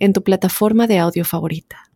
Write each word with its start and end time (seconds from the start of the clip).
en 0.00 0.12
tu 0.12 0.22
plataforma 0.24 0.86
de 0.86 0.98
audio 0.98 1.24
favorita. 1.24 1.90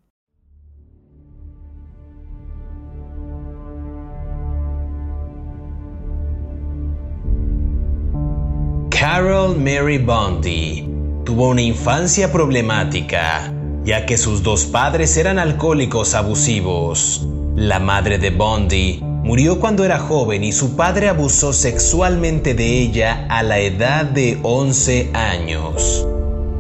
Carol 8.91 9.57
Mary 9.57 9.99
Bundy 9.99 10.89
tuvo 11.25 11.49
una 11.49 11.63
infancia 11.63 12.33
problemática, 12.33 13.53
ya 13.85 14.07
que 14.07 14.17
sus 14.17 14.43
dos 14.43 14.65
padres 14.67 15.17
eran 15.17 15.39
alcohólicos 15.39 16.15
abusivos. 16.15 17.27
La 17.57 17.81
madre 17.81 18.19
de 18.19 18.31
Bundy 18.31 19.01
murió 19.03 19.61
cuando 19.61 19.85
era 19.85 19.99
joven 19.99 20.45
y 20.45 20.53
su 20.53 20.77
padre 20.77 21.09
abusó 21.09 21.53
sexualmente 21.53 22.55
de 22.55 22.81
ella 22.81 23.27
a 23.29 23.43
la 23.43 23.59
edad 23.59 24.05
de 24.05 24.39
11 24.43 25.11
años. 25.13 26.07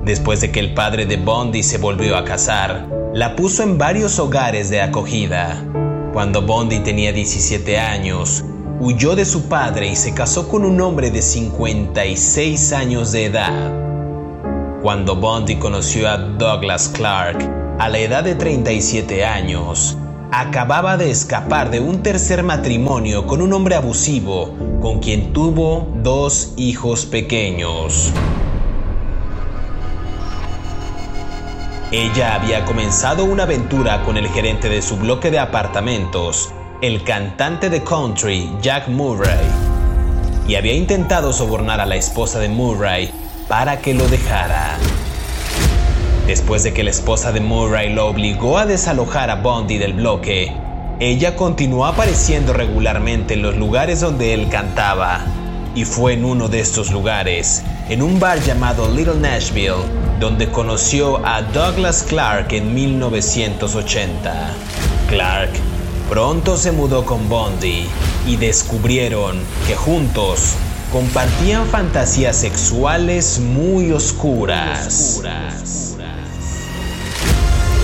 Después 0.04 0.42
de 0.42 0.52
que 0.52 0.60
el 0.60 0.74
padre 0.74 1.06
de 1.06 1.16
Bondi 1.16 1.62
se 1.62 1.78
volvió 1.78 2.18
a 2.18 2.24
casar, 2.24 2.86
la 3.14 3.34
puso 3.36 3.62
en 3.62 3.78
varios 3.78 4.18
hogares 4.18 4.68
de 4.68 4.82
acogida. 4.82 5.64
Cuando 6.12 6.42
Bondi 6.42 6.80
tenía 6.80 7.10
17 7.10 7.78
años, 7.78 8.44
huyó 8.80 9.16
de 9.16 9.24
su 9.24 9.48
padre 9.48 9.88
y 9.88 9.96
se 9.96 10.12
casó 10.12 10.46
con 10.48 10.66
un 10.66 10.78
hombre 10.82 11.10
de 11.10 11.22
56 11.22 12.72
años 12.74 13.12
de 13.12 13.24
edad. 13.24 13.72
Cuando 14.82 15.16
Bondi 15.16 15.56
conoció 15.56 16.10
a 16.10 16.18
Douglas 16.18 16.90
Clark 16.90 17.38
a 17.78 17.88
la 17.88 17.98
edad 17.98 18.24
de 18.24 18.34
37 18.34 19.24
años, 19.24 19.96
acababa 20.30 20.98
de 20.98 21.10
escapar 21.10 21.70
de 21.70 21.80
un 21.80 22.02
tercer 22.02 22.42
matrimonio 22.42 23.26
con 23.26 23.40
un 23.40 23.54
hombre 23.54 23.74
abusivo 23.74 24.54
con 24.82 24.98
quien 24.98 25.32
tuvo 25.32 25.88
dos 26.02 26.52
hijos 26.58 27.06
pequeños. 27.06 28.12
Ella 31.96 32.34
había 32.34 32.64
comenzado 32.64 33.24
una 33.24 33.44
aventura 33.44 34.02
con 34.02 34.16
el 34.16 34.26
gerente 34.26 34.68
de 34.68 34.82
su 34.82 34.96
bloque 34.96 35.30
de 35.30 35.38
apartamentos, 35.38 36.52
el 36.80 37.04
cantante 37.04 37.70
de 37.70 37.84
country 37.84 38.50
Jack 38.60 38.88
Murray, 38.88 39.46
y 40.48 40.56
había 40.56 40.72
intentado 40.72 41.32
sobornar 41.32 41.80
a 41.80 41.86
la 41.86 41.94
esposa 41.94 42.40
de 42.40 42.48
Murray 42.48 43.12
para 43.46 43.78
que 43.78 43.94
lo 43.94 44.08
dejara. 44.08 44.76
Después 46.26 46.64
de 46.64 46.74
que 46.74 46.82
la 46.82 46.90
esposa 46.90 47.30
de 47.30 47.38
Murray 47.38 47.92
lo 47.92 48.08
obligó 48.08 48.58
a 48.58 48.66
desalojar 48.66 49.30
a 49.30 49.36
Bondi 49.36 49.78
del 49.78 49.92
bloque, 49.92 50.52
ella 50.98 51.36
continuó 51.36 51.86
apareciendo 51.86 52.54
regularmente 52.54 53.34
en 53.34 53.42
los 53.42 53.54
lugares 53.56 54.00
donde 54.00 54.34
él 54.34 54.48
cantaba, 54.48 55.20
y 55.76 55.84
fue 55.84 56.14
en 56.14 56.24
uno 56.24 56.48
de 56.48 56.58
estos 56.58 56.90
lugares, 56.90 57.62
en 57.88 58.02
un 58.02 58.18
bar 58.18 58.40
llamado 58.40 58.90
Little 58.90 59.16
Nashville, 59.16 59.84
donde 60.18 60.50
conoció 60.50 61.24
a 61.26 61.42
Douglas 61.42 62.04
Clark 62.08 62.52
en 62.52 62.72
1980. 62.72 64.50
Clark 65.08 65.50
pronto 66.08 66.56
se 66.56 66.72
mudó 66.72 67.04
con 67.04 67.28
Bondi 67.28 67.86
y 68.26 68.36
descubrieron 68.36 69.38
que 69.66 69.74
juntos 69.74 70.54
compartían 70.92 71.66
fantasías 71.66 72.36
sexuales 72.36 73.38
muy 73.38 73.92
oscuras. 73.92 75.22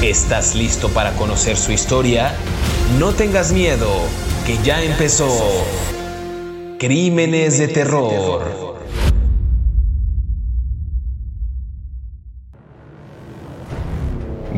¿Estás 0.02 0.54
listo 0.54 0.88
para 0.88 1.12
conocer 1.12 1.58
su 1.58 1.72
historia? 1.72 2.34
No 2.98 3.12
tengas 3.12 3.52
miedo, 3.52 3.90
que 4.46 4.56
ya 4.64 4.82
empezó. 4.82 5.28
Crímenes 6.78 7.58
de 7.58 7.68
terror. 7.68 8.59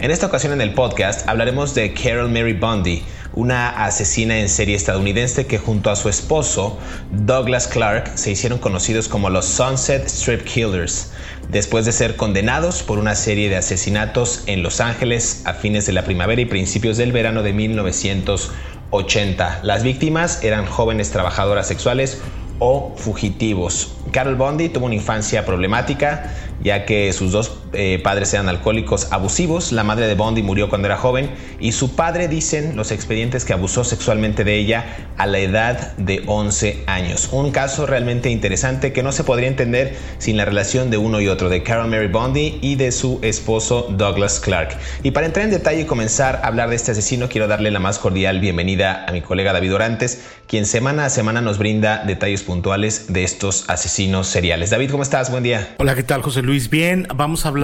En 0.00 0.12
esta 0.12 0.26
ocasión 0.26 0.52
en 0.52 0.60
el 0.60 0.74
podcast 0.74 1.28
hablaremos 1.28 1.74
de 1.74 1.92
Carol 1.92 2.30
Mary 2.30 2.52
Bundy, 2.52 3.02
una 3.32 3.84
asesina 3.84 4.38
en 4.38 4.48
serie 4.48 4.76
estadounidense 4.76 5.48
que 5.48 5.58
junto 5.58 5.90
a 5.90 5.96
su 5.96 6.08
esposo, 6.08 6.78
Douglas 7.10 7.66
Clark, 7.66 8.12
se 8.14 8.30
hicieron 8.30 8.60
conocidos 8.60 9.08
como 9.08 9.28
los 9.28 9.46
Sunset 9.46 10.06
Strip 10.06 10.44
Killers, 10.44 11.10
después 11.48 11.84
de 11.84 11.90
ser 11.90 12.14
condenados 12.14 12.84
por 12.84 13.00
una 13.00 13.16
serie 13.16 13.48
de 13.48 13.56
asesinatos 13.56 14.44
en 14.46 14.62
Los 14.62 14.80
Ángeles 14.80 15.42
a 15.46 15.54
fines 15.54 15.84
de 15.86 15.94
la 15.94 16.04
primavera 16.04 16.42
y 16.42 16.46
principios 16.46 16.96
del 16.96 17.10
verano 17.10 17.42
de 17.42 17.54
1980. 17.54 19.60
Las 19.64 19.82
víctimas 19.82 20.44
eran 20.44 20.64
jóvenes 20.64 21.10
trabajadoras 21.10 21.66
sexuales 21.66 22.22
o 22.60 22.94
fugitivos. 22.96 23.96
Carol 24.12 24.36
Bundy 24.36 24.68
tuvo 24.68 24.86
una 24.86 24.94
infancia 24.94 25.44
problemática, 25.44 26.32
ya 26.62 26.84
que 26.84 27.12
sus 27.12 27.32
dos 27.32 27.48
eh, 27.72 28.00
padres 28.02 28.32
eran 28.34 28.48
alcohólicos 28.48 29.12
abusivos. 29.12 29.72
La 29.72 29.84
madre 29.84 30.06
de 30.06 30.14
Bundy 30.14 30.42
murió 30.42 30.68
cuando 30.68 30.86
era 30.86 30.96
joven 30.96 31.30
y 31.60 31.72
su 31.72 31.94
padre, 31.94 32.28
dicen 32.28 32.76
los 32.76 32.90
expedientes, 32.90 33.44
que 33.44 33.52
abusó 33.52 33.84
sexualmente 33.84 34.44
de 34.44 34.56
ella 34.56 34.84
a 35.16 35.26
la 35.26 35.38
edad 35.38 35.96
de 35.96 36.22
11 36.26 36.84
años. 36.86 37.28
Un 37.32 37.50
caso 37.50 37.86
realmente 37.86 38.30
interesante 38.30 38.92
que 38.92 39.02
no 39.02 39.12
se 39.12 39.24
podría 39.24 39.48
entender 39.48 39.96
sin 40.18 40.36
la 40.36 40.44
relación 40.44 40.90
de 40.90 40.96
uno 40.96 41.20
y 41.20 41.28
otro, 41.28 41.48
de 41.48 41.62
Carol 41.62 41.88
Mary 41.88 42.08
Bundy 42.08 42.58
y 42.62 42.76
de 42.76 42.92
su 42.92 43.18
esposo 43.22 43.86
Douglas 43.90 44.40
Clark. 44.40 44.76
Y 45.02 45.10
para 45.10 45.26
entrar 45.26 45.44
en 45.44 45.50
detalle 45.50 45.82
y 45.82 45.84
comenzar 45.84 46.40
a 46.42 46.48
hablar 46.48 46.70
de 46.70 46.76
este 46.76 46.92
asesino, 46.92 47.28
quiero 47.28 47.48
darle 47.48 47.70
la 47.70 47.80
más 47.80 47.98
cordial 47.98 48.40
bienvenida 48.40 49.04
a 49.06 49.12
mi 49.12 49.20
colega 49.20 49.52
David 49.52 49.74
Orantes, 49.74 50.22
quien 50.46 50.66
semana 50.66 51.04
a 51.04 51.10
semana 51.10 51.40
nos 51.40 51.58
brinda 51.58 52.04
detalles 52.06 52.42
puntuales 52.42 53.12
de 53.12 53.24
estos 53.24 53.68
asesinos 53.68 54.28
seriales. 54.28 54.70
David, 54.70 54.90
¿cómo 54.90 55.02
estás? 55.02 55.30
Buen 55.30 55.42
día. 55.42 55.74
Hola, 55.78 55.94
¿qué 55.94 56.02
tal, 56.02 56.22
José 56.22 56.42
Luis? 56.42 56.70
Bien, 56.70 57.06
vamos 57.14 57.44
a 57.44 57.48
hablar, 57.48 57.57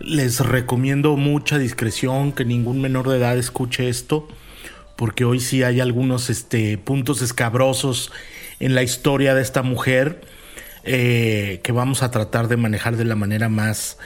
les 0.00 0.40
recomiendo 0.40 1.16
mucha 1.16 1.58
discreción, 1.58 2.32
que 2.32 2.44
ningún 2.44 2.80
menor 2.80 3.08
de 3.08 3.18
edad 3.18 3.36
escuche 3.36 3.88
esto, 3.88 4.28
porque 4.96 5.24
hoy 5.24 5.40
sí 5.40 5.62
hay 5.62 5.80
algunos 5.80 6.30
este, 6.30 6.78
puntos 6.78 7.22
escabrosos 7.22 8.12
en 8.58 8.74
la 8.74 8.82
historia 8.82 9.34
de 9.34 9.42
esta 9.42 9.62
mujer 9.62 10.20
eh, 10.84 11.60
que 11.62 11.72
vamos 11.72 12.02
a 12.02 12.10
tratar 12.10 12.48
de 12.48 12.56
manejar 12.56 12.96
de 12.96 13.04
la 13.04 13.14
manera 13.14 13.48
más 13.48 13.98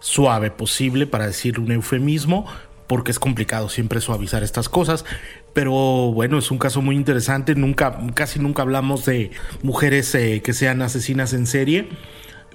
suave 0.00 0.50
posible, 0.50 1.06
para 1.06 1.26
decir 1.26 1.58
un 1.60 1.70
eufemismo, 1.72 2.46
porque 2.86 3.10
es 3.10 3.18
complicado 3.18 3.68
siempre 3.68 4.00
suavizar 4.00 4.42
estas 4.42 4.68
cosas. 4.68 5.04
Pero 5.52 5.72
bueno, 6.12 6.38
es 6.38 6.50
un 6.50 6.58
caso 6.58 6.82
muy 6.82 6.96
interesante. 6.96 7.54
Nunca, 7.54 7.98
casi 8.14 8.38
nunca 8.38 8.62
hablamos 8.62 9.04
de 9.04 9.30
mujeres 9.62 10.14
eh, 10.14 10.42
que 10.42 10.52
sean 10.52 10.82
asesinas 10.82 11.32
en 11.32 11.46
serie. 11.46 11.88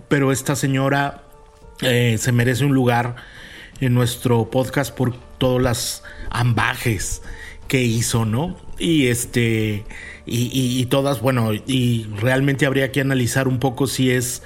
Pero 0.09 0.31
esta 0.31 0.55
señora 0.55 1.26
eh, 1.81 2.17
se 2.19 2.31
merece 2.31 2.65
un 2.65 2.73
lugar 2.73 3.15
en 3.79 3.93
nuestro 3.93 4.49
podcast 4.49 4.93
por 4.93 5.15
todas 5.37 5.61
las 5.61 6.03
ambajes 6.29 7.21
que 7.67 7.83
hizo, 7.83 8.25
¿no? 8.25 8.57
Y 8.79 9.07
este. 9.07 9.83
Y, 10.29 10.85
todas, 10.87 11.21
bueno, 11.21 11.53
y 11.53 12.05
realmente 12.19 12.65
habría 12.65 12.91
que 12.91 12.99
analizar 12.99 13.47
un 13.47 13.59
poco 13.59 13.87
si 13.87 14.11
es. 14.11 14.43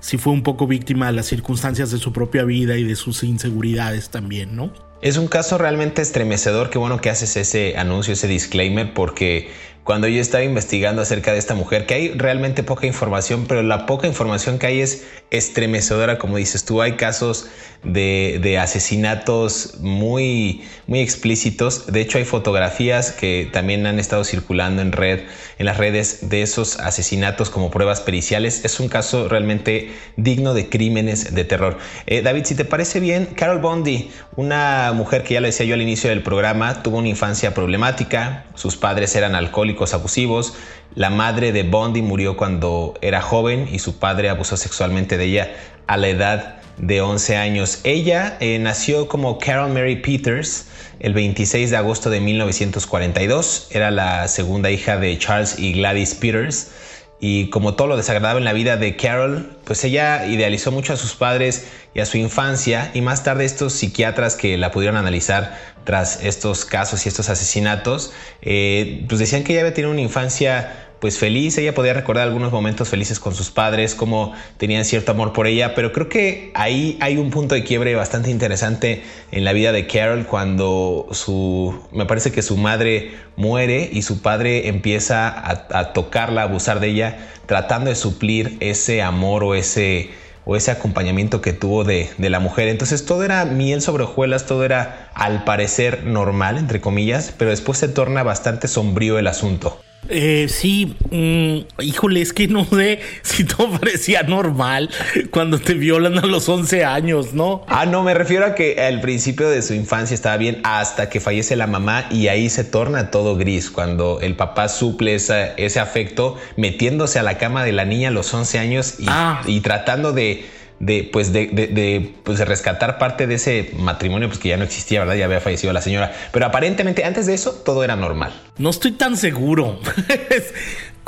si 0.00 0.18
fue 0.18 0.32
un 0.32 0.42
poco 0.42 0.66
víctima 0.66 1.06
de 1.06 1.12
las 1.12 1.26
circunstancias 1.26 1.92
de 1.92 1.98
su 1.98 2.12
propia 2.12 2.42
vida 2.44 2.76
y 2.76 2.82
de 2.82 2.96
sus 2.96 3.22
inseguridades 3.22 4.10
también, 4.10 4.56
¿no? 4.56 4.72
Es 5.02 5.16
un 5.16 5.28
caso 5.28 5.56
realmente 5.56 6.02
estremecedor. 6.02 6.68
Qué 6.70 6.78
bueno 6.78 7.00
que 7.00 7.10
haces 7.10 7.36
ese 7.36 7.76
anuncio, 7.76 8.12
ese 8.12 8.26
disclaimer, 8.26 8.92
porque 8.92 9.50
cuando 9.90 10.06
yo 10.06 10.20
estaba 10.20 10.44
investigando 10.44 11.02
acerca 11.02 11.32
de 11.32 11.40
esta 11.40 11.56
mujer, 11.56 11.84
que 11.84 11.94
hay 11.94 12.08
realmente 12.10 12.62
poca 12.62 12.86
información, 12.86 13.46
pero 13.48 13.64
la 13.64 13.86
poca 13.86 14.06
información 14.06 14.60
que 14.60 14.68
hay 14.68 14.80
es 14.82 15.04
estremecedora, 15.32 16.16
como 16.16 16.36
dices 16.36 16.64
tú. 16.64 16.80
Hay 16.80 16.92
casos 16.92 17.48
de, 17.82 18.58
asesinatos 18.60 19.78
muy, 19.80 20.62
muy 20.86 21.00
explícitos. 21.00 21.90
De 21.90 22.00
hecho, 22.00 22.18
hay 22.18 22.24
fotografías 22.24 23.10
que 23.10 23.48
también 23.52 23.84
han 23.86 23.98
estado 23.98 24.22
circulando 24.22 24.80
en 24.80 24.92
red, 24.92 25.22
en 25.58 25.66
las 25.66 25.76
redes 25.76 26.28
de 26.28 26.42
esos 26.42 26.78
asesinatos 26.78 27.50
como 27.50 27.72
pruebas 27.72 28.00
periciales. 28.00 28.64
Es 28.64 28.78
un 28.78 28.88
caso 28.88 29.28
realmente 29.28 29.90
digno 30.16 30.54
de 30.54 30.68
crímenes 30.68 31.34
de 31.34 31.44
terror. 31.44 31.78
Eh, 32.06 32.22
David, 32.22 32.44
si 32.44 32.54
te 32.54 32.64
parece 32.64 33.00
bien, 33.00 33.26
Carol 33.26 33.58
Bondi, 33.58 34.10
una 34.36 34.92
mujer 34.94 35.24
que 35.24 35.34
ya 35.34 35.40
lo 35.40 35.46
decía 35.46 35.66
yo 35.66 35.74
al 35.74 35.82
inicio 35.82 36.10
del 36.10 36.22
programa, 36.22 36.84
tuvo 36.84 36.98
una 36.98 37.08
infancia 37.08 37.54
problemática. 37.54 38.44
Sus 38.54 38.76
padres 38.76 39.16
eran 39.16 39.34
alcohólicos 39.34 39.79
abusivos. 39.94 40.54
La 40.94 41.10
madre 41.10 41.52
de 41.52 41.62
Bondi 41.62 42.02
murió 42.02 42.36
cuando 42.36 42.94
era 43.00 43.20
joven 43.20 43.68
y 43.70 43.78
su 43.78 43.98
padre 43.98 44.28
abusó 44.28 44.56
sexualmente 44.56 45.16
de 45.16 45.24
ella 45.24 45.50
a 45.86 45.96
la 45.96 46.08
edad 46.08 46.60
de 46.78 47.00
11 47.00 47.36
años. 47.36 47.80
Ella 47.84 48.36
eh, 48.40 48.58
nació 48.58 49.08
como 49.08 49.38
Carol 49.38 49.72
Mary 49.72 49.96
Peters 49.96 50.66
el 51.00 51.14
26 51.14 51.70
de 51.70 51.76
agosto 51.76 52.10
de 52.10 52.20
1942. 52.20 53.68
Era 53.70 53.90
la 53.90 54.28
segunda 54.28 54.70
hija 54.70 54.98
de 54.98 55.18
Charles 55.18 55.58
y 55.58 55.72
Gladys 55.72 56.14
Peters. 56.14 56.70
Y 57.20 57.50
como 57.50 57.74
todo 57.74 57.86
lo 57.86 57.96
desagradable 57.98 58.38
en 58.38 58.46
la 58.46 58.54
vida 58.54 58.78
de 58.78 58.96
Carol, 58.96 59.56
pues 59.64 59.84
ella 59.84 60.26
idealizó 60.26 60.72
mucho 60.72 60.94
a 60.94 60.96
sus 60.96 61.14
padres 61.14 61.68
y 61.94 62.00
a 62.00 62.06
su 62.06 62.16
infancia 62.16 62.90
y 62.94 63.02
más 63.02 63.22
tarde 63.24 63.44
estos 63.44 63.74
psiquiatras 63.74 64.36
que 64.36 64.56
la 64.56 64.70
pudieron 64.70 64.96
analizar 64.96 65.58
tras 65.84 66.24
estos 66.24 66.64
casos 66.64 67.04
y 67.04 67.08
estos 67.08 67.28
asesinatos, 67.28 68.12
eh, 68.40 69.04
pues 69.08 69.18
decían 69.18 69.44
que 69.44 69.52
ella 69.52 69.62
había 69.62 69.74
tenido 69.74 69.90
una 69.90 70.00
infancia 70.00 70.89
pues 71.00 71.18
feliz, 71.18 71.56
ella 71.56 71.74
podía 71.74 71.94
recordar 71.94 72.26
algunos 72.26 72.52
momentos 72.52 72.88
felices 72.88 73.18
con 73.18 73.34
sus 73.34 73.50
padres, 73.50 73.94
cómo 73.94 74.34
tenían 74.58 74.84
cierto 74.84 75.12
amor 75.12 75.32
por 75.32 75.46
ella, 75.46 75.74
pero 75.74 75.92
creo 75.92 76.10
que 76.10 76.52
ahí 76.54 76.98
hay 77.00 77.16
un 77.16 77.30
punto 77.30 77.54
de 77.54 77.64
quiebre 77.64 77.94
bastante 77.94 78.30
interesante 78.30 79.02
en 79.32 79.44
la 79.44 79.54
vida 79.54 79.72
de 79.72 79.86
Carol 79.86 80.26
cuando 80.26 81.08
su, 81.12 81.74
me 81.90 82.04
parece 82.04 82.32
que 82.32 82.42
su 82.42 82.58
madre 82.58 83.12
muere 83.36 83.88
y 83.90 84.02
su 84.02 84.20
padre 84.20 84.68
empieza 84.68 85.28
a, 85.28 85.92
tocarla, 85.94 86.42
a 86.42 86.44
abusar 86.44 86.80
de 86.80 86.88
ella, 86.88 87.18
tratando 87.46 87.88
de 87.88 87.96
suplir 87.96 88.58
ese 88.60 89.00
amor 89.00 89.42
o 89.42 89.54
ese 89.54 90.10
o 90.46 90.56
ese 90.56 90.70
acompañamiento 90.70 91.42
que 91.42 91.52
tuvo 91.52 91.84
de, 91.84 92.10
de, 92.16 92.30
la 92.30 92.40
mujer. 92.40 92.68
Entonces 92.68 93.04
todo 93.04 93.24
era 93.24 93.44
miel 93.44 93.82
sobre 93.82 94.04
hojuelas, 94.04 94.46
todo 94.46 94.64
era 94.64 95.10
al 95.14 95.44
parecer 95.44 96.04
normal, 96.04 96.56
entre 96.58 96.80
comillas, 96.80 97.32
pero 97.36 97.50
después 97.50 97.78
se 97.78 97.88
torna 97.88 98.22
bastante 98.22 98.66
sombrío 98.66 99.18
el 99.18 99.26
asunto. 99.26 99.80
Eh, 100.08 100.46
sí, 100.48 100.96
mm, 101.10 101.82
híjole, 101.82 102.20
es 102.20 102.32
que 102.32 102.48
no 102.48 102.64
sé 102.64 103.00
si 103.22 103.44
todo 103.44 103.70
parecía 103.78 104.22
normal 104.22 104.90
cuando 105.30 105.58
te 105.58 105.74
violan 105.74 106.18
a 106.18 106.26
los 106.26 106.48
11 106.48 106.84
años, 106.84 107.32
¿no? 107.34 107.64
Ah, 107.68 107.86
no, 107.86 108.02
me 108.02 108.14
refiero 108.14 108.46
a 108.46 108.54
que 108.54 108.80
al 108.80 109.00
principio 109.00 109.48
de 109.48 109.62
su 109.62 109.74
infancia 109.74 110.14
estaba 110.14 110.36
bien 110.36 110.60
hasta 110.64 111.08
que 111.08 111.20
fallece 111.20 111.54
la 111.54 111.66
mamá 111.66 112.06
y 112.10 112.28
ahí 112.28 112.48
se 112.50 112.64
torna 112.64 113.10
todo 113.10 113.36
gris, 113.36 113.70
cuando 113.70 114.20
el 114.20 114.36
papá 114.36 114.68
suple 114.68 115.14
ese 115.14 115.80
afecto 115.80 116.36
metiéndose 116.56 117.18
a 117.18 117.22
la 117.22 117.38
cama 117.38 117.64
de 117.64 117.72
la 117.72 117.84
niña 117.84 118.08
a 118.08 118.12
los 118.12 118.32
11 118.32 118.58
años 118.58 118.94
y 118.98 119.06
ah. 119.08 119.42
tratando 119.62 120.12
de 120.12 120.44
de, 120.80 121.08
pues 121.12 121.32
de, 121.32 121.46
de, 121.46 122.14
pues 122.24 122.38
de 122.38 122.44
rescatar 122.46 122.98
parte 122.98 123.26
de 123.26 123.34
ese 123.34 123.70
matrimonio 123.78 124.28
pues 124.28 124.40
que 124.40 124.48
ya 124.48 124.56
no 124.56 124.64
existía, 124.64 125.00
¿verdad? 125.00 125.14
Ya 125.14 125.26
había 125.26 125.40
fallecido 125.40 125.72
la 125.72 125.82
señora. 125.82 126.12
Pero 126.32 126.46
aparentemente 126.46 127.04
antes 127.04 127.26
de 127.26 127.34
eso 127.34 127.52
todo 127.52 127.84
era 127.84 127.94
normal. 127.96 128.32
No 128.58 128.70
estoy 128.70 128.92
tan 128.92 129.16
seguro. 129.16 129.78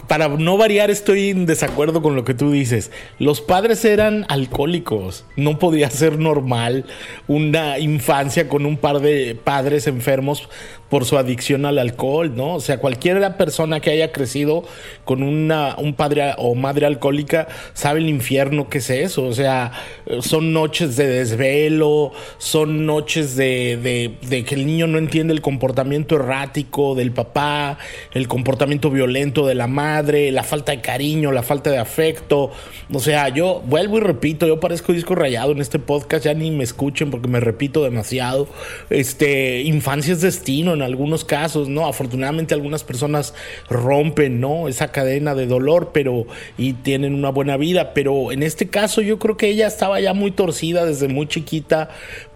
para 0.08 0.28
no 0.28 0.58
variar, 0.58 0.90
estoy 0.90 1.30
en 1.30 1.46
desacuerdo 1.46 2.02
con 2.02 2.14
lo 2.14 2.24
que 2.24 2.34
tú 2.34 2.50
dices. 2.50 2.90
Los 3.18 3.40
padres 3.40 3.82
eran 3.86 4.26
alcohólicos. 4.28 5.24
No 5.36 5.58
podía 5.58 5.88
ser 5.88 6.18
normal 6.18 6.84
una 7.28 7.78
infancia 7.78 8.48
con 8.48 8.66
un 8.66 8.76
par 8.76 9.00
de 9.00 9.38
padres 9.42 9.86
enfermos 9.86 10.50
por 10.92 11.06
su 11.06 11.16
adicción 11.16 11.64
al 11.64 11.78
alcohol, 11.78 12.36
¿no? 12.36 12.56
O 12.56 12.60
sea, 12.60 12.76
cualquier 12.76 13.18
persona 13.38 13.80
que 13.80 13.88
haya 13.88 14.12
crecido 14.12 14.62
con 15.06 15.22
una, 15.22 15.74
un 15.78 15.94
padre 15.94 16.34
o 16.36 16.54
madre 16.54 16.84
alcohólica 16.84 17.48
sabe 17.72 18.00
el 18.00 18.10
infierno 18.10 18.68
que 18.68 18.76
es 18.76 18.90
eso. 18.90 19.24
O 19.24 19.32
sea, 19.32 19.72
son 20.20 20.52
noches 20.52 20.98
de 20.98 21.06
desvelo, 21.06 22.12
son 22.36 22.84
noches 22.84 23.36
de, 23.36 24.18
de, 24.20 24.44
que 24.44 24.54
el 24.54 24.66
niño 24.66 24.86
no 24.86 24.98
entiende 24.98 25.32
el 25.32 25.40
comportamiento 25.40 26.16
errático 26.16 26.94
del 26.94 27.10
papá, 27.10 27.78
el 28.12 28.28
comportamiento 28.28 28.90
violento 28.90 29.46
de 29.46 29.54
la 29.54 29.68
madre, 29.68 30.30
la 30.30 30.42
falta 30.42 30.72
de 30.72 30.82
cariño, 30.82 31.32
la 31.32 31.42
falta 31.42 31.70
de 31.70 31.78
afecto. 31.78 32.50
O 32.92 33.00
sea, 33.00 33.30
yo 33.30 33.62
vuelvo 33.64 33.96
y 33.96 34.00
repito, 34.00 34.46
yo 34.46 34.60
parezco 34.60 34.92
disco 34.92 35.14
rayado 35.14 35.52
en 35.52 35.62
este 35.62 35.78
podcast, 35.78 36.26
ya 36.26 36.34
ni 36.34 36.50
me 36.50 36.64
escuchen 36.64 37.10
porque 37.10 37.28
me 37.28 37.40
repito 37.40 37.82
demasiado. 37.82 38.46
Este, 38.90 39.62
infancia 39.62 40.12
es 40.12 40.20
destino, 40.20 40.81
algunos 40.82 41.24
casos, 41.24 41.68
¿no? 41.68 41.86
Afortunadamente 41.86 42.54
algunas 42.54 42.84
personas 42.84 43.34
rompen, 43.68 44.40
¿no? 44.40 44.68
Esa 44.68 44.92
cadena 44.92 45.34
de 45.34 45.46
dolor, 45.46 45.90
pero 45.92 46.26
y 46.58 46.74
tienen 46.74 47.14
una 47.14 47.30
buena 47.30 47.56
vida, 47.56 47.94
pero 47.94 48.32
en 48.32 48.42
este 48.42 48.68
caso 48.68 49.00
yo 49.00 49.18
creo 49.18 49.36
que 49.36 49.48
ella 49.48 49.66
estaba 49.66 50.00
ya 50.00 50.14
muy 50.14 50.30
torcida 50.30 50.84
desde 50.84 51.08
muy 51.08 51.26
chiquita, 51.26 51.90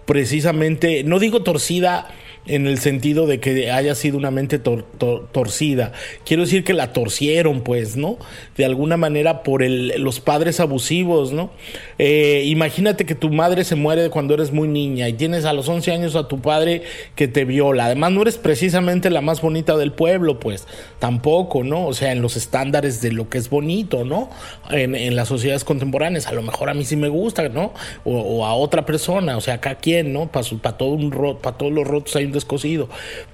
precisamente, 0.05 1.03
no 1.03 1.19
digo 1.19 1.43
torcida 1.43 2.07
en 2.47 2.67
el 2.67 2.79
sentido 2.79 3.27
de 3.27 3.39
que 3.39 3.71
haya 3.71 3.95
sido 3.95 4.17
una 4.17 4.31
mente 4.31 4.59
torcida. 4.59 5.91
Quiero 6.25 6.43
decir 6.43 6.63
que 6.63 6.73
la 6.73 6.93
torcieron, 6.93 7.61
pues, 7.61 7.97
¿no? 7.97 8.17
De 8.55 8.65
alguna 8.65 8.97
manera 8.97 9.43
por 9.43 9.63
el, 9.63 10.01
los 10.01 10.19
padres 10.19 10.59
abusivos, 10.59 11.31
¿no? 11.31 11.51
Eh, 11.99 12.43
imagínate 12.45 13.05
que 13.05 13.15
tu 13.15 13.29
madre 13.29 13.63
se 13.63 13.75
muere 13.75 14.09
cuando 14.09 14.33
eres 14.33 14.51
muy 14.51 14.67
niña 14.67 15.09
y 15.09 15.13
tienes 15.13 15.45
a 15.45 15.53
los 15.53 15.67
11 15.67 15.91
años 15.91 16.15
a 16.15 16.27
tu 16.27 16.39
padre 16.41 16.83
que 17.15 17.27
te 17.27 17.45
viola. 17.45 17.85
Además, 17.85 18.11
no 18.11 18.21
eres 18.21 18.37
precisamente 18.37 19.09
la 19.09 19.21
más 19.21 19.41
bonita 19.41 19.75
del 19.77 19.91
pueblo, 19.91 20.39
pues, 20.39 20.67
tampoco, 20.99 21.63
¿no? 21.63 21.85
O 21.87 21.93
sea, 21.93 22.11
en 22.11 22.21
los 22.21 22.37
estándares 22.37 23.01
de 23.01 23.11
lo 23.11 23.29
que 23.29 23.37
es 23.37 23.49
bonito, 23.49 24.05
¿no? 24.05 24.29
En, 24.69 24.97
las 25.17 25.29
sociedades 25.29 25.63
contemporáneas, 25.63 26.27
a 26.27 26.33
lo 26.33 26.43
mejor 26.43 26.69
a 26.69 26.73
mí 26.73 26.85
sí 26.85 26.95
me 26.95 27.07
gusta, 27.07 27.49
¿no? 27.49 27.73
O, 28.03 28.45
a 28.45 28.53
otra 28.53 28.85
persona, 28.85 29.35
o 29.37 29.41
sea, 29.41 29.55
acá 29.55 29.75
quién, 29.75 30.13
¿no? 30.13 30.31
Para 30.31 30.77
todo 30.77 30.89
un 30.89 31.11
todos 31.57 31.71
los 31.71 31.87
rotos 31.87 32.15
hay 32.15 32.25
un 32.25 32.31
descosido. 32.37 32.89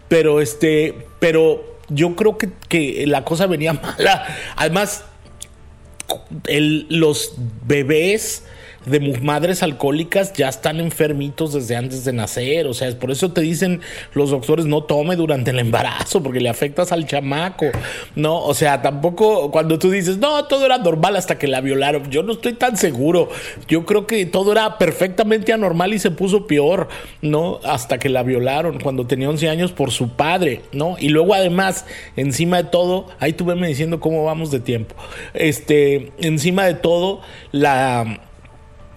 Pero 0.07 0.41
este, 0.41 1.05
pero 1.19 1.77
yo 1.89 2.15
creo 2.15 2.37
que, 2.37 2.49
que 2.67 3.05
la 3.07 3.23
cosa 3.23 3.47
venía 3.47 3.73
mala. 3.99 4.25
Además, 4.55 5.05
el, 6.47 6.87
los 6.89 7.33
bebés 7.65 8.43
de 8.85 8.99
madres 9.21 9.63
alcohólicas 9.63 10.33
ya 10.33 10.49
están 10.49 10.79
enfermitos 10.79 11.53
desde 11.53 11.75
antes 11.75 12.05
de 12.05 12.13
nacer. 12.13 12.67
O 12.67 12.73
sea, 12.73 12.91
por 12.97 13.11
eso 13.11 13.31
te 13.31 13.41
dicen 13.41 13.81
los 14.13 14.31
doctores 14.31 14.65
no 14.65 14.83
tome 14.83 15.15
durante 15.15 15.51
el 15.51 15.59
embarazo 15.59 16.21
porque 16.21 16.39
le 16.39 16.49
afectas 16.49 16.91
al 16.91 17.05
chamaco. 17.05 17.67
No, 18.15 18.43
o 18.43 18.53
sea, 18.53 18.81
tampoco 18.81 19.51
cuando 19.51 19.79
tú 19.79 19.89
dices, 19.91 20.17
no, 20.17 20.45
todo 20.45 20.65
era 20.65 20.77
normal 20.77 21.15
hasta 21.15 21.37
que 21.37 21.47
la 21.47 21.61
violaron. 21.61 22.09
Yo 22.09 22.23
no 22.23 22.33
estoy 22.33 22.53
tan 22.53 22.77
seguro. 22.77 23.29
Yo 23.67 23.85
creo 23.85 24.07
que 24.07 24.25
todo 24.25 24.51
era 24.51 24.77
perfectamente 24.77 25.53
anormal 25.53 25.93
y 25.93 25.99
se 25.99 26.11
puso 26.11 26.47
peor, 26.47 26.87
¿no? 27.21 27.59
Hasta 27.63 27.97
que 27.97 28.09
la 28.09 28.23
violaron 28.23 28.79
cuando 28.79 29.07
tenía 29.07 29.29
11 29.29 29.49
años 29.49 29.71
por 29.71 29.91
su 29.91 30.09
padre, 30.09 30.61
¿no? 30.71 30.95
Y 30.99 31.09
luego 31.09 31.33
además, 31.33 31.85
encima 32.15 32.57
de 32.57 32.63
todo, 32.65 33.07
ahí 33.19 33.33
tú 33.33 33.45
venme 33.45 33.67
diciendo 33.67 33.99
cómo 33.99 34.23
vamos 34.25 34.51
de 34.51 34.59
tiempo. 34.59 34.95
Este, 35.33 36.11
encima 36.19 36.65
de 36.65 36.73
todo, 36.73 37.21
la 37.51 38.19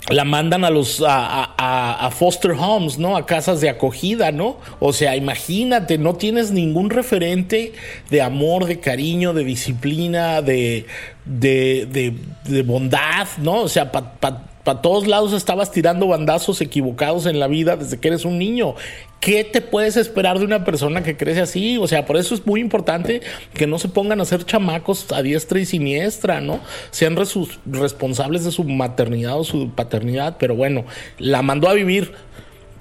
la 0.09 0.25
mandan 0.25 0.65
a 0.65 0.71
los 0.71 1.03
a, 1.07 2.11
foster 2.13 2.53
homes, 2.53 2.99
¿no? 2.99 3.17
A 3.17 3.27
casas 3.27 3.61
de 3.61 3.69
acogida, 3.69 4.33
¿no? 4.33 4.59
O 4.79 4.93
sea, 4.93 5.17
imagínate, 5.17 5.99
no 5.99 6.15
tienes 6.15 6.51
ningún 6.51 6.91
referente 6.91 7.73
de 8.11 8.23
amor, 8.23 8.67
de 8.67 8.79
cariño, 8.81 9.33
de 9.33 9.45
disciplina, 9.45 10.43
de, 10.43 10.87
de, 11.25 12.15
de, 12.45 12.63
bondad, 12.63 13.27
¿no? 13.39 13.63
O 13.63 13.69
sea, 13.69 13.91
para 13.91 14.56
todos 14.75 15.07
lados 15.07 15.33
estabas 15.33 15.71
tirando 15.71 16.09
bandazos 16.09 16.61
equivocados 16.61 17.27
en 17.27 17.39
la 17.39 17.47
vida 17.47 17.77
desde 17.77 17.99
que 17.99 18.09
eres 18.09 18.25
un 18.25 18.39
niño. 18.39 18.75
¿Qué 19.21 19.45
te 19.45 19.61
puedes 19.61 19.97
esperar 19.97 20.39
de 20.39 20.45
una 20.45 20.65
persona 20.65 21.03
que 21.03 21.17
crece 21.17 21.41
así? 21.41 21.79
O 21.79 21.87
sea, 21.87 22.05
por 22.05 22.17
eso 22.17 22.35
es 22.35 22.47
muy 22.47 22.61
importante 22.61 23.23
que 23.55 23.67
no 23.67 23.79
se 23.79 23.89
pongan 23.89 24.21
a 24.21 24.25
ser 24.25 24.45
chamacos 24.45 25.11
a 25.13 25.23
diestra 25.23 25.59
y 25.59 25.67
siniestra, 25.67 26.41
¿no? 26.41 26.61
Sean 26.91 27.17
responsables 27.17 28.45
de 28.45 28.51
su 28.51 28.65
maternidad 28.65 29.39
o 29.39 29.45
su 29.45 29.71
paternidad, 29.71 30.37
pero 30.39 30.55
bueno, 30.55 30.85
la 31.19 31.43
mandó 31.43 31.69
a 31.69 31.75
vivir 31.75 32.13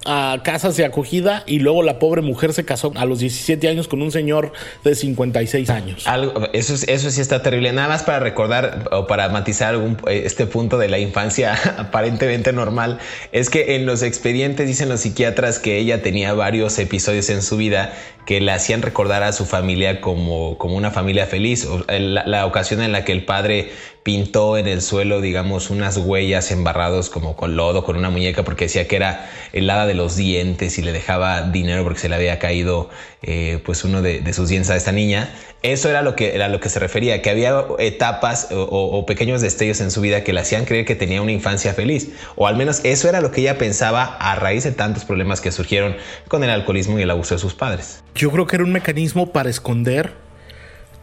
a 0.06 0.42
casas 0.42 0.76
de 0.76 0.84
acogida 0.84 1.42
y 1.46 1.58
luego 1.58 1.82
la 1.82 1.98
pobre 1.98 2.22
mujer 2.22 2.52
se 2.52 2.64
casó 2.64 2.92
a 2.96 3.04
los 3.04 3.18
17 3.18 3.68
años 3.68 3.88
con 3.88 4.02
un 4.02 4.12
señor 4.12 4.52
de 4.84 4.94
56 4.94 5.70
años. 5.70 6.06
Algo, 6.06 6.48
eso, 6.52 6.74
eso 6.86 7.10
sí 7.10 7.20
está 7.20 7.42
terrible. 7.42 7.72
Nada 7.72 7.88
más 7.88 8.02
para 8.02 8.20
recordar 8.20 8.88
o 8.92 9.06
para 9.06 9.28
matizar 9.28 9.70
algún, 9.70 9.96
este 10.08 10.46
punto 10.46 10.78
de 10.78 10.88
la 10.88 10.98
infancia 10.98 11.58
aparentemente 11.78 12.52
normal, 12.52 12.98
es 13.32 13.50
que 13.50 13.76
en 13.76 13.86
los 13.86 14.02
expedientes 14.02 14.66
dicen 14.66 14.88
los 14.88 15.00
psiquiatras 15.00 15.58
que 15.58 15.78
ella 15.78 16.02
tenía 16.02 16.32
varios 16.34 16.78
episodios 16.78 17.28
en 17.30 17.42
su 17.42 17.56
vida 17.56 17.92
que 18.26 18.40
le 18.40 18.52
hacían 18.52 18.82
recordar 18.82 19.22
a 19.22 19.32
su 19.32 19.46
familia 19.46 20.00
como, 20.00 20.58
como 20.58 20.76
una 20.76 20.90
familia 20.90 21.26
feliz. 21.26 21.66
La, 21.88 22.26
la 22.26 22.46
ocasión 22.46 22.82
en 22.82 22.92
la 22.92 23.04
que 23.04 23.12
el 23.12 23.24
padre 23.24 23.70
pintó 24.06 24.56
en 24.56 24.68
el 24.68 24.82
suelo, 24.82 25.20
digamos, 25.20 25.68
unas 25.68 25.96
huellas 25.96 26.52
embarrados 26.52 27.10
como 27.10 27.34
con 27.34 27.56
lodo, 27.56 27.82
con 27.82 27.96
una 27.96 28.08
muñeca, 28.08 28.44
porque 28.44 28.66
decía 28.66 28.86
que 28.86 28.94
era 28.94 29.28
helada 29.52 29.84
de 29.84 29.94
los 29.94 30.14
dientes 30.14 30.78
y 30.78 30.82
le 30.82 30.92
dejaba 30.92 31.42
dinero 31.42 31.82
porque 31.82 31.98
se 31.98 32.08
le 32.08 32.14
había 32.14 32.38
caído 32.38 32.88
eh, 33.22 33.60
pues 33.66 33.82
uno 33.82 34.02
de, 34.02 34.32
sus 34.32 34.48
dientes 34.48 34.70
a 34.70 34.76
esta 34.76 34.92
niña. 34.92 35.34
Eso 35.64 35.90
era 35.90 36.02
lo 36.02 36.14
que, 36.14 36.36
era 36.36 36.46
lo 36.48 36.60
que 36.60 36.68
se 36.68 36.78
refería, 36.78 37.20
que 37.20 37.30
había 37.30 37.64
etapas 37.80 38.52
o, 38.52 38.62
o, 38.62 39.06
pequeños 39.06 39.40
destellos 39.40 39.80
en 39.80 39.90
su 39.90 40.00
vida 40.00 40.22
que 40.22 40.32
le 40.32 40.38
hacían 40.38 40.66
creer 40.66 40.84
que 40.84 40.94
tenía 40.94 41.20
una 41.20 41.32
infancia 41.32 41.74
feliz. 41.74 42.10
O 42.36 42.46
al 42.46 42.54
menos 42.54 42.82
eso 42.84 43.08
era 43.08 43.20
lo 43.20 43.32
que 43.32 43.40
ella 43.40 43.58
pensaba 43.58 44.04
a 44.04 44.36
raíz 44.36 44.62
de 44.62 44.70
tantos 44.70 45.04
problemas 45.04 45.40
que 45.40 45.50
surgieron 45.50 45.96
con 46.28 46.44
el 46.44 46.50
alcoholismo 46.50 46.96
y 47.00 47.02
el 47.02 47.10
abuso 47.10 47.34
de 47.34 47.40
sus 47.40 47.54
padres. 47.54 48.04
Yo 48.14 48.30
creo 48.30 48.46
que 48.46 48.54
era 48.54 48.64
un 48.64 48.70
mecanismo 48.70 49.32
para 49.32 49.50
esconder, 49.50 50.12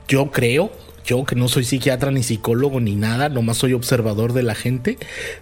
yo 0.07 0.31
creo, 0.31 0.72
yo 1.05 1.25
que 1.25 1.36
no 1.36 1.48
soy 1.48 1.63
psiquiatra 1.63 2.12
ni 2.12 2.24
psicólogo 2.24 2.79
ni 2.79 2.95
nada, 2.95 3.29
nomás 3.29 3.57
soy 3.57 3.74
observador 3.74 4.33
de 4.33 4.43
la 4.43 4.55
gente, 4.55 4.98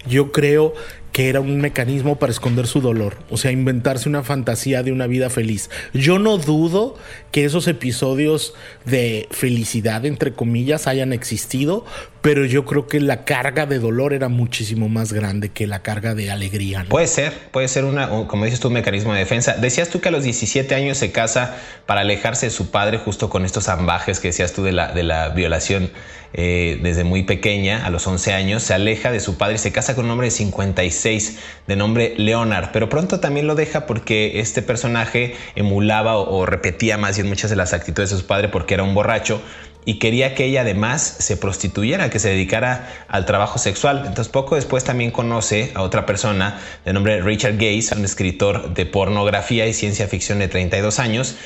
yo 0.06 0.32
creo 0.32 0.74
que 1.12 1.28
era 1.28 1.40
un 1.40 1.60
mecanismo 1.60 2.16
para 2.16 2.32
esconder 2.32 2.66
su 2.66 2.80
dolor, 2.80 3.18
o 3.30 3.36
sea, 3.36 3.52
inventarse 3.52 4.08
una 4.08 4.22
fantasía 4.22 4.82
de 4.82 4.92
una 4.92 5.06
vida 5.06 5.28
feliz. 5.28 5.68
Yo 5.92 6.18
no 6.18 6.38
dudo 6.38 6.96
que 7.30 7.44
esos 7.44 7.68
episodios 7.68 8.54
de 8.86 9.28
felicidad, 9.30 10.06
entre 10.06 10.32
comillas, 10.32 10.86
hayan 10.86 11.12
existido, 11.12 11.84
pero 12.22 12.46
yo 12.46 12.64
creo 12.64 12.86
que 12.86 13.00
la 13.00 13.24
carga 13.24 13.66
de 13.66 13.78
dolor 13.78 14.14
era 14.14 14.28
muchísimo 14.28 14.88
más 14.88 15.12
grande 15.12 15.50
que 15.50 15.66
la 15.66 15.82
carga 15.82 16.14
de 16.14 16.30
alegría. 16.30 16.86
Puede 16.88 17.08
ser, 17.08 17.32
puede 17.50 17.68
ser 17.68 17.84
una, 17.84 18.08
como 18.08 18.44
dices 18.44 18.60
tú, 18.60 18.68
un 18.68 18.74
mecanismo 18.74 19.12
de 19.12 19.18
defensa. 19.18 19.54
Decías 19.54 19.90
tú 19.90 20.00
que 20.00 20.08
a 20.08 20.12
los 20.12 20.24
17 20.24 20.74
años 20.74 20.96
se 20.96 21.12
casa 21.12 21.56
para 21.84 22.00
alejarse 22.00 22.46
de 22.46 22.50
su 22.50 22.70
padre 22.70 22.98
justo 22.98 23.28
con 23.28 23.44
estos 23.44 23.68
ambajes 23.68 24.18
que 24.20 24.28
decías 24.28 24.52
tú 24.52 24.62
de 24.62 24.72
la, 24.72 24.92
de 24.92 25.02
la 25.02 25.28
violación 25.30 25.90
eh, 26.34 26.78
desde 26.82 27.04
muy 27.04 27.24
pequeña, 27.24 27.84
a 27.84 27.90
los 27.90 28.06
11 28.06 28.32
años, 28.32 28.62
se 28.62 28.74
aleja 28.74 29.12
de 29.12 29.20
su 29.20 29.36
padre 29.36 29.56
y 29.56 29.58
se 29.58 29.72
casa 29.72 29.94
con 29.94 30.06
un 30.06 30.12
hombre 30.12 30.28
de 30.28 30.30
56 30.30 31.38
de 31.66 31.76
nombre 31.76 32.14
Leonard, 32.16 32.70
pero 32.72 32.88
pronto 32.88 33.20
también 33.20 33.46
lo 33.46 33.54
deja 33.54 33.86
porque 33.86 34.40
este 34.40 34.62
personaje 34.62 35.34
emulaba 35.54 36.16
o, 36.16 36.46
repetía 36.46 36.96
más 36.98 37.16
bien 37.16 37.28
muchas 37.28 37.50
de 37.50 37.56
las 37.56 37.72
actitudes 37.72 38.10
de 38.10 38.16
su 38.16 38.26
padre 38.26 38.48
porque 38.48 38.74
era 38.74 38.82
un 38.82 38.94
borracho 38.94 39.42
y 39.84 39.98
quería 39.98 40.34
que 40.34 40.44
ella 40.44 40.60
además 40.60 41.02
se 41.02 41.36
prostituyera, 41.36 42.08
que 42.08 42.18
se 42.18 42.28
dedicara 42.28 42.88
al 43.08 43.26
trabajo 43.26 43.58
sexual. 43.58 43.98
Entonces 44.06 44.28
poco 44.28 44.54
después 44.54 44.84
también 44.84 45.10
conoce 45.10 45.72
a 45.74 45.82
otra 45.82 46.06
persona 46.06 46.60
de 46.84 46.92
nombre 46.92 47.20
Richard 47.20 47.56
Gaze, 47.56 47.94
un 47.96 48.04
escritor 48.04 48.74
de 48.74 48.86
pornografía 48.86 49.66
y 49.66 49.72
ciencia 49.72 50.06
ficción 50.06 50.38
de 50.38 50.48
32 50.48 50.98
años, 51.00 51.36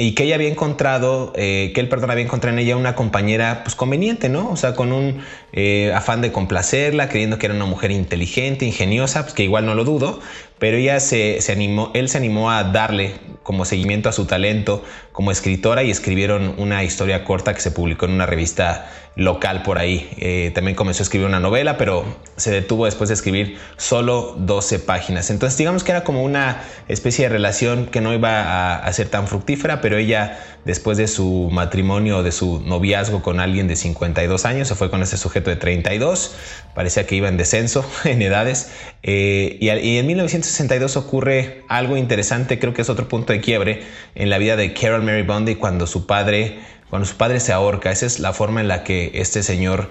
y 0.00 0.12
que 0.12 0.22
ella 0.24 0.36
había 0.36 0.48
encontrado, 0.48 1.30
eh, 1.36 1.72
que 1.74 1.80
él, 1.82 1.88
perdón, 1.90 2.10
había 2.10 2.24
encontrado 2.24 2.56
en 2.56 2.64
ella 2.64 2.74
una 2.74 2.94
compañera 2.94 3.60
pues 3.64 3.74
conveniente, 3.74 4.30
¿no? 4.30 4.50
O 4.50 4.56
sea, 4.56 4.74
con 4.74 4.94
un 4.94 5.20
eh, 5.52 5.92
afán 5.94 6.22
de 6.22 6.32
complacerla, 6.32 7.10
creyendo 7.10 7.36
que 7.36 7.44
era 7.44 7.54
una 7.54 7.66
mujer 7.66 7.90
inteligente, 7.90 8.64
ingeniosa, 8.64 9.24
pues 9.24 9.34
que 9.34 9.42
igual 9.42 9.66
no 9.66 9.74
lo 9.74 9.84
dudo, 9.84 10.20
pero 10.58 10.78
ella 10.78 11.00
se, 11.00 11.42
se, 11.42 11.52
animó, 11.52 11.90
él 11.92 12.08
se 12.08 12.16
animó 12.16 12.50
a 12.50 12.64
darle 12.64 13.12
como 13.42 13.66
seguimiento 13.66 14.08
a 14.08 14.12
su 14.12 14.24
talento 14.24 14.82
como 15.20 15.32
escritora 15.32 15.82
y 15.82 15.90
escribieron 15.90 16.54
una 16.56 16.82
historia 16.82 17.24
corta 17.24 17.52
que 17.52 17.60
se 17.60 17.70
publicó 17.70 18.06
en 18.06 18.12
una 18.12 18.24
revista 18.24 18.90
local 19.16 19.62
por 19.62 19.78
ahí. 19.78 20.08
Eh, 20.16 20.50
también 20.54 20.74
comenzó 20.74 21.02
a 21.02 21.04
escribir 21.04 21.26
una 21.26 21.40
novela, 21.40 21.76
pero 21.76 22.04
se 22.36 22.50
detuvo 22.50 22.86
después 22.86 23.08
de 23.08 23.14
escribir 23.14 23.58
solo 23.76 24.34
12 24.38 24.78
páginas. 24.78 25.28
Entonces 25.28 25.58
digamos 25.58 25.84
que 25.84 25.92
era 25.92 26.04
como 26.04 26.22
una 26.22 26.62
especie 26.88 27.26
de 27.26 27.28
relación 27.28 27.86
que 27.86 28.00
no 28.00 28.14
iba 28.14 28.76
a, 28.76 28.92
ser 28.94 29.08
tan 29.08 29.28
fructífera, 29.28 29.82
pero 29.82 29.98
ella 29.98 30.40
después 30.64 30.96
de 30.96 31.06
su 31.06 31.48
matrimonio, 31.52 32.22
de 32.22 32.32
su 32.32 32.60
noviazgo 32.60 33.22
con 33.22 33.40
alguien 33.40 33.68
de 33.68 33.76
52 33.76 34.44
años, 34.46 34.68
se 34.68 34.74
fue 34.74 34.90
con 34.90 35.02
ese 35.02 35.18
sujeto 35.18 35.50
de 35.50 35.56
32, 35.56 36.34
parecía 36.74 37.06
que 37.06 37.16
iba 37.16 37.28
en 37.28 37.36
descenso 37.36 37.84
en 38.04 38.22
edades, 38.22 38.70
eh, 39.02 39.56
y, 39.60 39.70
y 39.70 39.98
en 39.98 40.06
1962 40.06 40.96
ocurre 40.96 41.64
algo 41.68 41.96
interesante, 41.96 42.58
creo 42.58 42.74
que 42.74 42.82
es 42.82 42.90
otro 42.90 43.08
punto 43.08 43.32
de 43.32 43.40
quiebre 43.40 43.82
en 44.14 44.28
la 44.30 44.38
vida 44.38 44.56
de 44.56 44.72
Carol 44.74 45.02
Mary 45.10 45.22
Bundy 45.22 45.56
cuando 45.56 45.86
su 45.86 46.06
padre 46.06 46.60
cuando 46.90 47.06
su 47.06 47.16
padre 47.16 47.40
se 47.40 47.52
ahorca. 47.52 47.90
Esa 47.90 48.04
es 48.04 48.18
la 48.18 48.34
forma 48.34 48.60
en 48.60 48.68
la 48.68 48.82
que 48.84 49.12
este 49.14 49.42
señor, 49.42 49.88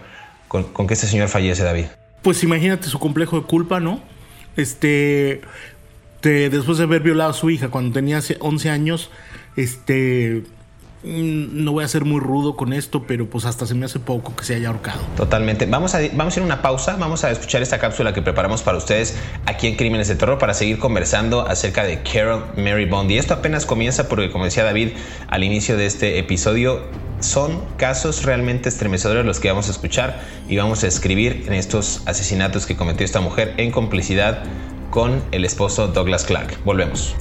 con, 0.49 0.65
que 0.85 0.93
este 0.93 1.07
señor 1.07 1.29
fallece, 1.29 1.63
David. 1.63 1.85
Pues 2.21 2.43
imagínate 2.43 2.87
su 2.87 2.99
complejo 2.99 3.39
de 3.39 3.47
culpa, 3.47 3.79
¿no? 3.79 4.01
Este, 4.57 5.41
después 6.21 6.77
de 6.77 6.83
haber 6.83 7.01
violado 7.01 7.31
a 7.31 7.33
su 7.33 7.49
hija 7.49 7.69
cuando 7.69 7.93
tenía 7.93 8.19
11 8.39 8.69
años, 8.69 9.09
este, 9.55 10.43
no 11.03 11.71
voy 11.71 11.83
a 11.83 11.87
ser 11.87 12.03
muy 12.03 12.19
rudo 12.19 12.55
con 12.55 12.73
esto, 12.73 13.03
pero 13.07 13.29
pues 13.29 13.45
hasta 13.45 13.65
se 13.65 13.73
me 13.73 13.85
hace 13.85 13.99
poco 13.99 14.35
que 14.35 14.43
se 14.43 14.55
haya 14.55 14.67
ahorcado. 14.67 14.99
Totalmente. 15.15 15.65
Vamos 15.65 15.95
a, 15.95 15.99
vamos 16.13 16.35
a 16.35 16.39
ir 16.39 16.43
a 16.43 16.45
una 16.45 16.61
pausa, 16.61 16.97
vamos 16.97 17.23
a 17.23 17.31
escuchar 17.31 17.61
esta 17.61 17.79
cápsula 17.79 18.13
que 18.13 18.21
preparamos 18.21 18.61
para 18.61 18.77
ustedes 18.77 19.15
aquí 19.45 19.67
en 19.67 19.75
Crímenes 19.75 20.09
de 20.09 20.15
Terror 20.15 20.37
para 20.37 20.53
seguir 20.53 20.77
conversando 20.79 21.47
acerca 21.47 21.83
de 21.83 22.01
Carol 22.03 22.45
Mary 22.57 22.85
Bond. 22.85 23.11
Y 23.11 23.17
esto 23.17 23.33
apenas 23.33 23.65
comienza 23.65 24.09
porque, 24.09 24.29
como 24.29 24.45
decía 24.45 24.63
David 24.63 24.89
al 25.27 25.43
inicio 25.43 25.77
de 25.77 25.85
este 25.85 26.19
episodio, 26.19 26.81
son 27.21 27.61
casos 27.77 28.23
realmente 28.23 28.69
estremecedores 28.69 29.25
los 29.25 29.39
que 29.39 29.49
vamos 29.49 29.67
a 29.67 29.71
escuchar 29.71 30.21
y 30.47 30.57
vamos 30.57 30.83
a 30.83 30.87
escribir 30.87 31.43
en 31.47 31.53
estos 31.53 32.01
asesinatos 32.05 32.65
que 32.65 32.75
cometió 32.75 33.05
esta 33.05 33.21
mujer 33.21 33.53
en 33.57 33.71
complicidad 33.71 34.43
con 34.89 35.21
el 35.31 35.45
esposo 35.45 35.87
Douglas 35.87 36.23
Clark. 36.25 36.57
Volvemos. 36.65 37.15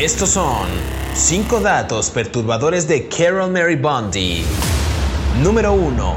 Estos 0.00 0.30
son 0.30 0.66
5 1.12 1.60
datos 1.60 2.08
perturbadores 2.08 2.88
de 2.88 3.06
Carol 3.06 3.50
Mary 3.50 3.76
Bundy. 3.76 4.42
Número 5.42 5.74
1. 5.74 6.14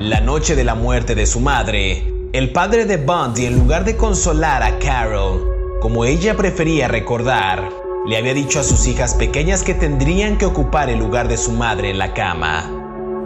La 0.00 0.20
noche 0.20 0.56
de 0.56 0.64
la 0.64 0.74
muerte 0.74 1.14
de 1.14 1.24
su 1.26 1.38
madre, 1.38 2.12
el 2.32 2.50
padre 2.50 2.84
de 2.84 2.96
Bundy, 2.96 3.46
en 3.46 3.60
lugar 3.60 3.84
de 3.84 3.96
consolar 3.96 4.64
a 4.64 4.76
Carol, 4.80 5.48
como 5.80 6.04
ella 6.04 6.36
prefería 6.36 6.88
recordar, 6.88 7.68
le 8.08 8.16
había 8.16 8.34
dicho 8.34 8.58
a 8.58 8.64
sus 8.64 8.88
hijas 8.88 9.14
pequeñas 9.14 9.62
que 9.62 9.74
tendrían 9.74 10.36
que 10.36 10.46
ocupar 10.46 10.90
el 10.90 10.98
lugar 10.98 11.28
de 11.28 11.36
su 11.36 11.52
madre 11.52 11.90
en 11.90 11.98
la 11.98 12.14
cama. 12.14 12.68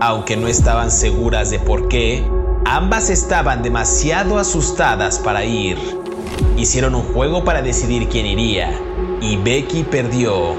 Aunque 0.02 0.36
no 0.36 0.46
estaban 0.46 0.90
seguras 0.90 1.48
de 1.48 1.58
por 1.58 1.88
qué, 1.88 2.22
ambas 2.66 3.08
estaban 3.08 3.62
demasiado 3.62 4.38
asustadas 4.38 5.18
para 5.18 5.46
ir. 5.46 5.78
Hicieron 6.58 6.94
un 6.94 7.14
juego 7.14 7.44
para 7.44 7.62
decidir 7.62 8.10
quién 8.10 8.26
iría 8.26 8.78
y 9.20 9.36
Becky 9.36 9.84
perdió. 9.84 10.56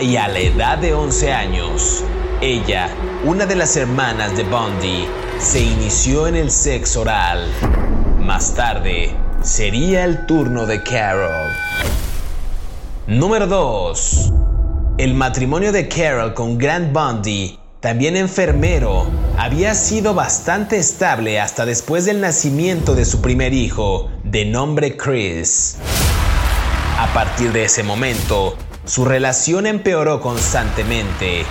Y 0.00 0.16
a 0.16 0.28
la 0.28 0.40
edad 0.40 0.78
de 0.78 0.92
11 0.92 1.32
años, 1.32 2.04
ella, 2.40 2.88
una 3.24 3.46
de 3.46 3.56
las 3.56 3.76
hermanas 3.76 4.36
de 4.36 4.44
Bundy, 4.44 5.06
se 5.38 5.60
inició 5.60 6.26
en 6.26 6.36
el 6.36 6.50
sexo 6.50 7.02
oral. 7.02 7.46
Más 8.20 8.54
tarde, 8.54 9.14
sería 9.42 10.04
el 10.04 10.26
turno 10.26 10.66
de 10.66 10.82
Carol. 10.82 11.50
Número 13.06 13.46
2. 13.46 14.32
El 14.98 15.14
matrimonio 15.14 15.72
de 15.72 15.88
Carol 15.88 16.34
con 16.34 16.58
Grant 16.58 16.92
Bundy, 16.92 17.58
también 17.80 18.16
enfermero, 18.16 19.06
había 19.36 19.74
sido 19.74 20.14
bastante 20.14 20.76
estable 20.76 21.40
hasta 21.40 21.66
después 21.66 22.04
del 22.04 22.20
nacimiento 22.20 22.94
de 22.94 23.04
su 23.04 23.20
primer 23.20 23.52
hijo, 23.52 24.08
de 24.24 24.44
nombre 24.44 24.96
Chris. 24.96 25.78
A 26.96 27.12
partir 27.12 27.50
de 27.50 27.64
ese 27.64 27.82
momento, 27.82 28.56
su 28.84 29.04
relación 29.04 29.66
empeoró 29.66 30.20
constantemente. 30.20 31.44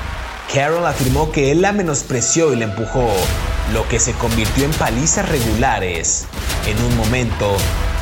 Carol 0.53 0.85
afirmó 0.85 1.33
que 1.33 1.51
él 1.51 1.62
la 1.62 1.73
menospreció 1.73 2.53
y 2.53 2.55
la 2.55 2.65
empujó, 2.65 3.09
lo 3.73 3.85
que 3.89 4.00
se 4.00 4.13
convirtió 4.13 4.63
en 4.63 4.71
palizas 4.71 5.27
regulares. 5.27 6.27
En 6.65 6.81
un 6.81 6.95
momento, 6.95 7.57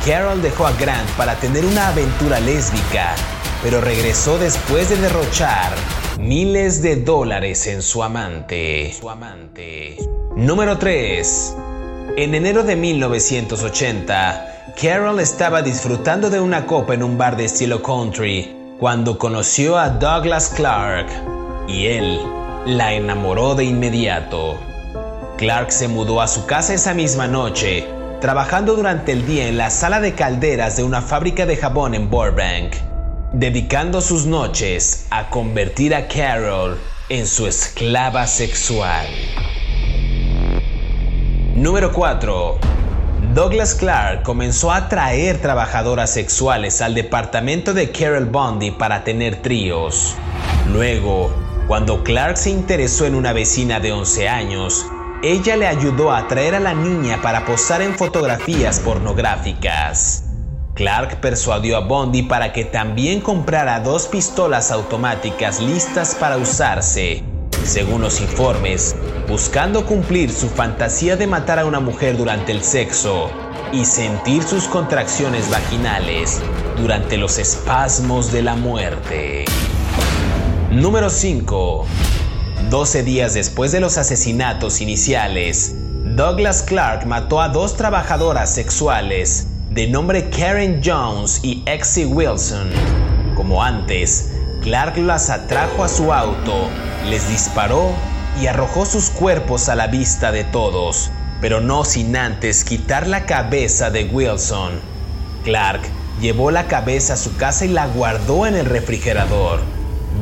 Carol 0.06 0.40
dejó 0.40 0.68
a 0.68 0.72
Grant 0.74 1.08
para 1.16 1.34
tener 1.34 1.64
una 1.64 1.88
aventura 1.88 2.38
lésbica, 2.38 3.16
pero 3.64 3.80
regresó 3.80 4.38
después 4.38 4.88
de 4.88 4.98
derrochar 4.98 5.72
miles 6.20 6.80
de 6.80 6.94
dólares 6.94 7.66
en 7.66 7.82
su 7.82 8.04
amante. 8.04 8.94
Su 8.98 9.10
amante. 9.10 9.96
Número 10.36 10.78
3. 10.78 11.56
En 12.16 12.36
enero 12.36 12.62
de 12.62 12.76
1980, 12.76 14.51
Carol 14.80 15.18
estaba 15.18 15.60
disfrutando 15.60 16.30
de 16.30 16.38
una 16.38 16.66
copa 16.66 16.94
en 16.94 17.02
un 17.02 17.18
bar 17.18 17.36
de 17.36 17.46
estilo 17.46 17.82
country 17.82 18.56
cuando 18.78 19.18
conoció 19.18 19.76
a 19.76 19.88
Douglas 19.88 20.50
Clark 20.50 21.08
y 21.66 21.86
él 21.86 22.20
la 22.66 22.92
enamoró 22.92 23.56
de 23.56 23.64
inmediato. 23.64 24.56
Clark 25.36 25.72
se 25.72 25.88
mudó 25.88 26.20
a 26.20 26.28
su 26.28 26.46
casa 26.46 26.74
esa 26.74 26.94
misma 26.94 27.26
noche, 27.26 27.84
trabajando 28.20 28.76
durante 28.76 29.10
el 29.10 29.26
día 29.26 29.48
en 29.48 29.58
la 29.58 29.68
sala 29.68 29.98
de 29.98 30.14
calderas 30.14 30.76
de 30.76 30.84
una 30.84 31.02
fábrica 31.02 31.44
de 31.44 31.56
jabón 31.56 31.96
en 31.96 32.08
Burbank, 32.08 32.74
dedicando 33.32 34.00
sus 34.00 34.26
noches 34.26 35.08
a 35.10 35.28
convertir 35.28 35.92
a 35.92 36.06
Carol 36.06 36.78
en 37.08 37.26
su 37.26 37.48
esclava 37.48 38.28
sexual. 38.28 39.06
Número 41.56 41.92
4. 41.92 42.81
Douglas 43.30 43.74
Clark 43.76 44.24
comenzó 44.24 44.72
a 44.72 44.76
atraer 44.76 45.40
trabajadoras 45.40 46.10
sexuales 46.10 46.82
al 46.82 46.94
departamento 46.94 47.72
de 47.72 47.90
Carol 47.90 48.26
Bundy 48.26 48.72
para 48.72 49.04
tener 49.04 49.40
tríos. 49.40 50.16
Luego, 50.70 51.32
cuando 51.66 52.02
Clark 52.04 52.36
se 52.36 52.50
interesó 52.50 53.06
en 53.06 53.14
una 53.14 53.32
vecina 53.32 53.80
de 53.80 53.92
11 53.92 54.28
años, 54.28 54.84
ella 55.22 55.56
le 55.56 55.66
ayudó 55.66 56.10
a 56.10 56.18
atraer 56.18 56.56
a 56.56 56.60
la 56.60 56.74
niña 56.74 57.22
para 57.22 57.46
posar 57.46 57.80
en 57.80 57.96
fotografías 57.96 58.80
pornográficas. 58.80 60.24
Clark 60.74 61.20
persuadió 61.20 61.78
a 61.78 61.80
Bundy 61.80 62.24
para 62.24 62.52
que 62.52 62.66
también 62.66 63.20
comprara 63.20 63.80
dos 63.80 64.08
pistolas 64.08 64.70
automáticas 64.70 65.60
listas 65.60 66.14
para 66.16 66.36
usarse 66.36 67.31
según 67.64 68.02
los 68.02 68.20
informes, 68.20 68.94
buscando 69.28 69.86
cumplir 69.86 70.30
su 70.32 70.48
fantasía 70.48 71.16
de 71.16 71.26
matar 71.26 71.58
a 71.58 71.64
una 71.64 71.80
mujer 71.80 72.16
durante 72.16 72.52
el 72.52 72.62
sexo 72.62 73.30
y 73.72 73.84
sentir 73.84 74.42
sus 74.42 74.64
contracciones 74.64 75.50
vaginales 75.50 76.40
durante 76.76 77.16
los 77.16 77.38
espasmos 77.38 78.32
de 78.32 78.42
la 78.42 78.54
muerte. 78.56 79.44
Número 80.70 81.10
5. 81.10 81.86
12 82.70 83.02
días 83.02 83.34
después 83.34 83.72
de 83.72 83.80
los 83.80 83.98
asesinatos 83.98 84.80
iniciales, 84.80 85.74
Douglas 86.16 86.62
Clark 86.62 87.06
mató 87.06 87.40
a 87.40 87.48
dos 87.48 87.76
trabajadoras 87.76 88.54
sexuales 88.54 89.46
de 89.70 89.86
nombre 89.86 90.28
Karen 90.28 90.80
Jones 90.84 91.40
y 91.42 91.62
Exie 91.66 92.04
Wilson. 92.04 92.68
Como 93.34 93.62
antes, 93.62 94.30
Clark 94.62 94.98
las 94.98 95.30
atrajo 95.30 95.82
a 95.82 95.88
su 95.88 96.12
auto, 96.12 96.68
les 97.08 97.28
disparó 97.28 97.92
y 98.40 98.46
arrojó 98.46 98.86
sus 98.86 99.10
cuerpos 99.10 99.68
a 99.68 99.74
la 99.74 99.86
vista 99.86 100.32
de 100.32 100.44
todos, 100.44 101.10
pero 101.40 101.60
no 101.60 101.84
sin 101.84 102.16
antes 102.16 102.64
quitar 102.64 103.06
la 103.06 103.26
cabeza 103.26 103.90
de 103.90 104.04
Wilson. 104.04 104.80
Clark 105.44 105.82
llevó 106.20 106.50
la 106.50 106.66
cabeza 106.66 107.14
a 107.14 107.16
su 107.16 107.36
casa 107.36 107.64
y 107.64 107.68
la 107.68 107.86
guardó 107.86 108.46
en 108.46 108.54
el 108.54 108.66
refrigerador. 108.66 109.60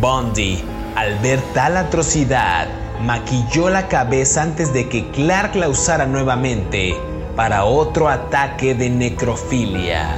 Bundy, 0.00 0.64
al 0.96 1.18
ver 1.18 1.40
tal 1.54 1.76
atrocidad, 1.76 2.68
maquilló 3.00 3.70
la 3.70 3.88
cabeza 3.88 4.42
antes 4.42 4.72
de 4.72 4.88
que 4.88 5.10
Clark 5.10 5.54
la 5.56 5.68
usara 5.68 6.06
nuevamente 6.06 6.96
para 7.37 7.64
otro 7.64 8.08
ataque 8.08 8.75
de 8.75 8.90
necrofilia. 8.90 10.16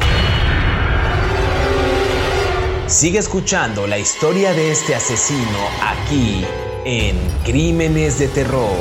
Sigue 2.87 3.21
escuchando 3.21 3.87
la 3.87 3.99
historia 3.99 4.53
de 4.53 4.71
este 4.71 4.95
asesino 4.95 5.41
aquí 5.81 6.45
en 6.85 7.17
Crímenes 7.45 8.19
de 8.19 8.29
Terror. 8.29 8.77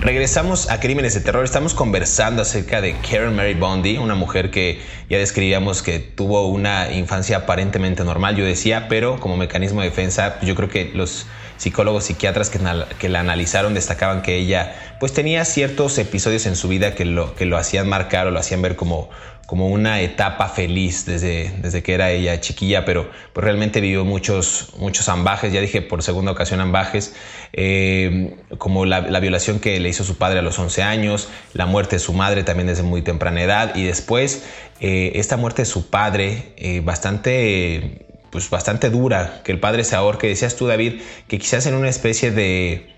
Regresamos 0.00 0.68
a 0.70 0.80
Crímenes 0.80 1.14
de 1.14 1.20
Terror. 1.20 1.44
Estamos 1.44 1.72
conversando 1.72 2.42
acerca 2.42 2.80
de 2.80 2.96
Karen 3.00 3.36
Mary 3.36 3.54
Bondi, 3.54 3.96
una 3.96 4.14
mujer 4.14 4.50
que 4.50 4.82
ya 5.10 5.18
describíamos 5.18 5.82
que 5.82 5.98
tuvo 5.98 6.46
una 6.46 6.92
infancia 6.92 7.38
aparentemente 7.38 8.04
normal, 8.04 8.36
yo 8.36 8.44
decía, 8.44 8.86
pero 8.88 9.18
como 9.18 9.36
mecanismo 9.36 9.80
de 9.82 9.88
defensa, 9.88 10.38
yo 10.40 10.54
creo 10.54 10.68
que 10.68 10.92
los 10.94 11.26
psicólogos, 11.56 12.04
psiquiatras 12.04 12.48
que, 12.48 12.58
que, 12.98 13.08
la 13.10 13.20
analizaron 13.20 13.74
destacaban 13.74 14.22
que 14.22 14.36
ella 14.36 14.96
pues 14.98 15.12
tenía 15.12 15.44
ciertos 15.44 15.98
episodios 15.98 16.46
en 16.46 16.56
su 16.56 16.68
vida 16.68 16.94
que 16.94 17.04
lo, 17.04 17.34
que 17.34 17.44
lo 17.44 17.58
hacían 17.58 17.88
marcar 17.88 18.28
o 18.28 18.30
lo 18.30 18.38
hacían 18.38 18.62
ver 18.62 18.76
como, 18.76 19.10
como 19.50 19.66
una 19.66 20.00
etapa 20.00 20.48
feliz 20.48 21.06
desde, 21.06 21.52
desde 21.60 21.82
que 21.82 21.92
era 21.92 22.12
ella 22.12 22.40
chiquilla, 22.40 22.84
pero 22.84 23.10
pues 23.32 23.42
realmente 23.44 23.80
vivió 23.80 24.04
muchos, 24.04 24.72
muchos 24.78 25.08
ambajes, 25.08 25.52
ya 25.52 25.60
dije 25.60 25.82
por 25.82 26.04
segunda 26.04 26.30
ocasión 26.30 26.60
ambajes, 26.60 27.16
eh, 27.52 28.36
como 28.58 28.86
la, 28.86 29.00
violación 29.18 29.58
que 29.58 29.80
le 29.80 29.88
hizo 29.88 30.04
su 30.04 30.16
padre 30.18 30.38
a 30.38 30.42
los 30.42 30.56
11 30.56 30.84
años, 30.84 31.28
la 31.52 31.66
muerte 31.66 31.96
de 31.96 32.00
su 32.00 32.12
madre 32.12 32.44
también 32.44 32.68
desde 32.68 32.84
muy 32.84 33.02
temprana 33.02 33.42
edad 33.42 33.74
y 33.74 33.82
después 33.82 34.44
eh, 34.78 34.99
esta 35.08 35.36
muerte 35.36 35.62
de 35.62 35.66
su 35.66 35.90
padre 35.90 36.52
eh, 36.56 36.80
bastante 36.84 38.06
pues 38.30 38.48
bastante 38.48 38.90
dura, 38.90 39.40
que 39.44 39.52
el 39.52 39.60
padre 39.60 39.84
se 39.84 39.96
ahorque. 39.96 40.28
Decías 40.28 40.56
tú, 40.56 40.66
David, 40.66 41.00
que 41.28 41.38
quizás 41.38 41.66
en 41.66 41.74
una 41.74 41.88
especie 41.88 42.30
de, 42.30 42.88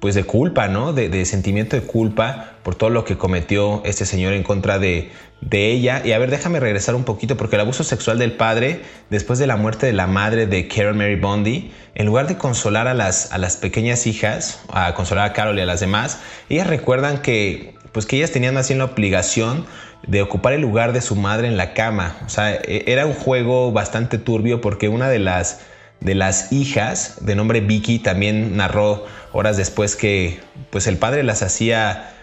pues 0.00 0.14
de 0.14 0.24
culpa, 0.24 0.68
¿no? 0.68 0.92
De, 0.92 1.24
sentimiento 1.24 1.76
de 1.76 1.82
culpa 1.82 2.52
por 2.62 2.76
todo 2.76 2.90
lo 2.90 3.04
que 3.04 3.18
cometió 3.18 3.82
este 3.84 4.06
señor 4.06 4.32
en 4.34 4.44
contra 4.44 4.78
de, 4.78 5.10
de, 5.40 5.72
ella. 5.72 6.02
Y 6.04 6.12
a 6.12 6.18
ver, 6.18 6.30
déjame 6.30 6.60
regresar 6.60 6.94
un 6.94 7.04
poquito, 7.04 7.36
porque 7.36 7.56
el 7.56 7.60
abuso 7.60 7.82
sexual 7.82 8.18
del 8.18 8.32
padre, 8.32 8.82
después 9.10 9.38
de 9.38 9.46
la 9.48 9.56
muerte 9.56 9.86
de 9.86 9.92
la 9.92 10.06
madre 10.06 10.46
de 10.46 10.68
Carol 10.68 10.94
Mary 10.94 11.16
Bondi, 11.16 11.72
en 11.94 12.06
lugar 12.06 12.28
de 12.28 12.38
consolar 12.38 12.86
a 12.86 12.94
las, 12.94 13.32
a 13.32 13.38
las 13.38 13.56
pequeñas 13.56 14.06
hijas, 14.06 14.62
a 14.72 14.94
consolar 14.94 15.26
a 15.26 15.32
Carol 15.32 15.58
y 15.58 15.62
a 15.62 15.66
las 15.66 15.80
demás, 15.80 16.20
ellas 16.48 16.68
recuerdan 16.68 17.20
que, 17.20 17.74
pues 17.90 18.06
que 18.06 18.16
ellas 18.16 18.30
tenían 18.30 18.56
así 18.56 18.74
la 18.74 18.84
obligación 18.84 19.66
de 20.06 20.22
ocupar 20.22 20.52
el 20.52 20.60
lugar 20.60 20.92
de 20.92 21.00
su 21.00 21.16
madre 21.16 21.48
en 21.48 21.56
la 21.56 21.74
cama. 21.74 22.16
O 22.26 22.28
sea, 22.28 22.54
e, 22.54 22.84
era 22.86 23.06
un 23.06 23.14
juego 23.14 23.72
bastante 23.72 24.18
turbio 24.18 24.60
porque 24.60 24.88
una 24.88 25.08
de 25.08 25.18
las, 25.18 25.60
de 26.00 26.14
las 26.14 26.52
hijas, 26.52 27.16
de 27.20 27.34
nombre 27.34 27.60
Vicky, 27.60 27.98
también 27.98 28.56
narró 28.56 29.06
horas 29.32 29.56
después 29.56 29.96
que 29.96 30.40
pues 30.70 30.86
el 30.86 30.96
padre 30.96 31.22
las 31.22 31.42
hacía 31.42 32.14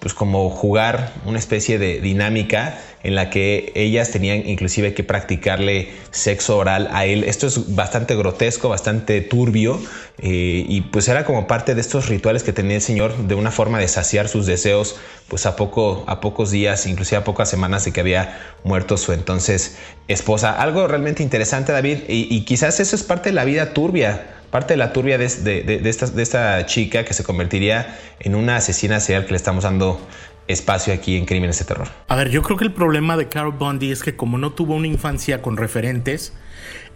pues 0.00 0.14
como 0.14 0.48
jugar 0.50 1.12
una 1.26 1.38
especie 1.38 1.78
de 1.78 2.00
dinámica 2.00 2.78
en 3.02 3.14
la 3.14 3.30
que 3.30 3.72
ellas 3.74 4.10
tenían 4.10 4.46
inclusive 4.48 4.94
que 4.94 5.04
practicarle 5.04 5.90
sexo 6.10 6.56
oral 6.56 6.88
a 6.92 7.06
él. 7.06 7.24
Esto 7.24 7.46
es 7.46 7.74
bastante 7.74 8.16
grotesco, 8.16 8.68
bastante 8.68 9.20
turbio 9.20 9.80
eh, 10.18 10.64
y 10.66 10.80
pues 10.82 11.08
era 11.08 11.24
como 11.24 11.46
parte 11.46 11.74
de 11.74 11.80
estos 11.80 12.08
rituales 12.08 12.42
que 12.42 12.52
tenía 12.52 12.76
el 12.76 12.82
Señor 12.82 13.16
de 13.16 13.34
una 13.34 13.50
forma 13.50 13.78
de 13.78 13.88
saciar 13.88 14.28
sus 14.28 14.46
deseos 14.46 14.96
pues 15.28 15.46
a, 15.46 15.54
poco, 15.54 16.04
a 16.06 16.20
pocos 16.20 16.50
días, 16.50 16.86
inclusive 16.86 17.18
a 17.18 17.24
pocas 17.24 17.48
semanas 17.48 17.84
de 17.84 17.92
que 17.92 18.00
había 18.00 18.38
muerto 18.64 18.96
su 18.96 19.12
entonces 19.12 19.76
esposa. 20.08 20.60
Algo 20.60 20.88
realmente 20.88 21.22
interesante 21.22 21.72
David 21.72 21.98
y, 22.08 22.26
y 22.34 22.44
quizás 22.44 22.80
eso 22.80 22.96
es 22.96 23.02
parte 23.02 23.28
de 23.28 23.34
la 23.34 23.44
vida 23.44 23.72
turbia 23.74 24.39
parte 24.50 24.74
de 24.74 24.78
la 24.78 24.92
turbia 24.92 25.16
de, 25.16 25.80
esta, 25.84 26.66
chica 26.66 27.04
que 27.04 27.14
se 27.14 27.24
convertiría 27.24 27.98
en 28.18 28.34
una 28.34 28.56
asesina 28.56 29.00
serial 29.00 29.24
que 29.24 29.30
le 29.30 29.36
estamos 29.36 29.64
dando 29.64 30.00
espacio 30.48 30.92
aquí 30.92 31.16
en 31.16 31.26
Crímenes 31.26 31.58
de 31.60 31.64
Terror. 31.64 31.88
A 32.08 32.16
ver, 32.16 32.30
yo 32.30 32.42
creo 32.42 32.56
que 32.56 32.64
el 32.64 32.72
problema 32.72 33.16
de 33.16 33.28
Carol 33.28 33.52
Bundy 33.52 33.92
es 33.92 34.02
que 34.02 34.16
como 34.16 34.38
no 34.38 34.52
tuvo 34.52 34.74
una 34.74 34.88
infancia 34.88 35.40
con 35.40 35.56
referentes, 35.56 36.32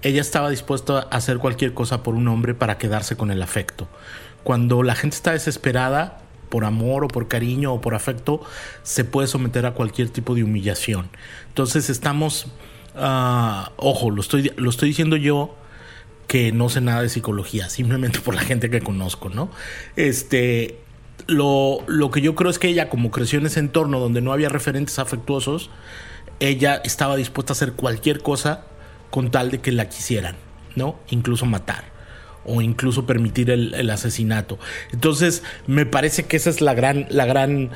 ella 0.03 0.21
estaba 0.21 0.51
dispuesta 0.51 0.99
a 0.99 1.17
hacer 1.17 1.39
cualquier 1.39 1.73
cosa 1.73 2.03
por 2.03 2.15
un 2.15 2.27
hombre 2.27 2.55
para 2.55 2.77
quedarse 2.79 3.17
con 3.17 3.31
el 3.31 3.41
afecto. 3.41 3.89
Cuando 4.43 4.83
la 4.83 4.97
gente 4.97 5.17
está 5.17 5.33
desesperada 5.33 6.19
por 6.49 6.65
amor 6.65 7.05
o 7.05 7.09
por 7.09 7.29
cariño 7.29 7.73
o 7.73 7.81
por 7.81 7.95
afecto, 7.95 8.43
se 8.83 9.05
puede 9.05 9.29
someter 9.29 9.67
a 9.67 9.73
cualquier 9.73 10.11
tipo 10.11 10.35
de 10.35 10.43
humillación. 10.43 11.09
Entonces 11.49 11.89
estamos, 11.91 12.49
ah, 12.97 13.71
ojo, 13.77 14.11
lo 14.11 14.21
estoy, 14.21 14.53
lo 14.57 14.69
estoy 14.69 14.89
diciendo 14.89 15.17
yo 15.17 15.57
que 16.27 16.53
no 16.53 16.69
sé 16.69 16.81
nada 16.81 17.03
de 17.03 17.09
psicología, 17.09 17.69
simplemente 17.69 18.21
por 18.21 18.35
la 18.35 18.41
gente 18.41 18.71
que 18.71 18.81
conozco, 18.81 19.29
¿no? 19.29 19.51
Este, 19.97 20.79
lo, 21.27 21.79
lo 21.87 22.11
que 22.11 22.21
yo 22.21 22.35
creo 22.35 22.51
es 22.51 22.59
que 22.59 22.69
ella, 22.69 22.89
como 22.89 23.11
creció 23.11 23.39
en 23.39 23.47
ese 23.47 23.61
entorno 23.61 24.01
donde 24.01 24.21
no 24.21 24.33
había 24.33 24.49
referentes 24.49 24.99
afectuosos, 24.99 25.71
ella 26.41 26.81
estaba 26.85 27.17
dispuesta 27.17 27.53
a 27.53 27.55
hacer 27.55 27.73
cualquier 27.73 28.21
cosa 28.21 28.65
con 29.11 29.31
tal 29.31 29.51
de 29.51 29.61
que 29.61 29.73
la 29.73 29.89
quisieran, 29.89 30.37
¿no? 30.77 30.99
Incluso 31.11 31.47
matar 31.47 31.93
o 32.47 32.61
incluso 32.61 33.07
permitir 33.07 33.51
el, 33.51 33.73
el, 33.75 33.89
asesinato. 33.89 34.59
Entonces, 34.93 35.43
me 35.67 35.87
parece 35.87 36.25
que 36.25 36.37
esa 36.37 36.51
es 36.51 36.61
la 36.61 36.75
gran, 36.75 37.07
la 37.09 37.25
gran 37.25 37.71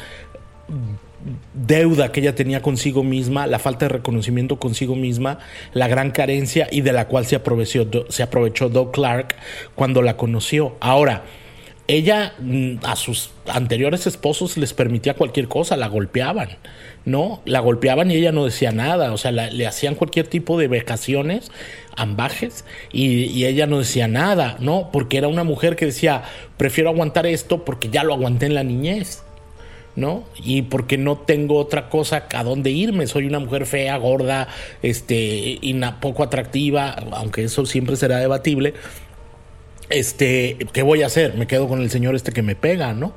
deuda 1.55 2.13
que 2.13 2.21
ella 2.21 2.35
tenía 2.35 2.63
consigo 2.63 3.03
misma, 3.03 3.47
la 3.47 3.59
falta 3.59 3.87
de 3.87 3.91
reconocimiento 3.91 4.59
consigo 4.59 4.95
misma, 4.95 5.39
la 5.73 5.89
gran 5.89 6.11
carencia 6.11 6.69
y 6.71 6.81
de 6.83 6.93
la 6.93 7.09
cual 7.09 7.27
se 7.27 7.37
aprovechó, 7.37 7.87
se 8.09 8.23
aprovechó 8.23 8.69
Doug 8.69 8.93
Clark 8.93 9.35
cuando 9.75 10.03
la 10.03 10.17
conoció. 10.17 10.77
Ahora, 10.81 11.25
ella 11.89 12.35
mm, 12.39 12.85
a 12.85 12.97
sus 12.97 13.31
anteriores 13.47 14.07
esposos 14.07 14.57
les 14.59 14.75
permitía 14.75 15.15
cualquier 15.15 15.49
cosa, 15.49 15.77
la 15.77 15.89
golpeaban, 15.89 16.51
¿no? 17.07 17.41
La 17.47 17.61
golpeaban 17.61 18.11
y 18.11 18.17
ella 18.17 18.31
no 18.31 18.45
decía 18.45 18.73
nada, 18.73 19.13
o 19.13 19.17
sea, 19.17 19.33
le 19.33 19.67
hacían 19.67 19.95
cualquier 19.95 20.29
tipo 20.29 20.59
de 20.59 20.69
vejaciones, 20.69 21.51
ambajes, 21.97 22.67
y, 22.93 23.25
y, 23.25 23.47
ella 23.47 23.67
no 23.67 23.79
decía 23.79 24.07
nada, 24.07 24.57
¿no? 24.61 24.91
Porque 24.93 25.17
era 25.17 25.29
una 25.29 25.45
mujer 25.45 25.77
que 25.77 25.87
decía, 25.87 26.23
prefiero 26.59 26.91
aguantar 26.91 27.27
esto 27.27 27.65
porque 27.65 27.89
ya 27.89 28.05
lo 28.05 28.13
aguanté 28.13 28.47
en 28.47 28.55
la 28.55 28.65
niñez. 28.65 29.25
¿No? 29.97 30.25
Y 30.37 30.63
porque 30.63 30.97
no 30.99 31.19
tengo 31.19 31.59
otra 31.59 31.89
cosa 31.89 32.27
a 32.33 32.45
dónde 32.45 32.71
irme. 32.71 33.07
Soy 33.07 33.27
una 33.27 33.39
mujer 33.39 33.67
fea, 33.67 33.97
gorda, 33.97 34.49
este, 34.83 35.59
y 35.61 35.81
poco 36.01 36.23
atractiva, 36.23 36.91
aunque 37.13 37.45
eso 37.45 37.67
siempre 37.67 37.97
será 37.97 38.19
debatible. 38.19 38.75
Este, 39.91 40.57
¿qué 40.73 40.83
voy 40.83 41.03
a 41.03 41.07
hacer? 41.07 41.35
Me 41.35 41.47
quedo 41.47 41.69
con 41.69 41.81
el 41.81 41.91
señor 41.91 42.15
este 42.15 42.33
que 42.33 42.43
me 42.43 42.55
pega, 42.55 42.93
¿no? 42.93 43.15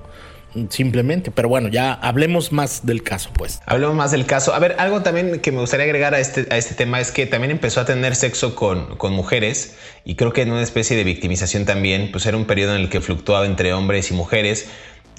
simplemente. 0.69 1.31
Pero 1.31 1.49
bueno, 1.49 1.69
ya 1.69 1.93
hablemos 1.93 2.51
más 2.51 2.85
del 2.85 3.03
caso, 3.03 3.29
pues. 3.33 3.61
Hablemos 3.65 3.95
más 3.95 4.11
del 4.11 4.25
caso. 4.25 4.53
A 4.53 4.59
ver, 4.59 4.75
algo 4.79 5.01
también 5.01 5.39
que 5.39 5.51
me 5.51 5.59
gustaría 5.59 5.85
agregar 5.85 6.13
a 6.13 6.19
este, 6.19 6.47
a 6.49 6.57
este 6.57 6.75
tema 6.75 6.99
es 6.99 7.11
que 7.11 7.25
también 7.25 7.51
empezó 7.51 7.81
a 7.81 7.85
tener 7.85 8.15
sexo 8.15 8.55
con, 8.55 8.97
con 8.97 9.13
mujeres 9.13 9.75
y 10.03 10.15
creo 10.15 10.33
que 10.33 10.41
en 10.41 10.51
una 10.51 10.61
especie 10.61 10.97
de 10.97 11.03
victimización 11.03 11.65
también, 11.65 12.11
pues 12.11 12.25
era 12.25 12.37
un 12.37 12.45
periodo 12.45 12.75
en 12.75 12.81
el 12.81 12.89
que 12.89 13.01
fluctuaba 13.01 13.45
entre 13.45 13.73
hombres 13.73 14.11
y 14.11 14.13
mujeres 14.13 14.67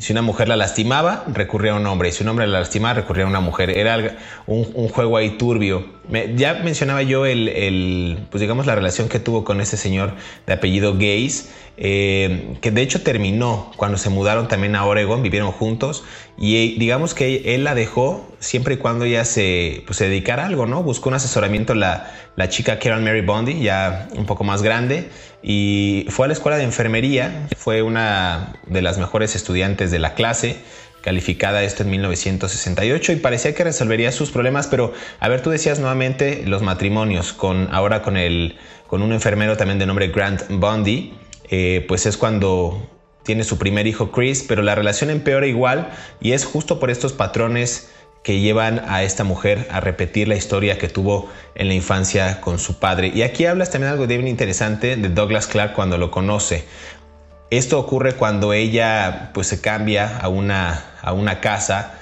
si 0.02 0.12
una 0.12 0.22
mujer 0.22 0.48
la 0.48 0.56
lastimaba, 0.56 1.22
recurría 1.28 1.72
a 1.72 1.76
un 1.76 1.86
hombre. 1.86 2.08
Y 2.08 2.12
si 2.12 2.24
un 2.24 2.30
hombre 2.30 2.48
la 2.48 2.58
lastimaba, 2.58 2.94
recurría 2.94 3.24
a 3.24 3.28
una 3.28 3.38
mujer. 3.38 3.70
Era 3.70 4.16
un, 4.46 4.64
juego 4.88 5.16
ahí 5.16 5.38
turbio. 5.38 5.84
Ya 6.36 6.54
mencionaba 6.54 7.02
yo 7.02 7.26
el, 7.26 8.26
pues 8.30 8.40
digamos, 8.40 8.66
la 8.66 8.74
relación 8.74 9.08
que 9.08 9.18
tuvo 9.18 9.44
con 9.44 9.60
ese 9.60 9.76
señor 9.76 10.14
de 10.46 10.52
apellido 10.52 10.94
Gays, 10.94 11.50
eh, 11.76 12.56
que 12.60 12.70
de 12.70 12.82
hecho 12.82 13.02
terminó 13.02 13.72
cuando 13.76 13.96
se 13.98 14.10
mudaron 14.10 14.48
también 14.48 14.76
a 14.76 14.84
Oregon, 14.84 15.22
vivieron 15.22 15.52
juntos. 15.52 16.04
Y 16.36 16.78
digamos 16.78 17.14
que 17.14 17.54
él 17.54 17.64
la 17.64 17.74
dejó 17.74 18.28
siempre 18.40 18.74
y 18.74 18.76
cuando 18.78 19.04
ella 19.04 19.24
se, 19.24 19.82
pues, 19.86 19.98
se 19.98 20.08
dedicara 20.08 20.42
a 20.42 20.46
algo, 20.46 20.66
¿no? 20.66 20.82
Buscó 20.82 21.08
un 21.08 21.14
asesoramiento 21.14 21.74
la, 21.74 22.10
la 22.36 22.48
chica 22.48 22.78
Karen 22.78 23.04
Mary 23.04 23.20
Bondi, 23.20 23.60
ya 23.60 24.08
un 24.16 24.26
poco 24.26 24.44
más 24.44 24.62
grande 24.62 25.08
y 25.42 26.06
fue 26.08 26.26
a 26.26 26.28
la 26.28 26.34
escuela 26.34 26.56
de 26.56 26.64
enfermería, 26.64 27.48
fue 27.56 27.82
una 27.82 28.54
de 28.66 28.80
las 28.80 28.98
mejores 28.98 29.34
estudiantes 29.34 29.90
de 29.90 29.98
la 29.98 30.14
clase, 30.14 30.56
calificada 31.02 31.62
esto 31.62 31.82
en 31.82 31.90
1968 31.90 33.12
y 33.12 33.16
parecía 33.16 33.54
que 33.54 33.64
resolvería 33.64 34.12
sus 34.12 34.30
problemas, 34.30 34.68
pero 34.68 34.94
a 35.20 35.28
ver, 35.28 35.42
tú 35.42 35.50
decías 35.50 35.78
nuevamente 35.78 36.44
los 36.46 36.62
matrimonios, 36.62 37.32
con 37.32 37.68
ahora 37.72 38.02
con, 38.02 38.16
el, 38.16 38.56
con 38.86 39.02
un 39.02 39.12
enfermero 39.12 39.56
también 39.56 39.78
de 39.78 39.86
nombre 39.86 40.08
Grant 40.08 40.42
Bundy, 40.48 41.14
eh, 41.50 41.84
pues 41.86 42.06
es 42.06 42.16
cuando 42.16 42.88
tiene 43.24 43.44
su 43.44 43.58
primer 43.58 43.86
hijo 43.86 44.10
Chris, 44.10 44.44
pero 44.46 44.62
la 44.62 44.74
relación 44.74 45.10
empeora 45.10 45.46
igual 45.46 45.90
y 46.20 46.32
es 46.32 46.44
justo 46.44 46.80
por 46.80 46.90
estos 46.90 47.12
patrones 47.12 47.90
que 48.22 48.40
llevan 48.40 48.80
a 48.86 49.02
esta 49.02 49.24
mujer 49.24 49.66
a 49.70 49.80
repetir 49.80 50.28
la 50.28 50.36
historia 50.36 50.78
que 50.78 50.88
tuvo 50.88 51.28
en 51.54 51.68
la 51.68 51.74
infancia 51.74 52.40
con 52.40 52.58
su 52.58 52.78
padre. 52.78 53.10
Y 53.12 53.22
aquí 53.22 53.46
hablas 53.46 53.70
también 53.70 53.92
algo 53.92 54.06
bien 54.06 54.28
interesante 54.28 54.96
de 54.96 55.08
Douglas 55.08 55.48
Clark 55.48 55.72
cuando 55.74 55.98
lo 55.98 56.10
conoce. 56.10 56.64
Esto 57.52 57.78
ocurre 57.78 58.14
cuando 58.14 58.54
ella 58.54 59.28
pues 59.34 59.46
se 59.46 59.60
cambia 59.60 60.16
a 60.16 60.28
una, 60.30 60.86
a 61.02 61.12
una 61.12 61.40
casa 61.40 61.92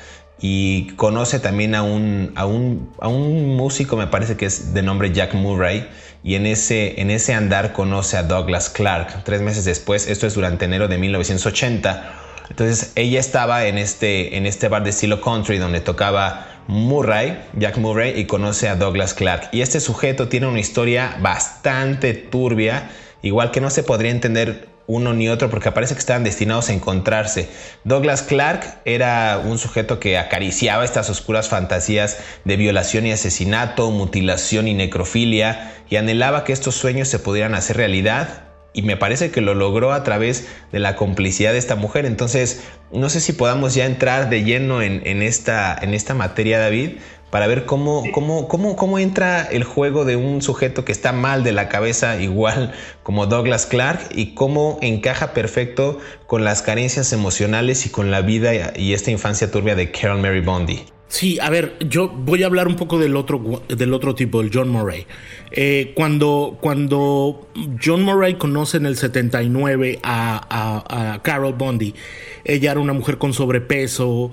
y 0.40 0.92
conoce 0.92 1.40
también 1.40 1.74
a 1.74 1.82
un, 1.82 2.30
a, 2.36 2.46
un, 2.46 2.92
a 3.00 3.08
un 3.08 3.56
músico, 3.56 3.96
me 3.96 4.06
parece 4.06 4.36
que 4.36 4.46
es 4.46 4.74
de 4.74 4.84
nombre 4.84 5.10
Jack 5.10 5.34
Murray, 5.34 5.88
y 6.22 6.36
en 6.36 6.46
ese, 6.46 7.00
en 7.00 7.10
ese 7.10 7.34
andar 7.34 7.72
conoce 7.72 8.16
a 8.16 8.22
Douglas 8.22 8.70
Clark. 8.70 9.24
Tres 9.24 9.40
meses 9.40 9.64
después, 9.64 10.06
esto 10.06 10.28
es 10.28 10.34
durante 10.34 10.66
enero 10.66 10.86
de 10.86 10.98
1980, 10.98 12.12
entonces 12.48 12.92
ella 12.94 13.18
estaba 13.18 13.64
en 13.64 13.76
este, 13.76 14.36
en 14.36 14.46
este 14.46 14.68
bar 14.68 14.84
de 14.84 14.90
estilo 14.90 15.20
country 15.20 15.58
donde 15.58 15.80
tocaba 15.80 16.46
Murray, 16.68 17.40
Jack 17.58 17.76
Murray, 17.78 18.12
y 18.16 18.26
conoce 18.26 18.68
a 18.68 18.76
Douglas 18.76 19.14
Clark. 19.14 19.48
Y 19.50 19.62
este 19.62 19.80
sujeto 19.80 20.28
tiene 20.28 20.46
una 20.46 20.60
historia 20.60 21.18
bastante 21.20 22.14
turbia, 22.14 22.88
igual 23.20 23.50
que 23.50 23.60
no 23.60 23.68
se 23.70 23.82
podría 23.82 24.12
entender 24.12 24.69
uno 24.90 25.14
ni 25.14 25.28
otro 25.28 25.50
porque 25.50 25.70
parece 25.70 25.94
que 25.94 26.00
estaban 26.00 26.24
destinados 26.24 26.68
a 26.68 26.72
encontrarse. 26.72 27.48
Douglas 27.84 28.22
Clark 28.22 28.80
era 28.84 29.40
un 29.42 29.56
sujeto 29.58 30.00
que 30.00 30.18
acariciaba 30.18 30.84
estas 30.84 31.08
oscuras 31.10 31.48
fantasías 31.48 32.18
de 32.44 32.56
violación 32.56 33.06
y 33.06 33.12
asesinato, 33.12 33.90
mutilación 33.90 34.66
y 34.66 34.74
necrofilia 34.74 35.74
y 35.88 35.96
anhelaba 35.96 36.44
que 36.44 36.52
estos 36.52 36.74
sueños 36.74 37.08
se 37.08 37.20
pudieran 37.20 37.54
hacer 37.54 37.76
realidad 37.76 38.44
y 38.72 38.82
me 38.82 38.96
parece 38.96 39.30
que 39.30 39.40
lo 39.40 39.54
logró 39.54 39.92
a 39.92 40.02
través 40.04 40.48
de 40.72 40.78
la 40.78 40.96
complicidad 40.96 41.52
de 41.52 41.58
esta 41.58 41.76
mujer. 41.76 42.06
Entonces, 42.06 42.62
no 42.92 43.08
sé 43.08 43.20
si 43.20 43.32
podamos 43.32 43.74
ya 43.74 43.86
entrar 43.86 44.28
de 44.28 44.44
lleno 44.44 44.82
en, 44.82 45.22
esta, 45.22 45.76
en 45.80 45.94
esta 45.94 46.14
materia, 46.14 46.58
David, 46.58 46.98
para 47.30 47.46
ver 47.46 47.64
cómo, 47.64 48.04
cómo, 48.12 48.48
cómo, 48.48 48.76
cómo 48.76 48.98
entra 48.98 49.42
el 49.42 49.64
juego 49.64 50.04
de 50.04 50.16
un 50.16 50.42
sujeto 50.42 50.84
que 50.84 50.92
está 50.92 51.12
mal 51.12 51.44
de 51.44 51.52
la 51.52 51.68
cabeza, 51.68 52.20
igual 52.20 52.72
como 53.02 53.26
Douglas 53.26 53.66
Clark, 53.66 54.08
y 54.14 54.34
cómo 54.34 54.78
encaja 54.82 55.32
perfecto 55.32 55.98
con 56.26 56.44
las 56.44 56.62
carencias 56.62 57.12
emocionales 57.12 57.86
y 57.86 57.90
con 57.90 58.10
la 58.10 58.22
vida 58.22 58.72
y 58.76 58.92
esta 58.92 59.10
infancia 59.10 59.50
turbia 59.50 59.74
de 59.74 59.90
Carol 59.90 60.20
Mary 60.20 60.40
Bondi. 60.40 60.84
Sí, 61.10 61.40
a 61.40 61.50
ver, 61.50 61.74
yo 61.80 62.08
voy 62.08 62.44
a 62.44 62.46
hablar 62.46 62.68
un 62.68 62.76
poco 62.76 62.96
del 62.96 63.16
otro, 63.16 63.64
del 63.66 63.92
otro 63.92 64.14
tipo, 64.14 64.40
el 64.40 64.52
John 64.54 64.68
Murray. 64.68 65.08
Eh, 65.50 65.92
cuando, 65.96 66.56
cuando 66.60 67.48
John 67.84 68.04
Murray 68.04 68.34
conoce 68.34 68.76
en 68.76 68.86
el 68.86 68.96
79 68.96 69.98
a, 70.04 70.84
a, 70.88 71.20
Carol 71.22 71.54
Bondi, 71.54 71.96
ella 72.44 72.70
era 72.70 72.78
una 72.78 72.92
mujer 72.92 73.18
con 73.18 73.32
sobrepeso, 73.32 74.30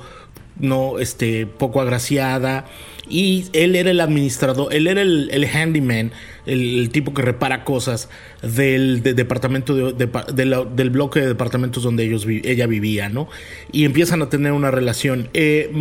no, 0.59 0.99
este, 0.99 1.45
poco 1.45 1.81
agraciada, 1.81 2.65
y 3.09 3.45
él 3.53 3.75
era 3.75 3.91
el 3.91 4.01
administrador, 4.01 4.73
él 4.73 4.87
era 4.87 5.01
el, 5.01 5.29
el 5.31 5.45
handyman 5.45 6.11
el, 6.47 6.89
tipo 6.89 7.13
que 7.13 7.21
repara 7.21 7.63
cosas 7.63 8.09
del 8.41 9.01
departamento 9.01 9.91
del 9.91 10.89
bloque 10.89 11.21
de 11.21 11.27
departamentos 11.27 11.83
donde 11.83 12.03
ellos 12.03 12.25
ella 12.27 12.67
vivía, 12.67 13.09
¿no? 13.09 13.27
Y 13.71 13.85
empiezan 13.85 14.21
a 14.21 14.29
tener 14.29 14.51
una 14.51 14.71
relación. 14.71 15.29
Eh, 15.33 15.71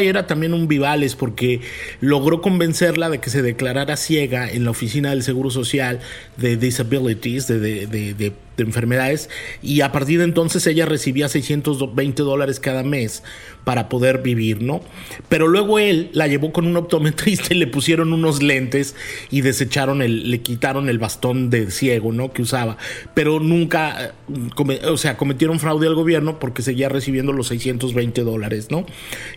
era 0.00 0.26
también 0.26 0.54
un 0.54 0.68
vivales 0.68 1.16
porque 1.16 1.60
logró 2.00 2.40
convencerla 2.40 3.10
de 3.10 3.18
que 3.18 3.30
se 3.30 3.42
declarara 3.42 3.96
ciega 3.96 4.50
en 4.50 4.64
la 4.64 4.70
oficina 4.70 5.10
del 5.10 5.22
Seguro 5.22 5.50
Social 5.50 6.00
de 6.36 6.56
Disabilities, 6.56 7.46
de, 7.48 7.86
de 7.86 8.32
enfermedades 8.62 9.28
y 9.62 9.80
a 9.80 9.92
partir 9.92 10.18
de 10.18 10.24
entonces 10.24 10.66
ella 10.66 10.86
recibía 10.86 11.28
620 11.28 12.22
dólares 12.22 12.60
cada 12.60 12.82
mes 12.82 13.22
para 13.64 13.88
poder 13.88 14.22
vivir, 14.22 14.62
¿no? 14.62 14.80
Pero 15.28 15.48
luego 15.48 15.78
él 15.78 16.10
la 16.12 16.26
llevó 16.26 16.52
con 16.52 16.66
un 16.66 16.76
optometrista 16.76 17.52
y 17.52 17.58
le 17.58 17.66
pusieron 17.66 18.12
unos 18.12 18.42
lentes 18.42 18.94
y 19.30 19.40
desecharon 19.40 20.02
el, 20.02 20.30
le 20.30 20.40
quitaron 20.40 20.88
el 20.88 20.98
bastón 20.98 21.15
de 21.20 21.70
ciego, 21.70 22.12
¿no? 22.12 22.32
Que 22.32 22.42
usaba. 22.42 22.76
Pero 23.14 23.40
nunca, 23.40 24.14
eh, 24.28 24.80
o 24.86 24.96
sea, 24.96 25.16
cometieron 25.16 25.58
fraude 25.60 25.86
al 25.86 25.94
gobierno 25.94 26.38
porque 26.38 26.62
seguía 26.62 26.88
recibiendo 26.88 27.32
los 27.32 27.48
620 27.48 28.22
dólares, 28.22 28.68
¿no? 28.70 28.86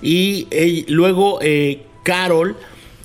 Y 0.02 0.48
luego 0.88 1.40
eh, 1.42 1.84
Carol 2.04 2.56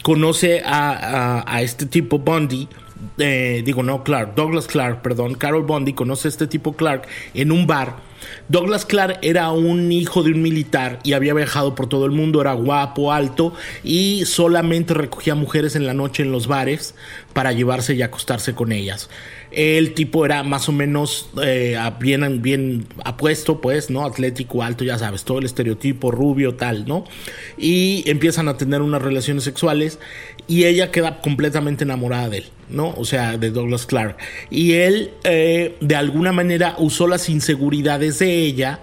conoce 0.02 0.62
a, 0.64 1.60
este 1.62 1.86
tipo 1.86 2.18
Bundy. 2.18 2.68
Eh, 3.18 3.62
digo, 3.64 3.82
no, 3.82 4.02
Clark, 4.04 4.34
Douglas 4.34 4.66
Clark, 4.66 5.02
perdón, 5.02 5.34
Carol 5.34 5.64
Bundy 5.64 5.92
conoce 5.92 6.28
a 6.28 6.30
este 6.30 6.46
tipo 6.46 6.74
Clark 6.74 7.06
en 7.34 7.52
un 7.52 7.66
bar 7.66 7.96
Douglas 8.48 8.84
Clark 8.84 9.18
era 9.22 9.50
un 9.50 9.90
hijo 9.92 10.22
de 10.22 10.32
un 10.32 10.42
militar 10.42 10.98
y 11.02 11.12
había 11.12 11.34
viajado 11.34 11.74
por 11.74 11.88
todo 11.88 12.06
el 12.06 12.12
mundo, 12.12 12.40
era 12.40 12.52
guapo, 12.52 13.12
alto 13.12 13.54
y 13.82 14.24
solamente 14.26 14.94
recogía 14.94 15.34
mujeres 15.34 15.76
en 15.76 15.86
la 15.86 15.94
noche 15.94 16.22
en 16.22 16.32
los 16.32 16.46
bares 16.46 16.94
para 17.32 17.52
llevarse 17.52 17.94
y 17.94 18.02
acostarse 18.02 18.54
con 18.54 18.72
ellas. 18.72 19.08
El 19.56 19.94
tipo 19.94 20.24
era 20.26 20.42
más 20.42 20.68
o 20.68 20.72
menos 20.72 21.30
eh, 21.42 21.78
bien, 22.00 22.42
bien 22.42 22.86
apuesto, 23.04 23.60
pues, 23.60 23.90
¿no? 23.90 24.04
Atlético, 24.04 24.62
alto, 24.62 24.84
ya 24.84 24.98
sabes, 24.98 25.24
todo 25.24 25.38
el 25.38 25.44
estereotipo, 25.44 26.10
rubio, 26.10 26.54
tal, 26.54 26.86
¿no? 26.86 27.04
Y 27.56 28.02
empiezan 28.06 28.48
a 28.48 28.56
tener 28.56 28.82
unas 28.82 29.02
relaciones 29.02 29.44
sexuales 29.44 29.98
y 30.46 30.64
ella 30.64 30.90
queda 30.90 31.20
completamente 31.20 31.84
enamorada 31.84 32.28
de 32.28 32.38
él, 32.38 32.44
¿no? 32.68 32.94
O 32.96 33.04
sea, 33.04 33.38
de 33.38 33.50
Douglas 33.50 33.86
Clark. 33.86 34.16
Y 34.50 34.72
él, 34.72 35.12
eh, 35.24 35.76
de 35.80 35.96
alguna 35.96 36.32
manera, 36.32 36.74
usó 36.78 37.06
las 37.06 37.28
inseguridades 37.28 38.18
de 38.18 38.42
ella 38.42 38.80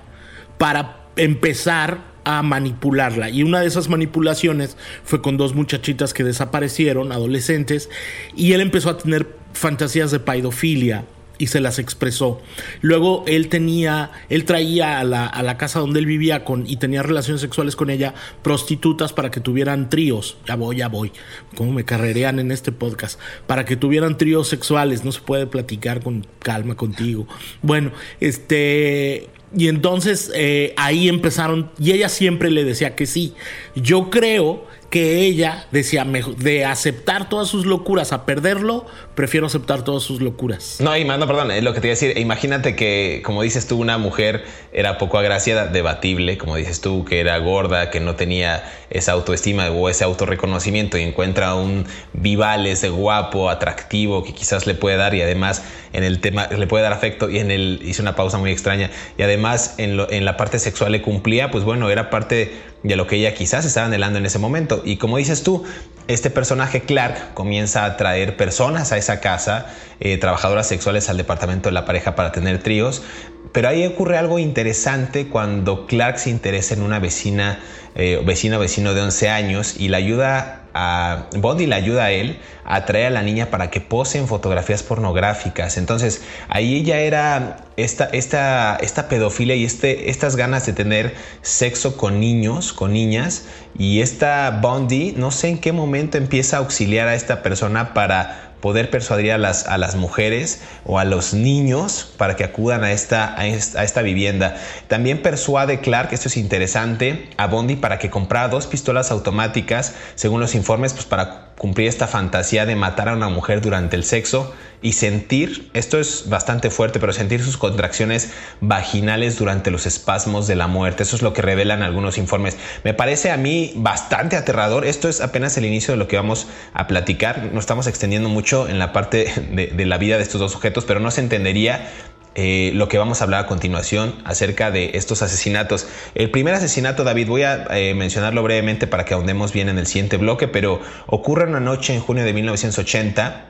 para 0.58 1.06
empezar 1.16 2.12
a 2.24 2.42
manipularla. 2.44 3.30
Y 3.30 3.44
una 3.44 3.62
de 3.62 3.68
esas 3.68 3.90
manipulaciones 3.90 4.78
fue 5.04 5.22
con 5.22 5.38
dos 5.38 5.56
muchachitas 5.56 6.14
que 6.14 6.24
desaparecieron, 6.24 7.12
adolescentes, 7.12 7.90
y 8.36 8.54
él 8.54 8.62
empezó 8.62 8.90
a 8.90 8.98
tener 8.98 9.41
fantasías 9.54 10.12
de 10.12 10.20
paidofilia 10.20 11.06
y 11.42 11.48
se 11.48 11.60
las 11.60 11.80
expresó. 11.80 12.40
Luego 12.82 13.24
él 13.26 13.50
tenía, 13.50 14.12
él 14.30 14.46
traía 14.46 15.00
a 15.00 15.04
la, 15.04 15.26
a 15.26 15.42
la, 15.42 15.58
casa 15.58 15.80
donde 15.80 16.00
él 16.00 16.06
vivía 16.06 16.46
con, 16.46 16.70
y 16.70 16.76
tenía 16.76 17.02
relaciones 17.02 17.42
sexuales 17.42 17.76
con 17.76 17.90
ella 17.90 18.14
prostitutas 18.44 19.12
para 19.12 19.32
que 19.32 19.40
tuvieran 19.40 19.90
tríos. 19.90 20.38
Ya 20.46 20.56
voy, 20.56 20.78
ya 20.78 20.88
voy. 20.88 21.12
¿Cómo 21.56 21.72
me 21.72 21.84
carrerean 21.84 22.38
en 22.38 22.52
este 22.52 22.72
podcast? 22.72 23.20
Para 23.48 23.66
que 23.66 23.76
tuvieran 23.76 24.20
tríos 24.20 24.50
sexuales. 24.50 25.04
No 25.04 25.12
se 25.12 25.22
puede 25.22 25.48
platicar 25.48 26.04
con 26.04 26.28
calma 26.38 26.76
contigo. 26.76 27.28
Bueno, 27.64 27.92
este 28.20 29.30
y 29.58 29.68
entonces 29.68 30.32
eh, 30.36 30.74
ahí 30.78 31.10
empezaron, 31.10 31.72
y 31.78 31.92
ella 31.92 32.08
siempre 32.08 32.52
le 32.52 32.64
decía 32.64 32.96
que 32.96 33.08
sí. 33.08 33.34
Yo 33.76 34.10
creo 34.10 34.66
que 34.92 35.22
ella 35.22 35.68
decía, 35.72 36.06
de 36.06 36.66
aceptar 36.66 37.30
todas 37.30 37.48
sus 37.48 37.66
locuras 37.66 38.12
a 38.12 38.26
perderlo, 38.26 38.86
prefiero 39.16 39.48
aceptar 39.48 39.86
todas 39.86 40.04
sus 40.04 40.22
locuras. 40.22 40.78
No, 40.82 40.96
y 40.98 41.06
no, 41.06 41.18
perdón, 41.26 41.50
es 41.52 41.64
lo 41.64 41.74
que 41.74 41.80
te 41.80 41.88
iba 41.88 41.94
a 41.94 41.96
decir. 41.96 42.18
Imagínate 42.18 42.76
que, 42.76 43.22
como 43.26 43.42
dices 43.42 43.68
tú, 43.68 43.78
una 43.80 43.98
mujer 43.98 44.44
era 44.74 44.98
poco 44.98 45.18
agraciada, 45.18 45.68
debatible, 45.68 46.38
como 46.38 46.58
dices 46.58 46.82
tú, 46.82 47.06
que 47.06 47.22
era 47.22 47.38
gorda, 47.38 47.90
que 47.90 48.02
no 48.02 48.16
tenía 48.16 48.70
esa 48.90 49.14
autoestima 49.14 49.72
o 49.72 49.88
ese 49.88 50.04
autorreconocimiento 50.04 50.98
y 50.98 51.04
encuentra 51.04 51.56
un 51.56 51.86
Vivales 52.12 52.84
guapo, 52.90 53.50
atractivo, 53.50 54.26
que 54.26 54.34
quizás 54.34 54.68
le 54.68 54.76
puede 54.76 54.98
dar 54.98 55.16
y 55.16 55.22
además 55.22 55.64
en 55.94 56.04
el 56.04 56.20
tema 56.20 56.48
le 56.48 56.68
puede 56.68 56.84
dar 56.84 56.94
afecto 56.94 57.30
y 57.30 57.40
en 57.40 57.52
el 57.52 57.82
hizo 57.84 58.02
una 58.02 58.16
pausa 58.16 58.38
muy 58.38 58.52
extraña 58.52 58.92
y 59.18 59.24
además 59.24 59.76
en, 59.78 60.00
en 60.10 60.26
la 60.26 60.38
parte 60.38 60.60
sexual 60.60 60.92
le 60.92 61.02
cumplía, 61.02 61.52
pues 61.52 61.64
bueno, 61.64 61.90
era 61.90 62.10
parte 62.10 62.52
de 62.84 62.96
lo 62.96 63.08
que 63.08 63.18
ella 63.18 63.34
quizás 63.34 63.66
estaba 63.66 63.88
anhelando 63.88 64.20
en 64.20 64.26
ese 64.26 64.40
momento. 64.40 64.81
Y 64.84 64.98
como 64.98 65.18
dices 65.18 65.44
tú, 65.44 65.64
este 66.08 66.30
personaje 66.30 66.82
Clark 66.82 67.34
comienza 67.34 67.86
a 67.86 67.98
traer 67.98 68.36
personas 68.36 68.92
a 68.92 68.98
esa 68.98 69.20
casa, 69.20 69.68
eh, 70.00 70.18
trabajadoras 70.18 70.68
sexuales 70.68 71.10
al 71.10 71.18
departamento 71.18 71.70
de 71.70 71.74
la 71.74 71.86
pareja 71.86 72.16
para 72.16 72.32
tener 72.32 72.62
tríos. 72.62 73.04
Pero 73.52 73.70
ahí 73.70 73.86
ocurre 73.86 74.18
algo 74.18 74.40
interesante 74.40 75.28
cuando 75.28 75.86
Clark 75.86 76.18
se 76.20 76.30
interesa 76.30 76.74
en 76.74 76.82
una 76.82 77.00
vecina, 77.00 77.60
eh, 77.96 78.22
vecino 78.26 78.60
vecino 78.60 78.94
de 78.94 79.02
11 79.02 79.30
años 79.30 79.76
y 79.78 79.90
la 79.90 79.98
ayuda 79.98 80.61
a 80.74 81.28
Bondi 81.38 81.66
le 81.66 81.76
ayuda 81.76 82.06
a 82.06 82.12
él 82.12 82.40
a 82.64 82.86
traer 82.86 83.08
a 83.08 83.10
la 83.10 83.22
niña 83.24 83.50
para 83.50 83.70
que 83.70 83.82
pose 83.82 84.26
fotografías 84.26 84.84
pornográficas. 84.84 85.78
Entonces, 85.78 86.24
ahí 86.48 86.76
ella 86.76 87.00
era 87.00 87.58
esta, 87.78 88.06
esta, 88.06 88.78
esta 88.78 89.10
pedofilia 89.10 89.56
y 89.56 89.66
este, 89.66 90.10
estas 90.10 90.36
ganas 90.36 90.66
de 90.66 90.74
tener 90.74 91.16
sexo 91.42 91.98
con 91.98 92.20
niños, 92.20 92.74
con 92.74 92.94
niñas. 92.94 93.46
Y 93.78 94.02
esta 94.02 94.60
Bondi, 94.62 95.14
no 95.18 95.32
sé 95.32 95.50
en 95.50 95.60
qué 95.60 95.72
momento 95.72 96.18
empieza 96.18 96.58
a 96.58 96.60
auxiliar 96.60 97.08
a 97.08 97.16
esta 97.16 97.42
persona 97.42 97.94
para 97.94 98.51
poder 98.62 98.90
persuadir 98.90 99.34
a 99.34 99.38
las, 99.38 99.68
a 99.68 99.78
las 99.78 99.96
mujeres 99.96 100.62
o 100.86 101.00
a 101.00 101.06
los 101.06 101.34
niños 101.34 102.12
para 102.18 102.36
que 102.36 102.44
acudan 102.44 102.84
a 102.84 102.92
esta, 102.92 103.36
a 103.40 103.48
esta, 103.48 104.02
vivienda. 104.02 104.56
También 104.88 105.22
persuade 105.22 105.80
Clark, 105.80 106.14
esto 106.14 106.28
es 106.28 106.38
interesante, 106.38 107.30
a 107.38 107.48
Bondi 107.48 107.76
para 107.76 108.00
que 108.00 108.10
comprara 108.10 108.48
dos 108.48 108.68
pistolas 108.68 109.12
automáticas, 109.12 109.94
según 110.16 110.40
los 110.40 110.56
informes, 110.56 110.94
pues 110.94 111.06
para 111.06 111.51
cumplir 111.62 111.88
esta 111.88 112.08
fantasía 112.08 112.66
de 112.66 112.76
matar 112.76 113.08
a 113.08 113.14
una 113.14 113.30
mujer 113.30 113.62
durante 113.62 113.96
el 113.96 114.04
sexo 114.04 114.52
y 114.82 114.94
sentir, 114.94 115.70
esto 115.76 116.00
es 116.00 116.28
bastante 116.28 116.72
fuerte, 116.72 117.00
pero 117.00 117.14
sentir 117.14 117.44
sus 117.44 117.56
contracciones 117.56 118.32
vaginales 118.62 119.38
durante 119.38 119.70
los 119.70 119.86
espasmos 119.86 120.48
de 120.48 120.56
la 120.56 120.66
muerte. 120.66 121.04
Eso 121.04 121.16
es 121.16 121.22
lo 121.22 121.34
que 121.34 121.44
revelan 121.44 121.84
algunos 121.84 122.18
informes. 122.18 122.58
Me 122.84 122.96
parece 122.96 123.30
a 123.30 123.38
mí 123.38 123.74
bastante 123.76 124.38
aterrador. 124.38 124.86
Esto 124.86 125.08
es 125.08 125.22
apenas 125.22 125.56
el 125.56 125.66
inicio 125.66 125.94
de 125.94 126.00
lo 126.00 126.08
que 126.08 126.16
vamos 126.16 126.48
a 126.74 126.88
platicar. 126.88 127.52
Nos 127.54 127.66
estamos 127.66 127.86
extendiendo 127.86 128.28
mucho 128.28 128.68
en 128.68 128.80
la 128.80 128.92
parte 128.92 129.32
de, 129.52 129.86
la 129.86 130.00
vida 130.00 130.18
de 130.18 130.24
estos 130.24 130.42
dos 130.42 130.52
sujetos, 130.52 130.86
pero 130.86 131.00
no 131.00 131.12
se 131.12 131.22
entendería 131.22 131.92
eh, 132.36 132.72
lo 132.76 132.88
que 132.88 132.98
vamos 132.98 133.22
a 133.22 133.26
hablar 133.26 133.46
a 133.46 133.48
continuación 133.48 134.16
acerca 134.24 134.72
de 134.72 134.92
estos 134.94 135.22
asesinatos. 135.22 135.88
El 136.16 136.32
primer 136.32 136.54
asesinato, 136.54 137.04
David, 137.04 137.28
voy 137.28 137.44
a 137.44 137.68
eh, 137.72 137.94
mencionarlo 137.94 138.42
brevemente 138.44 138.88
para 138.88 139.04
que 139.04 139.14
ahondemos 139.14 139.52
bien 139.52 139.68
en 139.68 139.78
el 139.78 139.86
siguiente 139.88 140.18
bloque, 140.18 140.48
pero 140.48 140.82
ocurre 141.08 141.46
una 141.46 141.60
noche 141.60 141.94
en 141.94 142.00
junio 142.00 142.24
de 142.24 142.34
1980 142.34 143.48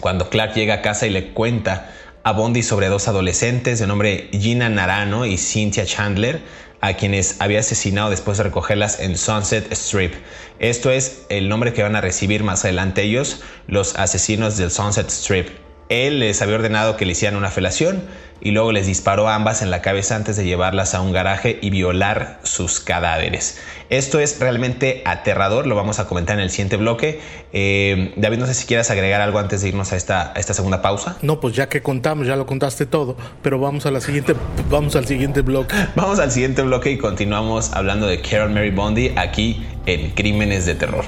cuando 0.00 0.30
Clark 0.30 0.54
llega 0.54 0.74
a 0.74 0.82
casa 0.82 1.06
y 1.06 1.10
le 1.10 1.32
cuenta 1.32 1.90
a 2.22 2.32
Bondi 2.32 2.62
sobre 2.62 2.88
dos 2.88 3.08
adolescentes 3.08 3.78
de 3.78 3.86
nombre 3.86 4.30
Gina 4.32 4.68
Narano 4.68 5.26
y 5.26 5.36
Cynthia 5.36 5.84
Chandler, 5.84 6.40
a 6.80 6.94
quienes 6.94 7.40
había 7.40 7.60
asesinado 7.60 8.10
después 8.10 8.38
de 8.38 8.44
recogerlas 8.44 9.00
en 9.00 9.16
Sunset 9.16 9.70
Strip. 9.72 10.14
Esto 10.58 10.90
es 10.90 11.22
el 11.28 11.48
nombre 11.48 11.72
que 11.72 11.82
van 11.82 11.96
a 11.96 12.00
recibir 12.00 12.42
más 12.42 12.64
adelante 12.64 13.02
ellos, 13.02 13.42
los 13.66 13.96
asesinos 13.96 14.56
del 14.56 14.70
Sunset 14.70 15.08
Strip. 15.08 15.63
Él 15.88 16.20
les 16.20 16.40
había 16.42 16.56
ordenado 16.56 16.96
que 16.96 17.06
le 17.06 17.12
hicieran 17.12 17.36
una 17.36 17.50
felación 17.50 18.02
y 18.40 18.50
luego 18.50 18.72
les 18.72 18.86
disparó 18.86 19.28
a 19.28 19.34
ambas 19.34 19.62
en 19.62 19.70
la 19.70 19.80
cabeza 19.80 20.16
antes 20.16 20.36
de 20.36 20.44
llevarlas 20.44 20.94
a 20.94 21.00
un 21.00 21.12
garaje 21.12 21.58
y 21.62 21.70
violar 21.70 22.40
sus 22.42 22.78
cadáveres. 22.80 23.58
Esto 23.88 24.20
es 24.20 24.38
realmente 24.38 25.02
aterrador, 25.06 25.66
lo 25.66 25.74
vamos 25.76 25.98
a 25.98 26.06
comentar 26.06 26.36
en 26.36 26.42
el 26.42 26.50
siguiente 26.50 26.76
bloque. 26.76 27.20
Eh, 27.52 28.12
David, 28.16 28.38
no 28.38 28.46
sé 28.46 28.54
si 28.54 28.66
quieras 28.66 28.90
agregar 28.90 29.20
algo 29.22 29.38
antes 29.38 29.62
de 29.62 29.68
irnos 29.68 29.92
a 29.92 29.96
esta, 29.96 30.32
a 30.32 30.38
esta 30.38 30.52
segunda 30.52 30.82
pausa. 30.82 31.16
No, 31.22 31.40
pues 31.40 31.54
ya 31.54 31.68
que 31.68 31.82
contamos, 31.82 32.26
ya 32.26 32.36
lo 32.36 32.44
contaste 32.44 32.86
todo, 32.86 33.16
pero 33.42 33.58
vamos 33.58 33.86
a 33.86 33.90
la 33.90 34.00
siguiente, 34.00 34.34
vamos 34.68 34.94
al 34.96 35.06
siguiente 35.06 35.40
bloque. 35.40 35.74
Vamos 35.96 36.18
al 36.18 36.30
siguiente 36.30 36.62
bloque 36.62 36.90
y 36.90 36.98
continuamos 36.98 37.72
hablando 37.72 38.06
de 38.06 38.20
Carol 38.20 38.50
Mary 38.50 38.70
Bondi 38.70 39.12
aquí 39.16 39.66
en 39.86 40.10
Crímenes 40.10 40.66
de 40.66 40.74
Terror. 40.74 41.04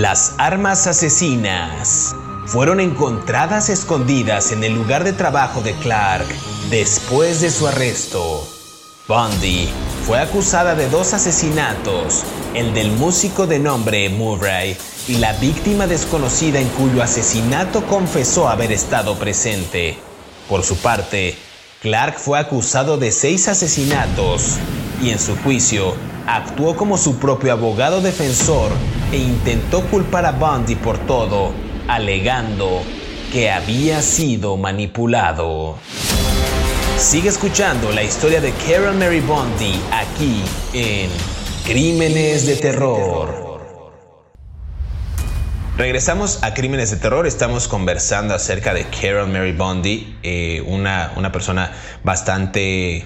Las 0.00 0.34
armas 0.38 0.88
asesinas 0.88 2.16
fueron 2.46 2.80
encontradas 2.80 3.68
escondidas 3.68 4.50
en 4.50 4.64
el 4.64 4.74
lugar 4.74 5.04
de 5.04 5.12
trabajo 5.12 5.60
de 5.60 5.72
Clark 5.74 6.26
después 6.68 7.40
de 7.40 7.48
su 7.48 7.68
arresto. 7.68 8.44
Bundy 9.06 9.68
fue 10.04 10.18
acusada 10.18 10.74
de 10.74 10.90
dos 10.90 11.14
asesinatos, 11.14 12.24
el 12.54 12.74
del 12.74 12.90
músico 12.90 13.46
de 13.46 13.60
nombre 13.60 14.08
Murray 14.08 14.76
y 15.06 15.18
la 15.18 15.32
víctima 15.34 15.86
desconocida 15.86 16.58
en 16.58 16.68
cuyo 16.70 17.00
asesinato 17.00 17.86
confesó 17.86 18.48
haber 18.48 18.72
estado 18.72 19.16
presente. 19.16 19.96
Por 20.48 20.64
su 20.64 20.76
parte, 20.78 21.38
Clark 21.82 22.18
fue 22.18 22.40
acusado 22.40 22.96
de 22.96 23.12
seis 23.12 23.46
asesinatos 23.46 24.58
y 25.02 25.10
en 25.10 25.18
su 25.18 25.36
juicio 25.36 25.94
actuó 26.26 26.76
como 26.76 26.96
su 26.96 27.18
propio 27.18 27.52
abogado 27.52 28.00
defensor 28.00 28.72
e 29.12 29.18
intentó 29.18 29.82
culpar 29.82 30.26
a 30.26 30.32
Bundy 30.32 30.74
por 30.76 30.98
todo, 31.06 31.52
alegando 31.88 32.82
que 33.32 33.50
había 33.50 34.00
sido 34.02 34.56
manipulado. 34.56 35.76
Sigue 36.98 37.28
escuchando 37.28 37.90
la 37.92 38.02
historia 38.02 38.40
de 38.40 38.52
Carol 38.52 38.96
Mary 38.96 39.20
Bundy 39.20 39.80
aquí 39.92 40.42
en 40.72 41.10
Crímenes 41.66 42.46
de 42.46 42.56
Terror. 42.56 43.44
Regresamos 45.76 46.38
a 46.44 46.54
Crímenes 46.54 46.92
de 46.92 46.98
Terror, 46.98 47.26
estamos 47.26 47.66
conversando 47.66 48.32
acerca 48.32 48.72
de 48.72 48.84
Carol 48.84 49.28
Mary 49.28 49.50
Bundy, 49.50 50.16
eh, 50.22 50.62
una, 50.68 51.12
una 51.16 51.32
persona 51.32 51.72
bastante 52.04 53.04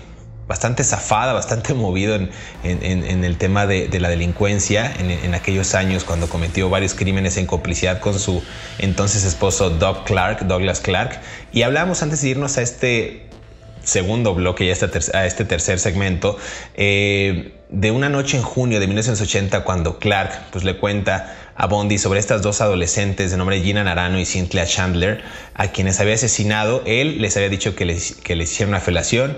bastante 0.48 0.82
zafada, 0.82 1.34
bastante 1.34 1.74
movido 1.74 2.16
en, 2.16 3.24
el 3.24 3.36
tema 3.36 3.66
de, 3.66 3.88
la 4.00 4.08
delincuencia 4.08 4.90
en, 4.98 5.34
aquellos 5.34 5.74
años 5.74 6.04
cuando 6.04 6.28
cometió 6.28 6.70
varios 6.70 6.94
crímenes 6.94 7.36
en 7.36 7.46
complicidad 7.46 8.00
con 8.00 8.18
su 8.18 8.42
entonces 8.78 9.24
esposo 9.24 9.70
Doug 9.70 10.04
Clark, 10.04 10.46
Douglas 10.46 10.80
Clark. 10.80 11.20
Y 11.52 11.62
hablamos 11.62 12.02
antes 12.02 12.22
de 12.22 12.30
irnos 12.30 12.56
a 12.56 12.62
este 12.62 13.28
segundo 13.84 14.34
bloque 14.34 14.64
y 14.64 14.70
a 14.70 14.72
este, 14.72 14.86
este 15.26 15.44
tercer 15.44 15.78
segmento 15.78 16.36
eh, 16.74 17.54
de 17.70 17.90
una 17.90 18.08
noche 18.08 18.36
en 18.36 18.42
junio 18.42 18.80
de 18.80 18.86
1980 18.86 19.64
cuando 19.64 19.98
Clark 19.98 20.50
pues, 20.50 20.64
le 20.64 20.76
cuenta 20.76 21.34
a 21.54 21.66
Bondi 21.66 21.98
sobre 21.98 22.20
estas 22.20 22.42
dos 22.42 22.60
adolescentes 22.60 23.30
de 23.30 23.36
nombre 23.36 23.60
Gina 23.60 23.84
Narano 23.84 24.18
y 24.18 24.26
Cynthia 24.26 24.66
Chandler 24.66 25.22
a 25.54 25.68
quienes 25.68 26.00
había 26.00 26.14
asesinado. 26.14 26.82
Él 26.86 27.20
les 27.20 27.36
había 27.36 27.48
dicho 27.48 27.74
que 27.74 27.84
les, 27.84 28.12
que 28.14 28.36
les 28.36 28.52
hicieron 28.52 28.70
una 28.70 28.80
felación 28.80 29.36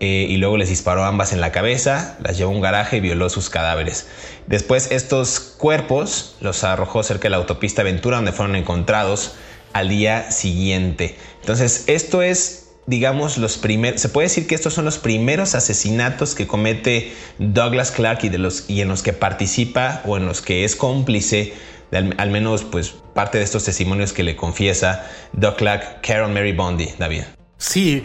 eh, 0.00 0.26
y 0.28 0.38
luego 0.38 0.56
les 0.56 0.70
disparó 0.70 1.04
ambas 1.04 1.32
en 1.32 1.40
la 1.40 1.52
cabeza, 1.52 2.16
las 2.22 2.38
llevó 2.38 2.50
a 2.50 2.54
un 2.54 2.62
garaje 2.62 2.96
y 2.96 3.00
violó 3.00 3.28
sus 3.28 3.50
cadáveres. 3.50 4.06
Después 4.46 4.90
estos 4.90 5.40
cuerpos 5.40 6.36
los 6.40 6.64
arrojó 6.64 7.02
cerca 7.02 7.24
de 7.24 7.30
la 7.30 7.36
autopista 7.36 7.82
Ventura 7.82 8.16
donde 8.16 8.32
fueron 8.32 8.56
encontrados 8.56 9.34
al 9.74 9.90
día 9.90 10.30
siguiente. 10.30 11.16
Entonces 11.40 11.84
esto 11.86 12.22
es, 12.22 12.70
digamos, 12.86 13.36
los 13.36 13.58
primeros, 13.58 14.00
se 14.00 14.08
puede 14.08 14.28
decir 14.28 14.46
que 14.46 14.54
estos 14.54 14.72
son 14.72 14.86
los 14.86 14.98
primeros 14.98 15.54
asesinatos 15.54 16.34
que 16.34 16.46
comete 16.46 17.12
Douglas 17.38 17.90
Clark 17.90 18.20
y, 18.24 18.30
de 18.30 18.38
los, 18.38 18.68
y 18.68 18.80
en 18.80 18.88
los 18.88 19.02
que 19.02 19.12
participa 19.12 20.00
o 20.06 20.16
en 20.16 20.24
los 20.24 20.40
que 20.40 20.64
es 20.64 20.76
cómplice 20.76 21.52
al, 21.92 22.30
menos 22.30 22.64
pues 22.64 22.94
parte 23.14 23.38
de 23.38 23.44
estos 23.44 23.64
testimonios 23.64 24.12
que 24.12 24.22
le 24.22 24.36
confiesa 24.36 25.06
Doug 25.32 25.56
Clark, 25.56 26.00
Carol 26.02 26.32
Mary 26.32 26.52
Bondi, 26.52 26.88
David. 26.98 27.24
Sí, 27.58 28.04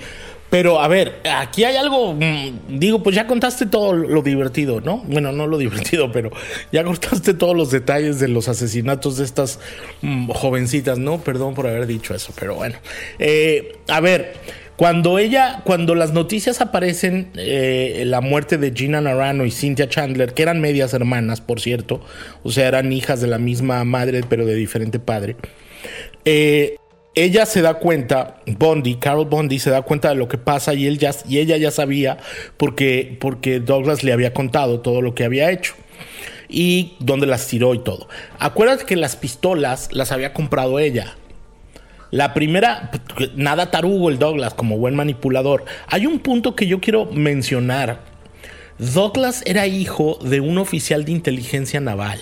pero 0.50 0.80
a 0.80 0.88
ver, 0.88 1.22
aquí 1.30 1.64
hay 1.64 1.76
algo, 1.76 2.14
mm, 2.14 2.78
digo, 2.80 3.02
pues 3.04 3.16
ya 3.16 3.28
contaste 3.28 3.66
todo 3.66 3.94
lo 3.94 4.22
divertido, 4.22 4.80
¿no? 4.82 5.00
Bueno, 5.06 5.32
no 5.32 5.48
lo 5.48 5.58
divertido, 5.66 6.12
pero 6.12 6.32
ya 6.72 6.84
contaste 6.84 7.34
todos 7.34 7.56
los 7.56 7.72
detalles 7.72 8.20
de 8.20 8.28
los 8.28 8.48
asesinatos 8.48 9.18
de 9.18 9.26
estas 9.26 9.60
mm, 10.02 10.30
jovencitas, 10.30 10.98
¿no? 11.00 11.20
Perdón 11.20 11.56
por 11.56 11.68
haber 11.68 11.88
dicho 11.88 12.14
eso, 12.14 12.34
pero 12.40 12.56
bueno. 12.56 12.78
Eh, 13.20 13.78
a 13.88 14.00
ver, 14.00 14.34
Cuando 14.76 15.20
ella, 15.20 15.62
cuando 15.64 15.96
las 15.96 16.12
noticias 16.12 16.60
aparecen, 16.60 17.32
eh, 17.36 18.04
la 18.06 18.20
muerte 18.20 18.58
de 18.58 18.74
Gina 18.76 19.00
Narano 19.00 19.46
y 19.46 19.52
Cynthia 19.52 19.88
Chandler, 19.88 20.34
que 20.34 20.44
eran 20.44 20.60
medias 20.60 20.94
hermanas, 20.94 21.40
por 21.40 21.62
cierto, 21.62 22.02
o 22.44 22.52
sea, 22.52 22.68
eran 22.68 22.92
hijas 22.92 23.22
de 23.22 23.28
la 23.28 23.38
misma 23.38 23.82
madre, 23.86 24.22
pero 24.28 24.46
de 24.46 24.54
diferente 24.54 25.00
padre. 25.00 25.38
Eh, 26.26 26.76
ella 27.16 27.46
se 27.46 27.62
da 27.62 27.76
cuenta, 27.76 28.42
Bondi, 28.46 28.96
Carol 28.96 29.26
Bondi 29.26 29.60
se 29.60 29.70
da 29.70 29.82
cuenta 29.82 30.10
de 30.10 30.16
lo 30.16 30.28
que 30.28 30.38
pasa 30.38 30.74
y, 30.74 30.86
él 30.86 30.98
ya, 30.98 31.12
ella 31.30 31.58
ya 31.58 31.72
sabía 31.72 32.18
porque, 32.58 33.18
porque 33.20 33.60
Douglas 33.60 34.04
le 34.04 34.12
había 34.12 34.34
contado 34.34 34.82
todo 34.82 35.02
lo 35.02 35.16
que 35.16 35.24
había 35.24 35.50
hecho 35.50 35.76
y 36.50 36.96
dónde 37.00 37.26
las 37.26 37.48
tiró 37.48 37.74
y 37.74 37.80
todo. 37.80 38.08
Acuérdate 38.38 38.86
que 38.86 38.96
las 38.96 39.16
pistolas 39.16 39.90
las 39.92 40.12
había 40.12 40.34
comprado 40.34 40.80
ella. 40.80 41.16
La 42.12 42.34
primera, 42.34 42.92
nada 43.36 43.72
tarugo 43.72 44.10
el 44.10 44.20
Douglas 44.20 44.54
como 44.54 44.78
buen 44.78 44.96
manipulador. 44.96 45.66
Hay 45.88 46.06
un 46.06 46.20
punto 46.20 46.56
que 46.56 46.68
yo 46.68 46.80
quiero 46.80 47.06
mencionar. 47.06 48.02
Douglas 48.78 49.42
era 49.46 49.68
hijo 49.68 50.20
de 50.22 50.42
un 50.42 50.58
oficial 50.58 51.06
de 51.06 51.14
inteligencia 51.14 51.80
naval, 51.80 52.22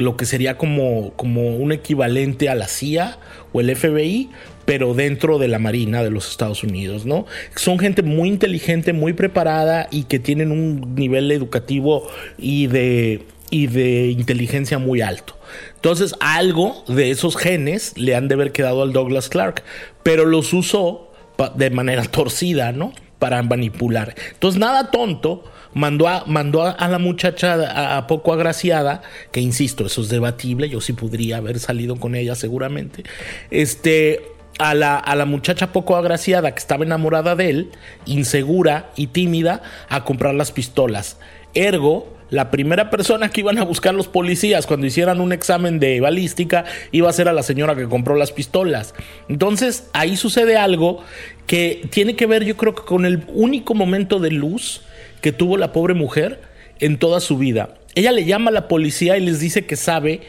lo 0.00 0.16
que 0.16 0.26
sería 0.26 0.56
como, 0.56 1.12
como 1.14 1.56
un 1.56 1.72
equivalente 1.72 2.48
a 2.48 2.54
la 2.54 2.68
CIA 2.68 3.18
o 3.52 3.60
el 3.60 3.74
FBI, 3.74 4.30
pero 4.64 4.94
dentro 4.94 5.38
de 5.38 5.48
la 5.48 5.58
Marina 5.58 6.02
de 6.02 6.10
los 6.10 6.30
Estados 6.30 6.62
Unidos, 6.62 7.04
¿no? 7.04 7.26
Son 7.56 7.78
gente 7.78 8.02
muy 8.02 8.28
inteligente, 8.28 8.92
muy 8.92 9.12
preparada 9.12 9.88
y 9.90 10.04
que 10.04 10.18
tienen 10.18 10.52
un 10.52 10.94
nivel 10.94 11.30
educativo 11.32 12.08
y 12.38 12.68
de, 12.68 13.22
y 13.50 13.66
de 13.66 14.08
inteligencia 14.08 14.78
muy 14.78 15.00
alto. 15.00 15.36
Entonces, 15.74 16.14
algo 16.20 16.84
de 16.86 17.10
esos 17.10 17.36
genes 17.36 17.94
le 17.96 18.14
han 18.14 18.28
de 18.28 18.34
haber 18.34 18.52
quedado 18.52 18.82
al 18.82 18.92
Douglas 18.92 19.28
Clark, 19.28 19.64
pero 20.02 20.24
los 20.24 20.52
usó 20.52 21.10
de 21.56 21.70
manera 21.70 22.04
torcida, 22.04 22.72
¿no? 22.72 22.92
Para 23.18 23.42
manipular. 23.42 24.14
Entonces, 24.32 24.60
nada 24.60 24.90
tonto, 24.90 25.44
mandó 25.74 26.08
a, 26.08 26.24
mandó 26.26 26.62
a, 26.62 26.88
la 26.88 26.98
muchacha 26.98 27.96
a, 27.96 28.06
poco 28.06 28.32
agraciada, 28.32 29.02
que 29.32 29.40
insisto, 29.40 29.86
eso 29.86 30.02
es 30.02 30.08
debatible, 30.08 30.68
yo 30.68 30.80
sí 30.80 30.92
podría 30.92 31.38
haber 31.38 31.58
salido 31.58 31.96
con 31.96 32.14
ella 32.14 32.34
seguramente, 32.34 33.04
este, 33.50 34.22
a 34.58 34.74
la, 34.74 34.96
a 34.96 35.14
la, 35.16 35.26
muchacha 35.26 35.72
poco 35.72 35.96
agraciada 35.96 36.52
que 36.52 36.58
estaba 36.58 36.84
enamorada 36.84 37.36
de 37.36 37.50
él, 37.50 37.70
insegura 38.06 38.90
y 38.96 39.08
tímida, 39.08 39.62
a 39.88 40.04
comprar 40.04 40.34
las 40.34 40.52
pistolas. 40.52 41.18
Ergo, 41.54 42.20
la 42.30 42.50
primera 42.50 42.90
persona 42.90 43.28
que 43.30 43.40
iban 43.40 43.58
a 43.58 43.64
buscar 43.64 43.92
los 43.92 44.06
policías 44.06 44.66
cuando 44.66 44.86
hicieran 44.86 45.20
un 45.20 45.32
examen 45.32 45.80
de 45.80 46.00
balística 46.00 46.64
iba 46.92 47.10
a 47.10 47.12
ser 47.12 47.28
a 47.28 47.32
la 47.32 47.42
señora 47.42 47.74
que 47.74 47.88
compró 47.88 48.14
las 48.14 48.30
pistolas. 48.32 48.94
Entonces 49.28 49.88
ahí 49.92 50.16
sucede 50.16 50.56
algo 50.56 51.02
que 51.46 51.82
tiene 51.90 52.14
que 52.14 52.26
ver 52.26 52.44
yo 52.44 52.56
creo 52.56 52.74
que 52.74 52.82
con 52.82 53.04
el 53.04 53.24
único 53.34 53.74
momento 53.74 54.20
de 54.20 54.30
luz 54.30 54.82
que 55.20 55.32
tuvo 55.32 55.56
la 55.56 55.72
pobre 55.72 55.94
mujer 55.94 56.40
en 56.78 56.98
toda 56.98 57.20
su 57.20 57.38
vida. 57.38 57.74
Ella 57.94 58.12
le 58.12 58.24
llama 58.24 58.50
a 58.50 58.52
la 58.52 58.68
policía 58.68 59.16
y 59.16 59.20
les 59.20 59.40
dice 59.40 59.66
que 59.66 59.76
sabe 59.76 60.20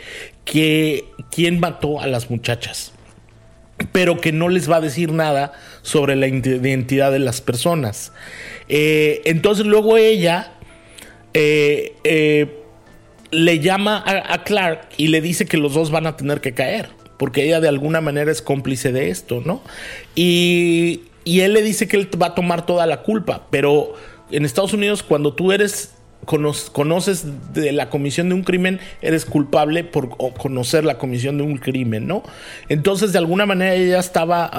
que 0.45 1.05
quién 1.31 1.59
mató 1.59 2.01
a 2.01 2.07
las 2.07 2.29
muchachas, 2.29 2.93
pero 3.91 4.19
que 4.19 4.31
no 4.31 4.49
les 4.49 4.69
va 4.69 4.77
a 4.77 4.81
decir 4.81 5.11
nada 5.11 5.53
sobre 5.81 6.15
la 6.15 6.27
identidad 6.27 7.11
de 7.11 7.19
las 7.19 7.41
personas. 7.41 8.11
Eh, 8.67 9.21
entonces 9.25 9.65
luego 9.65 9.97
ella 9.97 10.53
eh, 11.33 11.93
eh, 12.03 12.61
le 13.31 13.59
llama 13.59 14.03
a, 14.05 14.43
Clark 14.43 14.89
y 14.97 15.07
le 15.07 15.21
dice 15.21 15.45
que 15.45 15.57
los 15.57 15.73
dos 15.73 15.91
van 15.91 16.05
a 16.05 16.17
tener 16.17 16.41
que 16.41 16.53
caer, 16.53 16.89
porque 17.17 17.45
ella 17.45 17.61
de 17.61 17.69
alguna 17.69 18.01
manera 18.01 18.31
es 18.31 18.41
cómplice 18.41 18.91
de 18.91 19.09
esto, 19.09 19.41
¿no? 19.45 19.61
Y, 20.15 21.03
él 21.25 21.53
le 21.53 21.61
dice 21.61 21.87
que 21.87 21.97
él 21.97 22.09
va 22.21 22.27
a 22.27 22.35
tomar 22.35 22.65
toda 22.65 22.85
la 22.87 23.03
culpa, 23.03 23.47
pero 23.51 23.93
en 24.31 24.45
Estados 24.45 24.73
Unidos 24.73 25.03
cuando 25.03 25.33
tú 25.33 25.51
eres 25.51 25.93
conoces 26.25 27.53
de 27.53 27.71
la 27.71 27.89
comisión 27.89 28.29
de 28.29 28.35
un 28.35 28.43
crimen, 28.43 28.79
eres 29.01 29.25
culpable 29.25 29.83
por 29.83 30.17
conocer 30.37 30.85
la 30.85 30.97
comisión 30.97 31.37
de 31.37 31.43
un 31.43 31.57
crimen, 31.57 32.07
¿no? 32.07 32.23
Entonces, 32.69 33.11
de 33.11 33.17
alguna 33.17 33.45
manera 33.45 33.73
ella 33.73 33.99
estaba 33.99 34.49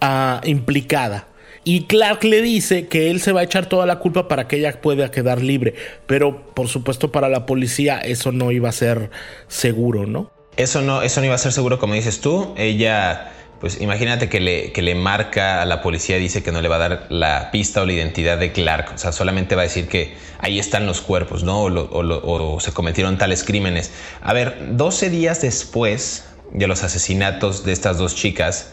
ah, 0.00 0.40
implicada. 0.44 1.28
Y 1.64 1.84
Clark 1.84 2.24
le 2.24 2.42
dice 2.42 2.88
que 2.88 3.10
él 3.10 3.20
se 3.20 3.30
va 3.30 3.40
a 3.40 3.44
echar 3.44 3.66
toda 3.66 3.86
la 3.86 4.00
culpa 4.00 4.26
para 4.26 4.48
que 4.48 4.56
ella 4.56 4.80
pueda 4.80 5.12
quedar 5.12 5.40
libre. 5.40 5.74
Pero 6.06 6.52
por 6.54 6.66
supuesto 6.66 7.12
para 7.12 7.28
la 7.28 7.46
policía 7.46 7.98
eso 7.98 8.32
no 8.32 8.50
iba 8.50 8.68
a 8.68 8.72
ser 8.72 9.10
seguro, 9.46 10.06
¿no? 10.06 10.32
Eso 10.56 10.82
no, 10.82 11.02
eso 11.02 11.20
no 11.20 11.26
iba 11.26 11.36
a 11.36 11.38
ser 11.38 11.52
seguro 11.52 11.78
como 11.78 11.94
dices 11.94 12.20
tú. 12.20 12.52
Ella, 12.56 13.32
pues 13.62 13.80
imagínate 13.80 14.28
que 14.28 14.40
le, 14.40 14.72
que 14.72 14.82
le 14.82 14.96
marca 14.96 15.62
a 15.62 15.66
la 15.66 15.82
policía, 15.82 16.16
dice 16.16 16.42
que 16.42 16.50
no 16.50 16.60
le 16.60 16.66
va 16.66 16.74
a 16.74 16.88
dar 16.88 17.06
la 17.10 17.52
pista 17.52 17.80
o 17.80 17.86
la 17.86 17.92
identidad 17.92 18.36
de 18.36 18.50
Clark. 18.50 18.90
O 18.92 18.98
sea, 18.98 19.12
solamente 19.12 19.54
va 19.54 19.62
a 19.62 19.66
decir 19.66 19.86
que 19.86 20.16
ahí 20.40 20.58
están 20.58 20.84
los 20.84 21.00
cuerpos, 21.00 21.44
¿no? 21.44 21.62
O, 21.62 22.54
o 22.54 22.58
se 22.58 22.72
cometieron 22.72 23.18
tales 23.18 23.44
crímenes. 23.44 23.92
A 24.20 24.32
ver, 24.32 24.76
12 24.76 25.10
días 25.10 25.42
después 25.42 26.24
de 26.50 26.66
los 26.66 26.82
asesinatos 26.82 27.64
de 27.64 27.70
estas 27.70 27.98
dos 27.98 28.16
chicas, 28.16 28.72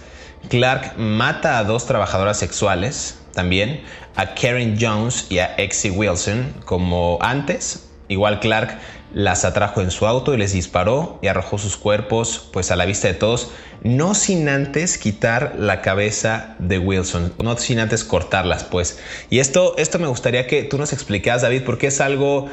Clark 0.49 0.97
mata 0.97 1.59
a 1.59 1.63
dos 1.65 1.85
trabajadoras 1.85 2.39
sexuales 2.39 3.19
también, 3.35 3.83
a 4.15 4.33
Karen 4.33 4.75
Jones 4.81 5.27
y 5.29 5.37
a 5.37 5.53
Exie 5.57 5.91
Wilson, 5.91 6.51
como 6.65 7.19
antes. 7.21 7.85
Igual 8.07 8.39
Clark 8.39 8.79
las 9.13 9.45
atrajo 9.45 9.81
en 9.81 9.91
su 9.91 10.05
auto 10.07 10.33
y 10.33 10.37
les 10.37 10.53
disparó 10.53 11.19
y 11.21 11.27
arrojó 11.27 11.57
sus 11.57 11.77
cuerpos 11.77 12.47
pues 12.53 12.71
a 12.71 12.75
la 12.75 12.85
vista 12.85 13.07
de 13.07 13.13
todos, 13.13 13.51
no 13.83 14.13
sin 14.13 14.49
antes 14.49 14.97
quitar 14.97 15.55
la 15.57 15.81
cabeza 15.81 16.55
de 16.59 16.79
Wilson, 16.79 17.33
no 17.41 17.57
sin 17.57 17.79
antes 17.79 18.03
cortarlas 18.03 18.63
pues. 18.63 18.99
Y 19.29 19.39
esto, 19.39 19.75
esto 19.77 19.99
me 19.99 20.07
gustaría 20.07 20.47
que 20.47 20.63
tú 20.63 20.77
nos 20.77 20.93
explicas 20.93 21.41
David 21.41 21.63
porque 21.65 21.87
es 21.87 22.01
algo 22.01 22.49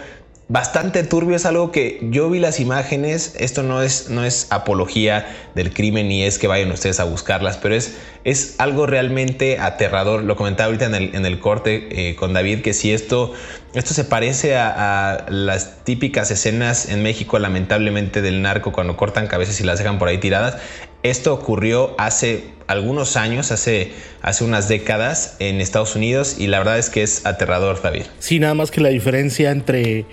bastante 0.49 1.03
turbio, 1.03 1.35
es 1.37 1.45
algo 1.45 1.73
que 1.73 1.99
yo 2.03 2.31
vi 2.31 2.39
las 2.39 2.61
imágenes, 2.61 3.35
esto 3.39 3.63
no 3.63 3.83
es, 3.83 4.11
no 4.11 4.25
es 4.25 4.47
apología 4.51 5.27
del 5.55 5.73
crimen 5.73 6.09
ni 6.09 6.23
es 6.23 6.39
que 6.39 6.47
vayan 6.47 6.71
ustedes 6.71 7.01
a 7.01 7.05
buscarlas, 7.05 7.57
pero 7.57 7.75
es, 7.75 7.97
es 8.25 8.55
algo 8.59 8.87
realmente 8.87 9.59
aterrador. 9.59 10.23
Lo 10.23 10.37
comentaba 10.37 10.67
ahorita 10.67 10.87
en 10.87 10.95
el, 10.95 11.15
en 11.15 11.27
el 11.27 11.41
corte 11.41 12.11
eh, 12.11 12.15
con 12.15 12.33
David, 12.33 12.63
que 12.63 12.75
si 12.75 12.93
esto, 12.93 13.33
esto 13.75 13.95
se 13.95 14.05
parece 14.05 14.57
a, 14.57 15.27
las 15.29 15.85
típicas 15.85 16.31
escenas 16.31 16.89
en 16.89 17.03
México, 17.03 17.39
lamentablemente, 17.39 18.23
del 18.23 18.43
narco 18.43 18.73
cuando 18.73 18.97
cortan 18.97 19.27
cabezas 19.27 19.61
y 19.61 19.65
las 19.65 19.79
dejan 19.79 19.99
por 19.99 20.09
ahí 20.09 20.19
tiradas. 20.19 20.59
Esto 21.03 21.35
ocurrió 21.35 21.95
hace 21.99 22.45
algunos 22.67 23.17
años, 23.17 23.53
hace, 23.53 23.93
hace 24.23 24.45
unas 24.45 24.69
décadas 24.69 25.37
en 25.39 25.61
Estados 25.61 25.95
Unidos 25.95 26.37
y 26.39 26.49
la 26.49 26.59
verdad 26.59 26.79
es 26.79 26.91
que 26.91 27.03
es 27.03 27.27
aterrador, 27.27 27.81
David. 27.81 28.03
Sí, 28.19 28.39
nada 28.39 28.55
más 28.55 28.71
que 28.71 28.81
la 28.81 28.89
diferencia 28.89 29.51
entre 29.51 30.07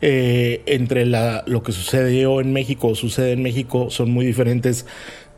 eh, 0.00 0.62
entre 0.66 1.06
la, 1.06 1.42
lo 1.46 1.64
que 1.64 1.72
sucedió 1.72 2.40
en 2.40 2.52
México 2.52 2.88
o 2.88 2.94
sucede 2.94 3.32
en 3.32 3.42
México 3.42 3.90
son 3.90 4.12
muy 4.12 4.24
diferentes 4.24 4.86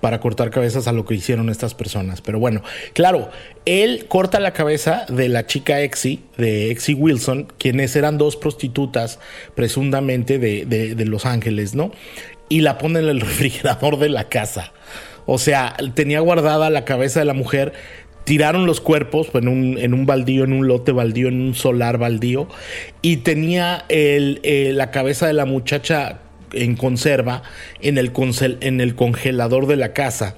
para 0.01 0.21
cortar 0.21 0.51
cabezas 0.51 0.89
a 0.89 0.93
lo 0.93 1.05
que 1.05 1.15
hicieron 1.15 1.49
estas 1.49 1.75
personas. 1.75 2.21
Pero 2.21 2.39
bueno, 2.39 2.63
claro, 2.93 3.31
él 3.65 4.07
corta 4.09 4.41
la 4.41 4.53
cabeza 4.53 5.05
de 5.09 5.29
la 5.29 5.47
chica 5.47 5.81
Exi, 5.81 6.23
de 6.37 6.71
Exi 6.71 6.95
Wilson, 6.95 7.53
quienes 7.59 7.97
eran 7.97 8.19
dos 8.19 8.37
prostitutas 8.37 9.19
presuntamente 9.55 10.39
de, 10.39 10.65
de 10.67 11.05
Los 11.05 11.27
Ángeles, 11.27 11.75
¿no? 11.75 11.93
Y 12.49 12.63
la 12.63 12.79
pone 12.79 13.01
en 13.01 13.09
el 13.09 13.21
refrigerador 13.21 13.99
de 13.99 14.09
la 14.09 14.29
casa. 14.29 14.73
O 15.27 15.39
sea, 15.39 15.77
tenía 15.95 16.21
guardada 16.21 16.71
la 16.71 16.85
cabeza 16.85 17.21
de 17.21 17.27
la 17.27 17.35
mujer 17.35 17.73
tiraron 18.25 18.67
los 18.67 18.81
cuerpos 18.81 19.29
en 19.35 19.49
un, 19.49 19.79
en 19.79 19.95
un 19.95 20.07
baldío, 20.07 20.45
en 20.45 20.53
un 20.53 20.69
lote 20.69 20.93
baldío, 20.93 21.29
en 21.29 21.41
un 21.41 21.55
solar 21.55 21.99
baldío, 21.99 22.47
y 23.03 23.19
tenía 23.19 23.85
el, 23.89 24.41
eh, 24.45 24.73
la 24.73 24.91
cabeza 24.91 25.27
de 25.27 25.33
la 25.33 25.47
muchacha 25.47 26.21
en 26.53 26.77
conserva 26.77 27.43
en 27.81 27.99
el, 27.99 28.13
en 28.61 28.81
el 28.81 28.95
congelador 28.95 29.67
de 29.67 29.77
la 29.77 29.93
casa, 29.93 30.37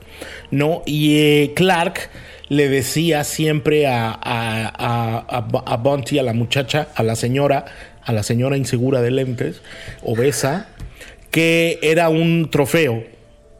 ¿no? 0.51 0.83
Y 0.87 1.19
eh, 1.19 1.53
Clark 1.55 2.11
le 2.49 2.69
decía 2.69 3.25
siempre 3.25 3.87
a, 3.87 4.11
a, 4.11 4.19
a, 4.21 5.49
a 5.67 5.77
Bunty, 5.77 6.19
a 6.19 6.23
la 6.23 6.33
muchacha, 6.33 6.89
a 6.95 7.03
la 7.03 7.17
señora, 7.17 7.65
a 8.05 8.13
la 8.13 8.23
señora 8.23 8.57
insegura 8.57 9.01
de 9.01 9.11
lentes, 9.11 9.63
obesa, 10.03 10.69
que 11.31 11.79
era 11.83 12.11
un 12.11 12.51
trofeo, 12.51 13.05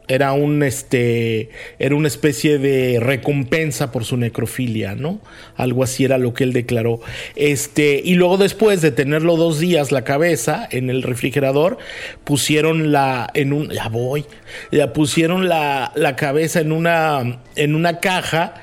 era 0.07 0.33
un 0.33 0.63
este 0.63 1.49
era 1.79 1.95
una 1.95 2.07
especie 2.07 2.57
de 2.57 2.99
recompensa 2.99 3.91
por 3.91 4.05
su 4.05 4.17
necrofilia, 4.17 4.95
¿no? 4.95 5.19
Algo 5.55 5.83
así 5.83 6.03
era 6.05 6.17
lo 6.17 6.33
que 6.33 6.43
él 6.43 6.53
declaró. 6.53 6.99
Este, 7.35 8.01
y 8.03 8.15
luego 8.15 8.37
después 8.37 8.81
de 8.81 8.91
tenerlo 8.91 9.37
dos 9.37 9.59
días 9.59 9.91
la 9.91 10.03
cabeza 10.03 10.67
en 10.71 10.89
el 10.89 11.03
refrigerador, 11.03 11.77
pusieron 12.23 12.91
la 12.91 13.29
en 13.33 13.53
un 13.53 13.71
voy, 13.91 14.25
ya 14.71 14.93
pusieron 14.93 15.47
la, 15.47 15.91
la 15.95 16.15
cabeza 16.15 16.59
en 16.59 16.71
una 16.71 17.41
en 17.55 17.75
una 17.75 17.99
caja 17.99 18.55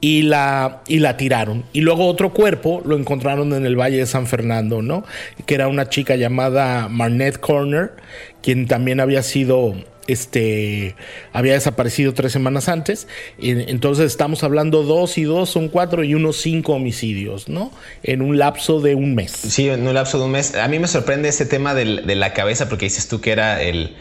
y 0.00 0.22
la, 0.22 0.82
y 0.86 0.98
la 1.00 1.16
tiraron. 1.16 1.64
Y 1.72 1.80
luego 1.80 2.06
otro 2.06 2.32
cuerpo 2.32 2.82
lo 2.84 2.96
encontraron 2.96 3.52
en 3.52 3.66
el 3.66 3.76
Valle 3.76 3.98
de 3.98 4.06
San 4.06 4.26
Fernando, 4.26 4.82
¿no? 4.82 5.04
Que 5.46 5.54
era 5.54 5.68
una 5.68 5.88
chica 5.88 6.16
llamada 6.16 6.88
Marnette 6.88 7.38
Corner, 7.38 7.92
quien 8.42 8.66
también 8.66 9.00
había 9.00 9.22
sido 9.22 9.74
este 10.08 10.96
había 11.32 11.52
desaparecido 11.52 12.14
tres 12.14 12.32
semanas 12.32 12.68
antes. 12.68 13.06
Entonces 13.38 14.06
estamos 14.06 14.42
hablando 14.42 14.82
dos 14.82 15.16
y 15.18 15.22
dos 15.22 15.50
son 15.50 15.68
cuatro 15.68 16.02
y 16.02 16.14
unos 16.14 16.38
cinco 16.38 16.72
homicidios, 16.72 17.48
¿no? 17.48 17.70
En 18.02 18.22
un 18.22 18.38
lapso 18.38 18.80
de 18.80 18.96
un 18.96 19.14
mes. 19.14 19.30
Sí, 19.30 19.68
en 19.68 19.86
un 19.86 19.94
lapso 19.94 20.18
de 20.18 20.24
un 20.24 20.32
mes. 20.32 20.56
A 20.56 20.66
mí 20.66 20.78
me 20.80 20.88
sorprende 20.88 21.28
ese 21.28 21.46
tema 21.46 21.74
de 21.74 22.16
la 22.16 22.32
cabeza 22.32 22.68
porque 22.68 22.86
dices 22.86 23.06
tú 23.06 23.20
que 23.20 23.30
era 23.30 23.62
el... 23.62 23.96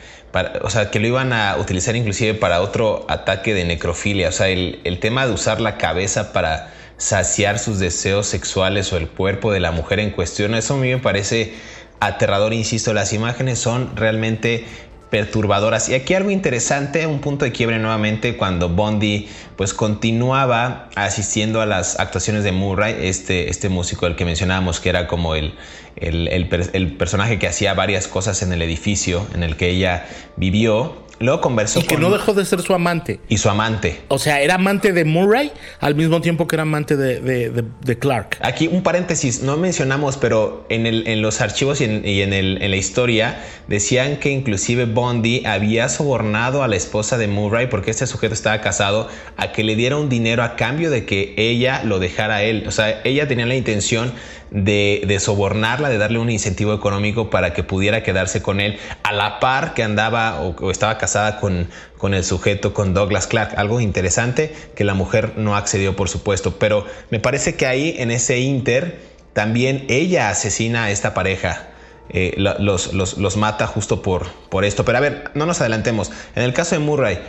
o 0.61 0.69
sea, 0.69 0.89
que 0.89 0.99
lo 0.99 1.07
iban 1.07 1.33
a 1.33 1.57
utilizar 1.57 1.95
inclusive 1.95 2.33
para 2.33 2.61
otro 2.61 3.05
ataque 3.09 3.53
de 3.53 3.65
necrofilia. 3.65 4.29
O 4.29 4.31
sea, 4.31 4.47
el, 4.47 4.79
el 4.85 4.99
tema 4.99 5.27
de 5.27 5.33
usar 5.33 5.61
la 5.61 5.77
cabeza 5.77 6.33
para 6.33 6.73
saciar 6.97 7.59
sus 7.59 7.77
deseos 7.77 8.25
sexuales 8.25 8.91
o 8.91 8.97
el 8.97 9.07
cuerpo 9.07 9.51
de 9.51 9.59
la 9.59 9.71
mujer 9.71 9.99
en 9.99 10.09
cuestión, 10.09 10.55
eso 10.55 10.73
a 10.73 10.77
mí 10.77 10.89
me 10.89 10.97
parece 10.97 11.53
aterrador, 11.99 12.53
insisto, 12.53 12.93
las 12.93 13.13
imágenes 13.13 13.59
son 13.59 13.95
realmente 13.95 14.65
perturbadoras. 15.09 15.89
Y 15.89 15.93
aquí 15.93 16.13
algo 16.13 16.31
interesante, 16.31 17.07
un 17.07 17.19
punto 17.19 17.45
de 17.45 17.51
quiebre 17.51 17.79
nuevamente 17.79 18.37
cuando 18.37 18.69
Bondi 18.69 19.27
pues 19.55 19.73
continuaba 19.73 20.89
asistiendo 20.95 21.61
a 21.61 21.65
las 21.65 21.99
actuaciones 21.99 22.43
de 22.43 22.51
Murray, 22.51 22.95
este, 23.01 23.49
este 23.49 23.69
músico 23.69 24.05
del 24.05 24.15
que 24.15 24.25
mencionábamos 24.25 24.79
que 24.79 24.89
era 24.89 25.07
como 25.07 25.35
el, 25.35 25.53
el, 25.97 26.27
el 26.27 26.97
personaje 26.97 27.39
que 27.39 27.47
hacía 27.47 27.73
varias 27.73 28.07
cosas 28.07 28.41
en 28.41 28.53
el 28.53 28.61
edificio 28.61 29.25
en 29.33 29.43
el 29.43 29.55
que 29.57 29.69
ella 29.69 30.05
vivió. 30.35 31.07
Luego 31.19 31.41
conversó 31.41 31.79
y 31.79 31.83
que 31.83 31.97
no 31.97 32.11
dejó 32.11 32.35
de 32.35 32.45
ser 32.45 32.61
su 32.61 32.75
amante. 32.75 33.19
Y 33.27 33.37
su 33.37 33.49
amante. 33.49 34.01
O 34.07 34.19
sea, 34.19 34.39
era 34.41 34.53
amante 34.53 34.93
de 34.93 35.03
Murray 35.03 35.51
al 35.79 35.95
mismo 35.95 36.21
tiempo 36.21 36.47
que 36.47 36.55
era 36.55 36.61
amante 36.61 36.95
de, 36.95 37.97
Clark. 37.97 38.37
Aquí 38.41 38.67
un 38.67 38.83
paréntesis, 38.83 39.41
no 39.41 39.57
mencionamos, 39.57 40.17
pero 40.17 40.67
en, 40.69 40.85
el, 40.85 41.07
en 41.07 41.23
los 41.23 41.41
archivos 41.41 41.81
y, 41.81 41.85
en, 41.85 42.33
el, 42.33 42.61
en, 42.61 42.69
la 42.69 42.77
historia 42.77 43.43
decían 43.67 44.17
que 44.17 44.29
inclusive 44.29 44.85
Bondi 44.85 45.43
había 45.47 45.89
sobornado 45.89 46.61
a 46.61 46.67
la 46.67 46.75
esposa 46.75 47.17
de 47.17 47.27
Murray 47.27 47.65
porque 47.65 47.89
este 47.89 48.05
sujeto 48.05 48.35
estaba 48.35 48.61
casado 48.61 49.07
a 49.37 49.51
que 49.51 49.63
le 49.63 49.75
diera 49.75 49.97
un 49.97 50.09
dinero 50.09 50.43
a 50.43 50.55
cambio 50.55 50.91
de 50.91 51.05
que 51.05 51.33
ella 51.35 51.81
lo 51.83 51.97
dejara 51.97 52.35
a 52.35 52.43
él. 52.43 52.65
O 52.67 52.71
sea, 52.71 53.01
ella 53.03 53.27
tenía 53.27 53.47
la 53.47 53.55
intención 53.55 54.13
de, 54.51 55.17
sobornarla, 55.19 55.89
de 55.89 55.97
darle 55.97 56.19
un 56.19 56.29
incentivo 56.29 56.73
económico 56.73 57.29
para 57.29 57.53
que 57.53 57.63
pudiera 57.63 58.03
quedarse 58.03 58.41
con 58.41 58.59
él 58.59 58.79
a 59.03 59.13
la 59.13 59.39
par 59.39 59.73
que 59.73 59.83
andaba 59.83 60.41
o, 60.41 60.71
estaba 60.71 60.97
casada 60.97 61.39
con, 61.39 61.69
con, 61.97 62.13
el 62.13 62.23
sujeto, 62.23 62.73
con 62.73 62.93
Douglas 62.93 63.27
Clark. 63.27 63.53
Algo 63.57 63.79
interesante 63.79 64.53
que 64.75 64.83
la 64.83 64.93
mujer 64.93 65.33
no 65.37 65.55
accedió, 65.55 65.95
por 65.95 66.09
supuesto, 66.09 66.57
pero 66.59 66.85
me 67.09 67.19
parece 67.19 67.55
que 67.55 67.65
ahí 67.65 67.95
en 67.97 68.11
ese 68.11 68.39
inter 68.39 68.99
también 69.33 69.85
ella 69.89 70.29
asesina 70.29 70.85
a 70.85 70.91
esta 70.91 71.13
pareja. 71.13 71.67
Eh, 72.09 72.35
los, 72.37 72.93
los, 72.93 73.37
mata 73.37 73.67
justo 73.67 74.01
por, 74.01 74.31
por 74.49 74.63
esto. 74.63 74.85
Pero 74.85 74.97
a 74.97 75.01
ver, 75.01 75.31
no 75.33 75.45
nos 75.45 75.59
adelantemos. 75.59 76.11
En 76.35 76.43
el 76.43 76.53
caso 76.53 76.75
de 76.75 76.79
Murray, 76.79 77.19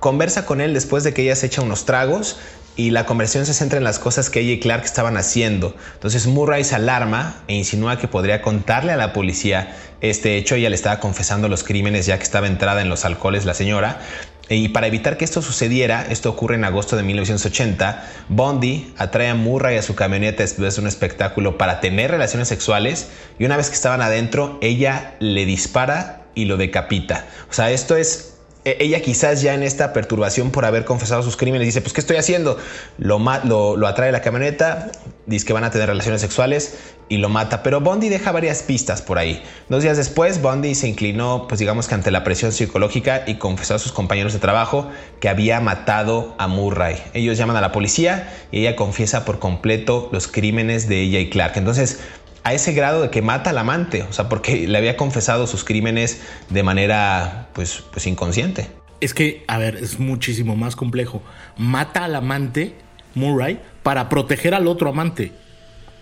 conversa 0.00 0.44
con 0.44 0.60
él 0.60 0.74
después 0.74 1.04
de 1.04 1.14
que 1.14 1.22
ella 1.22 1.36
se 1.36 1.46
echa 1.46 1.62
unos 1.62 1.84
tragos 1.84 2.38
y 2.74 2.90
la 2.90 3.04
conversación 3.04 3.44
se 3.44 3.54
centra 3.54 3.78
en 3.78 3.84
las 3.84 3.98
cosas 3.98 4.30
que 4.30 4.40
ella 4.40 4.52
y 4.52 4.60
Clark 4.60 4.84
estaban 4.84 5.16
haciendo. 5.16 5.74
Entonces 5.94 6.26
Murray 6.26 6.64
se 6.64 6.74
alarma 6.74 7.42
e 7.48 7.54
insinúa 7.54 7.98
que 7.98 8.08
podría 8.08 8.40
contarle 8.40 8.92
a 8.92 8.96
la 8.96 9.12
policía 9.12 9.76
este 10.00 10.36
hecho. 10.36 10.54
Ella 10.54 10.70
le 10.70 10.76
estaba 10.76 10.98
confesando 10.98 11.48
los 11.48 11.64
crímenes 11.64 12.06
ya 12.06 12.16
que 12.16 12.24
estaba 12.24 12.46
entrada 12.46 12.80
en 12.80 12.88
los 12.88 13.04
alcoholes 13.04 13.44
la 13.44 13.54
señora. 13.54 14.00
Y 14.48 14.68
para 14.70 14.86
evitar 14.86 15.16
que 15.16 15.24
esto 15.24 15.40
sucediera, 15.40 16.06
esto 16.10 16.28
ocurre 16.28 16.56
en 16.56 16.64
agosto 16.64 16.96
de 16.96 17.02
1980, 17.02 18.06
Bondi 18.28 18.92
atrae 18.98 19.28
a 19.28 19.34
Murray 19.34 19.76
a 19.76 19.82
su 19.82 19.94
camioneta 19.94 20.42
después 20.42 20.74
de 20.74 20.80
un 20.80 20.88
espectáculo 20.88 21.56
para 21.56 21.80
tener 21.80 22.10
relaciones 22.10 22.48
sexuales 22.48 23.08
y 23.38 23.44
una 23.44 23.56
vez 23.56 23.68
que 23.68 23.76
estaban 23.76 24.02
adentro, 24.02 24.58
ella 24.60 25.14
le 25.20 25.46
dispara 25.46 26.22
y 26.34 26.46
lo 26.46 26.56
decapita. 26.56 27.26
O 27.50 27.52
sea, 27.52 27.70
esto 27.70 27.96
es 27.96 28.31
ella 28.64 29.00
quizás 29.00 29.42
ya 29.42 29.54
en 29.54 29.62
esta 29.62 29.92
perturbación 29.92 30.50
por 30.50 30.64
haber 30.64 30.84
confesado 30.84 31.22
sus 31.22 31.36
crímenes 31.36 31.66
dice, 31.66 31.80
pues 31.80 31.92
¿qué 31.92 32.00
estoy 32.00 32.16
haciendo? 32.16 32.58
Lo, 32.98 33.18
lo, 33.44 33.76
lo 33.76 33.86
atrae 33.86 34.12
la 34.12 34.20
camioneta, 34.20 34.92
dice 35.26 35.44
que 35.46 35.52
van 35.52 35.64
a 35.64 35.70
tener 35.70 35.88
relaciones 35.88 36.20
sexuales 36.20 36.78
y 37.08 37.18
lo 37.18 37.28
mata. 37.28 37.62
Pero 37.62 37.80
Bondi 37.80 38.08
deja 38.08 38.32
varias 38.32 38.62
pistas 38.62 39.02
por 39.02 39.18
ahí. 39.18 39.42
Dos 39.68 39.82
días 39.82 39.96
después, 39.96 40.40
Bondi 40.40 40.74
se 40.74 40.88
inclinó, 40.88 41.46
pues 41.48 41.58
digamos 41.58 41.88
que 41.88 41.94
ante 41.94 42.10
la 42.10 42.24
presión 42.24 42.52
psicológica 42.52 43.24
y 43.26 43.34
confesó 43.34 43.74
a 43.74 43.78
sus 43.78 43.92
compañeros 43.92 44.32
de 44.32 44.38
trabajo 44.38 44.88
que 45.20 45.28
había 45.28 45.60
matado 45.60 46.34
a 46.38 46.46
Murray. 46.46 47.02
Ellos 47.14 47.36
llaman 47.36 47.56
a 47.56 47.60
la 47.60 47.72
policía 47.72 48.32
y 48.50 48.60
ella 48.60 48.76
confiesa 48.76 49.24
por 49.24 49.38
completo 49.40 50.08
los 50.12 50.28
crímenes 50.28 50.88
de 50.88 51.02
ella 51.02 51.18
y 51.18 51.28
Clark. 51.28 51.56
Entonces, 51.56 52.00
a 52.44 52.54
ese 52.54 52.72
grado 52.72 53.02
de 53.02 53.10
que 53.10 53.22
mata 53.22 53.50
al 53.50 53.58
amante, 53.58 54.02
o 54.02 54.12
sea, 54.12 54.28
porque 54.28 54.66
le 54.66 54.76
había 54.78 54.96
confesado 54.96 55.46
sus 55.46 55.64
crímenes 55.64 56.20
de 56.50 56.62
manera, 56.62 57.48
pues, 57.52 57.82
pues 57.92 58.06
inconsciente. 58.06 58.68
Es 59.00 59.14
que, 59.14 59.44
a 59.48 59.58
ver, 59.58 59.76
es 59.76 59.98
muchísimo 59.98 60.56
más 60.56 60.76
complejo. 60.76 61.22
Mata 61.56 62.04
al 62.04 62.14
amante, 62.14 62.74
Murray, 63.14 63.60
para 63.82 64.08
proteger 64.08 64.54
al 64.54 64.68
otro 64.68 64.90
amante, 64.90 65.32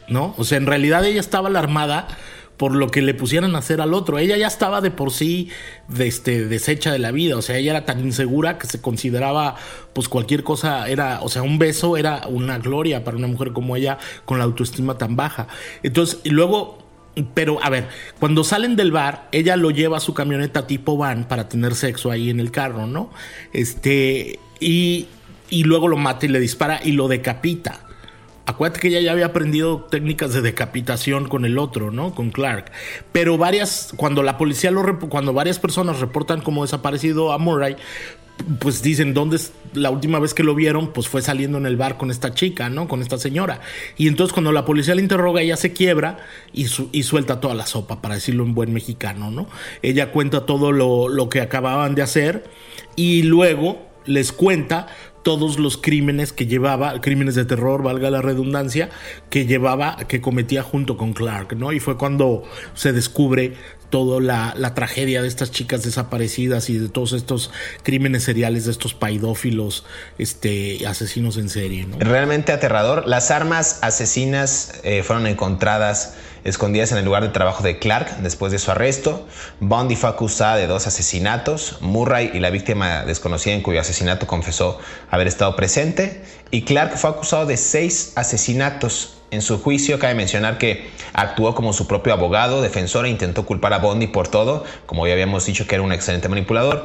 ¿no? 0.08 0.34
O 0.36 0.44
sea, 0.44 0.58
en 0.58 0.66
realidad 0.66 1.04
ella 1.04 1.20
estaba 1.20 1.48
alarmada 1.48 2.08
por 2.60 2.74
lo 2.74 2.90
que 2.90 3.00
le 3.00 3.14
pusieran 3.14 3.54
a 3.54 3.60
hacer 3.60 3.80
al 3.80 3.94
otro. 3.94 4.18
Ella 4.18 4.36
ya 4.36 4.46
estaba 4.46 4.82
de 4.82 4.90
por 4.90 5.12
sí 5.12 5.48
de 5.88 6.06
este, 6.06 6.44
deshecha 6.44 6.92
de 6.92 6.98
la 6.98 7.10
vida, 7.10 7.38
o 7.38 7.40
sea, 7.40 7.56
ella 7.56 7.70
era 7.70 7.86
tan 7.86 8.00
insegura 8.00 8.58
que 8.58 8.66
se 8.66 8.82
consideraba, 8.82 9.56
pues 9.94 10.10
cualquier 10.10 10.44
cosa 10.44 10.86
era, 10.86 11.22
o 11.22 11.30
sea, 11.30 11.40
un 11.40 11.58
beso 11.58 11.96
era 11.96 12.26
una 12.28 12.58
gloria 12.58 13.02
para 13.02 13.16
una 13.16 13.28
mujer 13.28 13.54
como 13.54 13.76
ella 13.76 13.96
con 14.26 14.36
la 14.36 14.44
autoestima 14.44 14.98
tan 14.98 15.16
baja. 15.16 15.48
Entonces, 15.82 16.20
y 16.22 16.28
luego 16.28 16.76
pero 17.32 17.64
a 17.64 17.70
ver, 17.70 17.88
cuando 18.18 18.44
salen 18.44 18.76
del 18.76 18.92
bar, 18.92 19.26
ella 19.32 19.56
lo 19.56 19.70
lleva 19.70 19.96
a 19.96 20.00
su 20.00 20.12
camioneta 20.12 20.66
tipo 20.66 20.98
van 20.98 21.26
para 21.28 21.48
tener 21.48 21.74
sexo 21.74 22.10
ahí 22.10 22.28
en 22.28 22.40
el 22.40 22.50
carro, 22.50 22.86
¿no? 22.86 23.10
Este, 23.54 24.38
y, 24.60 25.08
y 25.48 25.64
luego 25.64 25.88
lo 25.88 25.96
mata 25.96 26.26
y 26.26 26.28
le 26.28 26.38
dispara 26.38 26.82
y 26.84 26.92
lo 26.92 27.08
decapita. 27.08 27.86
Acuérdate 28.50 28.80
que 28.80 28.88
ella 28.88 29.00
ya 29.00 29.12
había 29.12 29.26
aprendido 29.26 29.86
técnicas 29.88 30.32
de 30.32 30.42
decapitación 30.42 31.28
con 31.28 31.44
el 31.44 31.56
otro, 31.56 31.92
¿no? 31.92 32.16
Con 32.16 32.30
Clark. 32.30 32.72
Pero 33.12 33.38
varias, 33.38 33.92
cuando 33.94 34.24
la 34.24 34.38
policía 34.38 34.72
lo, 34.72 34.98
cuando 34.98 35.32
varias 35.32 35.60
personas 35.60 36.00
reportan 36.00 36.40
como 36.40 36.62
desaparecido 36.62 37.32
a 37.32 37.38
Murray, 37.38 37.76
pues 38.58 38.82
dicen, 38.82 39.14
¿dónde 39.14 39.36
es 39.36 39.52
la 39.72 39.90
última 39.90 40.18
vez 40.18 40.34
que 40.34 40.42
lo 40.42 40.56
vieron? 40.56 40.92
Pues 40.92 41.06
fue 41.06 41.22
saliendo 41.22 41.58
en 41.58 41.66
el 41.66 41.76
bar 41.76 41.96
con 41.96 42.10
esta 42.10 42.34
chica, 42.34 42.68
¿no? 42.68 42.88
Con 42.88 43.02
esta 43.02 43.18
señora. 43.18 43.60
Y 43.96 44.08
entonces 44.08 44.32
cuando 44.32 44.50
la 44.50 44.64
policía 44.64 44.96
le 44.96 45.02
interroga, 45.02 45.42
ella 45.42 45.56
se 45.56 45.72
quiebra 45.72 46.18
y, 46.52 46.66
y 46.90 47.02
suelta 47.04 47.38
toda 47.38 47.54
la 47.54 47.66
sopa, 47.66 48.02
para 48.02 48.16
decirlo 48.16 48.42
en 48.42 48.54
buen 48.54 48.72
mexicano, 48.72 49.30
¿no? 49.30 49.46
Ella 49.80 50.10
cuenta 50.10 50.44
todo 50.44 50.72
lo, 50.72 51.08
lo 51.08 51.28
que 51.28 51.40
acababan 51.40 51.94
de 51.94 52.02
hacer 52.02 52.50
y 52.96 53.22
luego 53.22 53.90
les 54.06 54.32
cuenta 54.32 54.88
todos 55.22 55.58
los 55.58 55.76
crímenes 55.76 56.32
que 56.32 56.46
llevaba, 56.46 57.00
crímenes 57.00 57.34
de 57.34 57.44
terror, 57.44 57.82
valga 57.82 58.10
la 58.10 58.22
redundancia, 58.22 58.90
que 59.28 59.46
llevaba, 59.46 59.96
que 60.08 60.20
cometía 60.20 60.62
junto 60.62 60.96
con 60.96 61.12
Clark, 61.12 61.56
¿no? 61.56 61.72
Y 61.72 61.80
fue 61.80 61.96
cuando 61.96 62.42
se 62.74 62.92
descubre 62.92 63.54
toda 63.90 64.20
la, 64.20 64.74
tragedia 64.74 65.20
de 65.20 65.28
estas 65.28 65.50
chicas 65.50 65.82
desaparecidas 65.82 66.70
y 66.70 66.78
de 66.78 66.88
todos 66.88 67.12
estos 67.12 67.50
crímenes 67.82 68.22
seriales 68.22 68.64
de 68.64 68.70
estos 68.70 68.94
paidófilos, 68.94 69.84
este, 70.16 70.86
asesinos 70.86 71.36
en 71.36 71.48
serie, 71.48 71.86
¿no? 71.86 71.98
Realmente 71.98 72.52
aterrador. 72.52 73.06
Las 73.06 73.30
armas 73.30 73.80
asesinas 73.82 74.80
eh, 74.84 75.02
fueron 75.02 75.26
encontradas 75.26 76.14
escondidas 76.44 76.92
en 76.92 76.98
el 76.98 77.04
lugar 77.04 77.22
de 77.22 77.28
trabajo 77.28 77.62
de 77.62 77.78
Clark 77.78 78.18
después 78.18 78.52
de 78.52 78.58
su 78.58 78.70
arresto. 78.70 79.26
Bondi 79.60 79.96
fue 79.96 80.10
acusada 80.10 80.56
de 80.56 80.66
dos 80.66 80.86
asesinatos, 80.86 81.78
Murray 81.80 82.30
y 82.34 82.40
la 82.40 82.50
víctima 82.50 83.04
desconocida 83.04 83.54
en 83.54 83.62
cuyo 83.62 83.80
asesinato 83.80 84.26
confesó 84.26 84.78
haber 85.10 85.26
estado 85.26 85.56
presente, 85.56 86.22
y 86.50 86.62
Clark 86.62 86.96
fue 86.96 87.10
acusado 87.10 87.46
de 87.46 87.56
seis 87.56 88.12
asesinatos. 88.16 89.16
En 89.30 89.42
su 89.42 89.62
juicio 89.62 90.00
cabe 90.00 90.14
mencionar 90.14 90.58
que 90.58 90.90
actuó 91.12 91.54
como 91.54 91.72
su 91.72 91.86
propio 91.86 92.12
abogado, 92.12 92.62
defensor 92.62 93.06
e 93.06 93.10
intentó 93.10 93.46
culpar 93.46 93.72
a 93.72 93.78
Bondi 93.78 94.08
por 94.08 94.26
todo, 94.26 94.64
como 94.86 95.06
ya 95.06 95.12
habíamos 95.12 95.46
dicho 95.46 95.68
que 95.68 95.76
era 95.76 95.84
un 95.84 95.92
excelente 95.92 96.28
manipulador, 96.28 96.84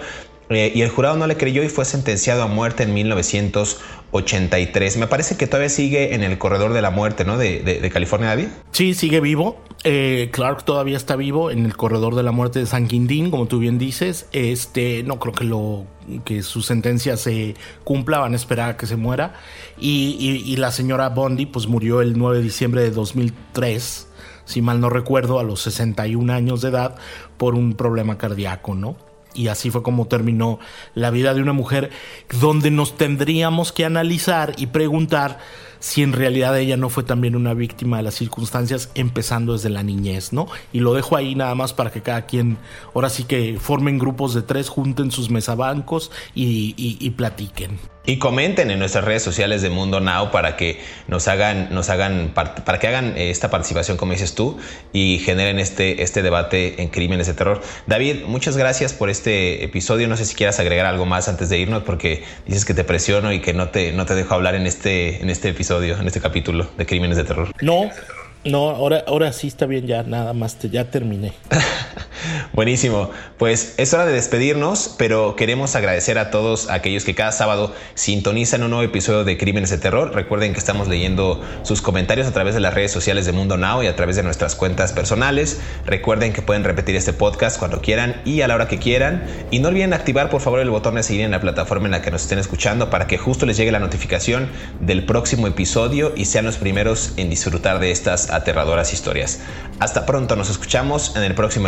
eh, 0.49 0.71
y 0.75 0.81
el 0.81 0.89
jurado 0.89 1.17
no 1.17 1.25
le 1.25 1.37
creyó 1.37 1.63
y 1.63 1.69
fue 1.69 1.85
sentenciado 1.85 2.43
a 2.43 2.47
muerte 2.47 2.83
en 2.83 2.93
1983. 2.93 4.97
Me 4.97 5.07
parece 5.07 5.37
que 5.37 5.47
todavía 5.47 5.69
sigue 5.69 6.13
en 6.13 6.23
el 6.23 6.37
corredor 6.37 6.73
de 6.73 6.81
la 6.81 6.91
muerte, 6.91 7.23
¿no? 7.25 7.37
De, 7.37 7.89
California, 7.91 8.29
David. 8.29 8.47
Sí, 8.71 8.93
sigue 8.93 9.21
vivo. 9.21 9.59
Eh, 9.83 10.29
Clark 10.31 10.65
todavía 10.65 10.97
está 10.97 11.15
vivo 11.15 11.51
en 11.51 11.65
el 11.65 11.75
corredor 11.75 12.15
de 12.15 12.23
la 12.23 12.31
muerte 12.31 12.59
de 12.59 12.65
San 12.65 12.87
Quintín, 12.87 13.31
como 13.31 13.47
tú 13.47 13.59
bien 13.59 13.77
dices. 13.77 14.27
Este, 14.31 15.03
no 15.03 15.19
creo 15.19 15.87
que 16.23 16.43
su 16.43 16.61
sentencia 16.61 17.17
se 17.17 17.55
cumpla, 17.83 18.19
van 18.19 18.33
a 18.33 18.35
esperar 18.35 18.69
a 18.71 18.77
que 18.77 18.85
se 18.85 18.97
muera. 18.97 19.33
Y, 19.79 20.43
y 20.45 20.55
la 20.57 20.71
señora 20.71 21.09
Bondi, 21.09 21.47
pues 21.47 21.67
murió 21.67 22.01
el 22.01 22.17
9 22.17 22.37
de 22.37 22.43
diciembre 22.43 22.81
de 22.81 22.91
2003 22.91 24.09
si 24.45 24.61
mal 24.61 24.79
no 24.79 24.91
recuerdo, 24.91 25.39
a 25.39 25.43
los 25.43 25.61
61 25.61 26.31
años 26.31 26.61
de 26.61 26.69
edad 26.69 26.97
por 27.37 27.55
un 27.55 27.73
problema 27.73 28.19
cardíaco, 28.19 28.75
¿no? 28.75 28.95
Y 29.35 29.49
así 29.49 29.69
fue 29.69 29.83
como 29.83 30.07
terminó 30.07 30.59
la 30.93 31.11
vida 31.11 31.33
de 31.33 31.41
una 31.41 31.53
mujer 31.53 31.91
donde 32.39 32.71
nos 32.71 32.97
tendríamos 32.97 33.71
que 33.71 33.85
analizar 33.85 34.53
y 34.57 34.67
preguntar 34.67 35.39
si 35.79 36.01
en 36.01 36.13
realidad 36.13 36.57
ella 36.57 36.77
no 36.77 36.89
fue 36.89 37.03
también 37.03 37.35
una 37.35 37.53
víctima 37.53 37.97
de 37.97 38.03
las 38.03 38.15
circunstancias 38.15 38.89
empezando 38.95 39.53
desde 39.53 39.69
la 39.69 39.83
niñez, 39.83 40.33
¿no? 40.33 40.47
Y 40.73 40.79
lo 40.79 40.93
dejo 40.93 41.15
ahí 41.15 41.35
nada 41.35 41.53
más 41.53 41.73
para 41.73 41.91
que 41.91 42.01
cada 42.01 42.25
quien, 42.25 42.57
ahora 42.95 43.09
sí 43.09 43.25
que 43.25 43.59
formen 43.59 43.99
grupos 43.99 44.33
de 44.33 44.41
tres, 44.41 44.69
junten 44.69 45.11
sus 45.11 45.29
mesabancos 45.29 46.11
y, 46.33 46.73
y 46.77 47.09
platiquen. 47.11 47.94
Y 48.05 48.17
comenten 48.17 48.69
en 48.69 48.79
nuestras 48.79 49.03
redes 49.03 49.23
sociales 49.23 49.61
de 49.61 49.69
Mundo 49.69 49.99
Now 49.99 50.31
para 50.31 50.55
que 50.57 50.79
nos 51.07 51.27
hagan, 51.27 51.69
nos 51.71 51.89
hagan, 51.89 52.33
para 52.33 52.79
que 52.79 52.87
hagan 52.87 53.13
esta 53.17 53.49
participación, 53.49 53.97
como 53.97 54.11
dices 54.11 54.35
tú, 54.35 54.57
y 54.93 55.19
generen 55.19 55.59
este, 55.59 56.03
este 56.03 56.21
debate 56.21 56.81
en 56.81 56.89
crímenes 56.89 57.27
de 57.27 57.33
terror. 57.33 57.61
David, 57.87 58.25
muchas 58.27 58.57
gracias 58.57 58.93
por 58.93 59.09
este 59.09 59.63
episodio. 59.63 60.07
No 60.07 60.17
sé 60.17 60.25
si 60.25 60.35
quieras 60.35 60.59
agregar 60.59 60.85
algo 60.85 61.05
más 61.05 61.27
antes 61.27 61.49
de 61.49 61.57
irnos, 61.57 61.83
porque 61.83 62.23
dices 62.45 62.65
que 62.65 62.73
te 62.73 62.83
presiono 62.83 63.33
y 63.33 63.39
que 63.39 63.53
no 63.53 63.69
te, 63.69 63.91
no 63.91 64.05
te 64.05 64.13
dejo 64.13 64.35
hablar 64.35 64.55
en 64.55 64.67
este, 64.67 65.21
en 65.21 65.29
este 65.29 65.49
episodio, 65.49 65.97
en 65.97 66.05
este 66.05 66.21
capítulo 66.21 66.67
de 66.77 66.85
crímenes 66.85 67.17
de 67.17 67.23
terror. 67.23 67.51
No, 67.61 67.89
no, 68.43 68.69
ahora, 68.69 69.03
ahora 69.07 69.33
sí 69.33 69.47
está 69.47 69.65
bien, 69.65 69.87
ya 69.87 70.03
nada 70.03 70.33
más, 70.33 70.59
te, 70.59 70.69
ya 70.69 70.91
terminé. 70.91 71.33
Buenísimo. 72.53 73.11
Pues 73.37 73.75
es 73.77 73.93
hora 73.93 74.05
de 74.05 74.13
despedirnos, 74.13 74.95
pero 74.97 75.35
queremos 75.35 75.75
agradecer 75.75 76.17
a 76.17 76.31
todos 76.31 76.69
aquellos 76.69 77.03
que 77.03 77.15
cada 77.15 77.31
sábado 77.31 77.73
sintonizan 77.93 78.63
un 78.63 78.71
nuevo 78.71 78.83
episodio 78.83 79.23
de 79.23 79.37
Crímenes 79.37 79.69
de 79.69 79.77
Terror. 79.77 80.13
Recuerden 80.13 80.53
que 80.53 80.59
estamos 80.59 80.87
leyendo 80.87 81.43
sus 81.63 81.81
comentarios 81.81 82.27
a 82.27 82.31
través 82.31 82.53
de 82.53 82.59
las 82.59 82.73
redes 82.73 82.91
sociales 82.91 83.25
de 83.25 83.31
Mundo 83.31 83.57
Now 83.57 83.83
y 83.83 83.87
a 83.87 83.95
través 83.95 84.15
de 84.15 84.23
nuestras 84.23 84.55
cuentas 84.55 84.93
personales. 84.93 85.59
Recuerden 85.85 86.33
que 86.33 86.41
pueden 86.41 86.63
repetir 86.63 86.95
este 86.95 87.13
podcast 87.13 87.59
cuando 87.59 87.81
quieran 87.81 88.21
y 88.25 88.41
a 88.41 88.47
la 88.47 88.55
hora 88.55 88.67
que 88.67 88.79
quieran. 88.79 89.25
Y 89.51 89.59
no 89.59 89.69
olviden 89.69 89.93
activar 89.93 90.29
por 90.29 90.41
favor 90.41 90.59
el 90.59 90.69
botón 90.69 90.95
de 90.95 91.03
seguir 91.03 91.23
en 91.23 91.31
la 91.31 91.41
plataforma 91.41 91.85
en 91.85 91.91
la 91.91 92.01
que 92.01 92.11
nos 92.11 92.23
estén 92.23 92.39
escuchando 92.39 92.89
para 92.89 93.07
que 93.07 93.17
justo 93.17 93.45
les 93.45 93.57
llegue 93.57 93.71
la 93.71 93.79
notificación 93.79 94.49
del 94.79 95.05
próximo 95.05 95.47
episodio 95.47 96.13
y 96.15 96.25
sean 96.25 96.45
los 96.45 96.57
primeros 96.57 97.13
en 97.17 97.29
disfrutar 97.29 97.79
de 97.79 97.91
estas 97.91 98.29
aterradoras 98.29 98.93
historias. 98.93 99.39
Hasta 99.79 100.05
pronto, 100.05 100.35
nos 100.35 100.49
escuchamos 100.49 101.15
en 101.15 101.23
el 101.23 101.35
próximo 101.35 101.67